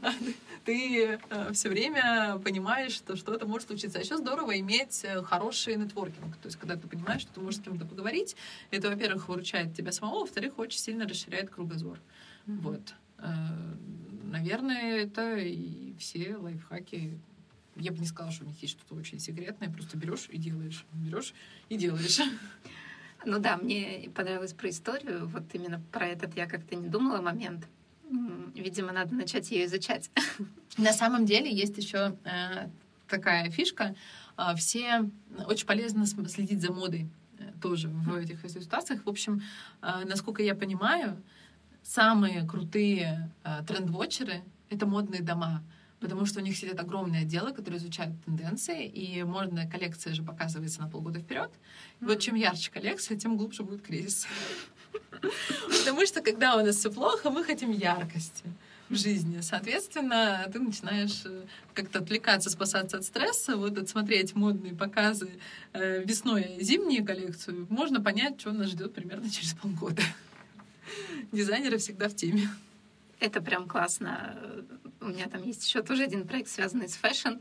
Ты 0.64 1.18
э, 1.30 1.52
все 1.52 1.68
время 1.68 2.38
понимаешь, 2.44 2.92
что 2.92 3.16
что-то 3.16 3.46
может 3.46 3.68
случиться. 3.68 3.98
А 3.98 4.02
еще 4.02 4.16
здорово 4.16 4.58
иметь 4.60 5.04
э, 5.04 5.22
хороший 5.22 5.76
нетворкинг. 5.76 6.36
То 6.36 6.46
есть, 6.46 6.58
когда 6.58 6.76
ты 6.76 6.86
понимаешь, 6.86 7.22
что 7.22 7.34
ты 7.34 7.40
можешь 7.40 7.60
с 7.60 7.62
кем-то 7.64 7.86
поговорить, 7.86 8.36
это, 8.70 8.90
во-первых, 8.90 9.28
выручает 9.28 9.74
тебя 9.74 9.92
самого, 9.92 10.20
во-вторых, 10.20 10.58
очень 10.58 10.78
сильно 10.78 11.06
расширяет 11.06 11.50
кругозор. 11.50 11.98
Вот. 12.46 12.94
Э, 13.18 13.24
наверное, 14.24 14.98
это 14.98 15.36
и 15.36 15.94
все 15.98 16.36
лайфхаки 16.36 17.18
я 17.76 17.92
бы 17.92 17.98
не 17.98 18.06
сказала, 18.06 18.32
что 18.32 18.44
у 18.44 18.48
них 18.48 18.60
есть 18.60 18.74
что-то 18.78 18.94
очень 18.94 19.20
секретное, 19.20 19.70
просто 19.70 19.96
берешь 19.96 20.28
и 20.30 20.38
делаешь, 20.38 20.84
берешь 20.92 21.34
и 21.68 21.76
делаешь. 21.76 22.20
Ну 23.24 23.40
да, 23.40 23.56
мне 23.56 24.10
понравилось 24.14 24.52
про 24.52 24.70
историю. 24.70 25.26
Вот 25.26 25.42
именно 25.52 25.82
про 25.92 26.06
этот 26.06 26.36
я 26.36 26.46
как-то 26.46 26.76
не 26.76 26.88
думала 26.88 27.20
момент. 27.20 27.66
Видимо, 28.54 28.92
надо 28.92 29.14
начать 29.14 29.50
ее 29.50 29.66
изучать. 29.66 30.10
На 30.78 30.92
самом 30.92 31.26
деле 31.26 31.50
есть 31.50 31.76
еще 31.76 32.16
э, 32.24 32.68
такая 33.06 33.50
фишка. 33.50 33.94
Э, 34.36 34.54
все 34.56 35.10
очень 35.46 35.66
полезно 35.66 36.06
следить 36.06 36.60
за 36.60 36.72
модой 36.72 37.08
э, 37.38 37.52
тоже 37.60 37.88
в 37.88 38.14
этих 38.14 38.40
ситуациях. 38.48 39.04
В 39.04 39.08
общем, 39.08 39.42
э, 39.82 40.04
насколько 40.06 40.42
я 40.42 40.54
понимаю, 40.54 41.22
самые 41.82 42.46
крутые 42.46 43.30
э, 43.44 43.64
тренд-вотчеры— 43.66 44.42
это 44.70 44.86
модные 44.86 45.22
дома 45.22 45.62
потому 46.00 46.26
что 46.26 46.40
у 46.40 46.42
них 46.42 46.56
сидят 46.56 46.78
огромные 46.78 47.22
отделы, 47.22 47.52
которые 47.52 47.78
изучают 47.80 48.14
тенденции, 48.24 48.86
и 48.86 49.22
модная 49.24 49.68
коллекция 49.68 50.14
же 50.14 50.22
показывается 50.22 50.80
на 50.80 50.88
полгода 50.88 51.18
вперед. 51.20 51.50
И 52.00 52.04
вот 52.04 52.20
чем 52.20 52.34
ярче 52.36 52.70
коллекция, 52.70 53.18
тем 53.18 53.36
глубже 53.36 53.62
будет 53.62 53.82
кризис. 53.82 54.26
Потому 55.98 56.06
что, 56.06 56.22
когда 56.22 56.54
у 56.54 56.64
нас 56.64 56.76
все 56.76 56.92
плохо, 56.92 57.28
мы 57.28 57.42
хотим 57.42 57.72
яркости 57.72 58.44
в 58.88 58.94
жизни. 58.94 59.40
Соответственно, 59.40 60.48
ты 60.52 60.60
начинаешь 60.60 61.22
э, 61.24 61.42
как-то 61.74 61.98
отвлекаться, 61.98 62.50
спасаться 62.50 62.98
от 62.98 63.04
стресса, 63.04 63.56
вот 63.56 63.76
отсмотреть 63.76 64.36
модные 64.36 64.76
показы 64.76 65.28
э, 65.72 66.04
весной 66.04 66.58
зимние 66.60 67.04
коллекцию, 67.04 67.66
можно 67.68 68.00
понять, 68.00 68.40
что 68.40 68.52
нас 68.52 68.68
ждет 68.68 68.94
примерно 68.94 69.28
через 69.36 69.54
полгода. 69.54 70.02
Дизайнеры 71.32 71.78
всегда 71.78 72.08
в 72.08 72.14
теме. 72.14 72.48
Это 73.18 73.40
прям 73.40 73.66
классно. 73.66 74.38
У 75.00 75.06
меня 75.06 75.28
там 75.28 75.42
есть 75.42 75.66
еще 75.66 75.82
тоже 75.82 76.04
один 76.04 76.28
проект, 76.28 76.48
связанный 76.48 76.88
с 76.88 76.94
fashion. 76.94 77.40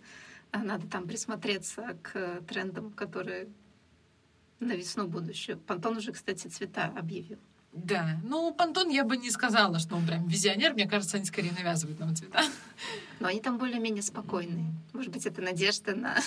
Надо 0.51 0.87
там 0.87 1.07
присмотреться 1.07 1.95
к 2.01 2.41
трендам, 2.47 2.89
которые 2.89 3.49
на 4.59 4.73
весну 4.73 5.07
будущую. 5.07 5.59
Пантон 5.59 5.97
уже, 5.97 6.11
кстати, 6.11 6.47
цвета 6.47 6.91
объявил. 6.97 7.37
Да, 7.83 8.19
ну, 8.23 8.53
Пантон 8.53 8.89
я 8.89 9.03
бы 9.03 9.17
не 9.17 9.29
сказала, 9.29 9.79
что 9.79 9.95
он 9.95 10.05
прям 10.05 10.27
визионер. 10.27 10.73
Мне 10.73 10.87
кажется, 10.87 11.17
они 11.17 11.25
скорее 11.25 11.51
навязывают 11.51 11.99
нам 11.99 12.15
цвета. 12.15 12.43
Но 13.19 13.27
они 13.27 13.39
там 13.39 13.57
более-менее 13.57 14.01
спокойные. 14.01 14.73
Может 14.93 15.11
быть, 15.11 15.25
это 15.25 15.41
надежда 15.41 15.95
на... 15.95 16.17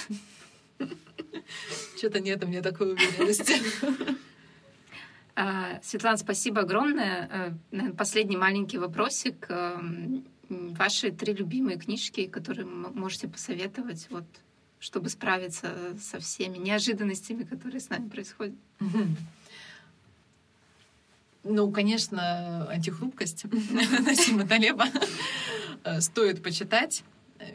Что-то 1.97 2.21
нет 2.21 2.43
у 2.45 2.47
меня 2.47 2.63
такой 2.63 2.93
уверенности. 2.93 3.55
А, 5.37 5.81
Светлана, 5.83 6.19
спасибо 6.19 6.63
огромное. 6.63 7.29
Э, 7.33 7.53
Наверное, 7.71 7.97
последний 7.97 8.37
маленький 8.37 8.77
вопросик. 8.77 9.47
Эм, 9.49 10.27
ваши 10.51 11.13
три 11.13 11.33
любимые 11.33 11.79
книжки, 11.79 12.27
которые 12.27 12.67
можете 12.67 13.27
посоветовать, 13.27 14.09
вот, 14.11 14.25
чтобы 14.81 15.09
справиться 15.09 15.97
со 15.99 16.19
всеми 16.19 16.59
неожиданностями, 16.59 17.45
которые 17.45 17.81
с 17.81 17.89
нами 17.89 18.11
происходят? 18.11 18.55
Ну, 21.43 21.70
конечно, 21.72 22.68
антихрупкость 22.70 23.45
Насима 24.07 24.47
Талеба 24.47 24.86
э, 25.84 26.01
стоит 26.01 26.43
почитать, 26.43 27.03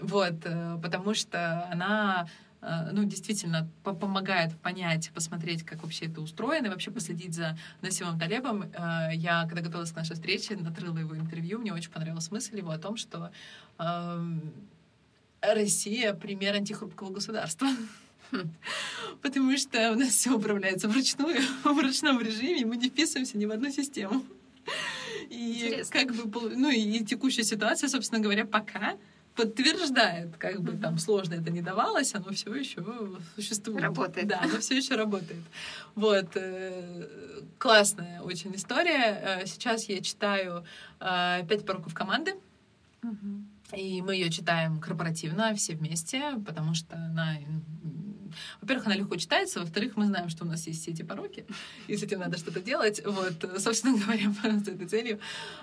вот, 0.01 0.33
э, 0.43 0.79
потому 0.81 1.13
что 1.13 1.67
она 1.71 2.27
э, 2.61 2.89
ну, 2.93 3.03
действительно 3.03 3.69
помогает 3.83 4.57
понять, 4.57 5.11
посмотреть, 5.13 5.63
как 5.63 5.83
вообще 5.83 6.05
это 6.05 6.19
устроено, 6.21 6.65
и 6.65 6.69
вообще 6.69 6.89
последить 6.89 7.35
за 7.35 7.59
Насимом 7.81 8.17
Талебом. 8.17 8.71
Я, 9.13 9.43
когда 9.43 9.61
готовилась 9.61 9.91
к 9.91 9.95
нашей 9.95 10.15
встрече, 10.15 10.55
натрыла 10.55 10.97
его 10.97 11.15
интервью, 11.15 11.59
мне 11.59 11.71
очень 11.71 11.91
понравилась 11.91 12.31
мысль 12.31 12.57
его 12.57 12.71
о 12.71 12.79
том, 12.79 12.97
что 12.97 13.29
эм, 13.77 14.51
Россия— 15.41 16.13
пример 16.15 16.55
антихрупкого 16.55 17.11
государства. 17.11 17.67
Потому 19.21 19.57
что 19.57 19.91
у 19.91 19.95
нас 19.95 20.09
все 20.09 20.35
управляется 20.35 20.87
вручную, 20.87 21.41
в 21.63 21.79
ручном 21.79 22.19
режиме, 22.21 22.65
мы 22.65 22.77
не 22.77 22.89
вписываемся 22.89 23.37
ни 23.37 23.45
в 23.45 23.51
одну 23.51 23.71
систему. 23.71 24.23
И 25.29 25.65
Интересно. 25.65 25.99
как 25.99 26.15
бы, 26.15 26.55
ну 26.55 26.69
и 26.69 27.03
текущая 27.03 27.43
ситуация, 27.43 27.89
собственно 27.89 28.21
говоря, 28.21 28.45
пока 28.45 28.95
подтверждает, 29.35 30.37
как 30.37 30.61
бы 30.61 30.73
там 30.73 30.97
сложно 30.97 31.33
это 31.33 31.51
не 31.51 31.61
давалось, 31.61 32.15
оно 32.15 32.31
все 32.31 32.53
еще 32.55 32.83
существует. 33.35 33.81
Работает. 33.81 34.27
Да, 34.27 34.39
оно 34.41 34.59
все 34.59 34.77
еще 34.77 34.95
работает. 34.95 35.43
Вот. 35.93 36.29
Э, 36.35 37.07
классная 37.57 38.21
очень 38.21 38.55
история. 38.55 39.41
Э, 39.41 39.45
сейчас 39.45 39.89
я 39.89 40.01
читаю 40.01 40.63
э, 40.99 41.45
«Пять 41.47 41.65
пороков 41.65 41.93
команды». 41.93 42.35
И 43.75 44.01
мы 44.01 44.15
ее 44.15 44.29
читаем 44.29 44.79
корпоративно, 44.79 45.53
все 45.55 45.75
вместе, 45.75 46.33
потому 46.45 46.73
что 46.73 46.95
она 46.95 47.35
во-первых, 48.61 48.87
она 48.87 48.95
легко 48.95 49.15
читается, 49.15 49.59
во-вторых, 49.59 49.93
мы 49.95 50.05
знаем, 50.05 50.29
что 50.29 50.45
у 50.45 50.47
нас 50.47 50.67
есть 50.67 50.81
все 50.81 50.91
эти 50.91 51.03
пороки, 51.03 51.45
и 51.87 51.95
с 51.95 52.03
этим 52.03 52.19
надо 52.19 52.37
что-то 52.37 52.59
делать. 52.61 53.01
Вот, 53.05 53.33
собственно 53.59 53.97
говоря, 54.05 54.31
с 54.65 54.67
этой 54.67 54.87
целью 54.87 55.19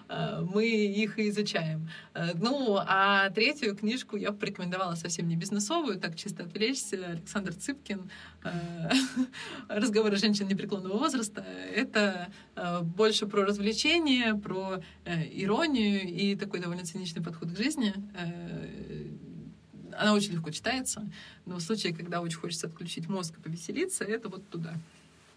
э, 0.08 0.46
мы 0.54 0.66
их 0.66 1.18
и 1.18 1.28
изучаем. 1.28 1.88
Э, 2.14 2.32
ну, 2.34 2.78
а 2.78 3.30
третью 3.30 3.76
книжку 3.76 4.16
я 4.16 4.32
порекомендовала 4.32 4.94
совсем 4.94 5.28
не 5.28 5.36
бизнесовую, 5.36 5.98
так 5.98 6.16
чисто 6.16 6.44
отвлечься. 6.44 6.96
Александр 7.06 7.54
Цыпкин 7.54 8.10
э, 8.44 8.90
«Разговоры 9.68 10.16
женщин 10.16 10.48
непреклонного 10.48 10.98
возраста». 10.98 11.44
Это 11.74 12.28
больше 12.82 13.26
про 13.26 13.44
развлечение, 13.44 14.34
про 14.34 14.82
иронию 15.06 16.02
и 16.02 16.36
такой 16.36 16.60
довольно 16.60 16.84
циничный 16.84 17.22
подход 17.22 17.50
к 17.50 17.56
жизни 17.56 17.94
она 19.97 20.14
очень 20.14 20.32
легко 20.32 20.51
читается, 20.51 21.09
но 21.47 21.57
в 21.57 21.61
случае, 21.61 21.95
когда 21.95 22.20
очень 22.20 22.38
хочется 22.38 22.66
отключить 22.66 23.09
мозг 23.09 23.38
и 23.38 23.40
повеселиться, 23.40 24.05
это 24.05 24.28
вот 24.28 24.49
туда. 24.49 24.74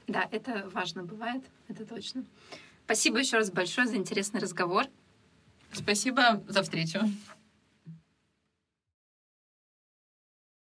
Да, 0.08 0.28
это 0.32 0.70
важно 0.74 1.04
бывает, 1.04 1.44
это 1.68 1.86
точно. 1.86 2.24
Спасибо 2.86 3.20
еще 3.20 3.38
раз 3.38 3.50
большое 3.52 3.88
за 3.88 3.96
интересный 3.96 4.40
разговор. 4.40 4.86
Спасибо 5.72 6.44
за 6.48 6.62
встречу. 6.62 7.00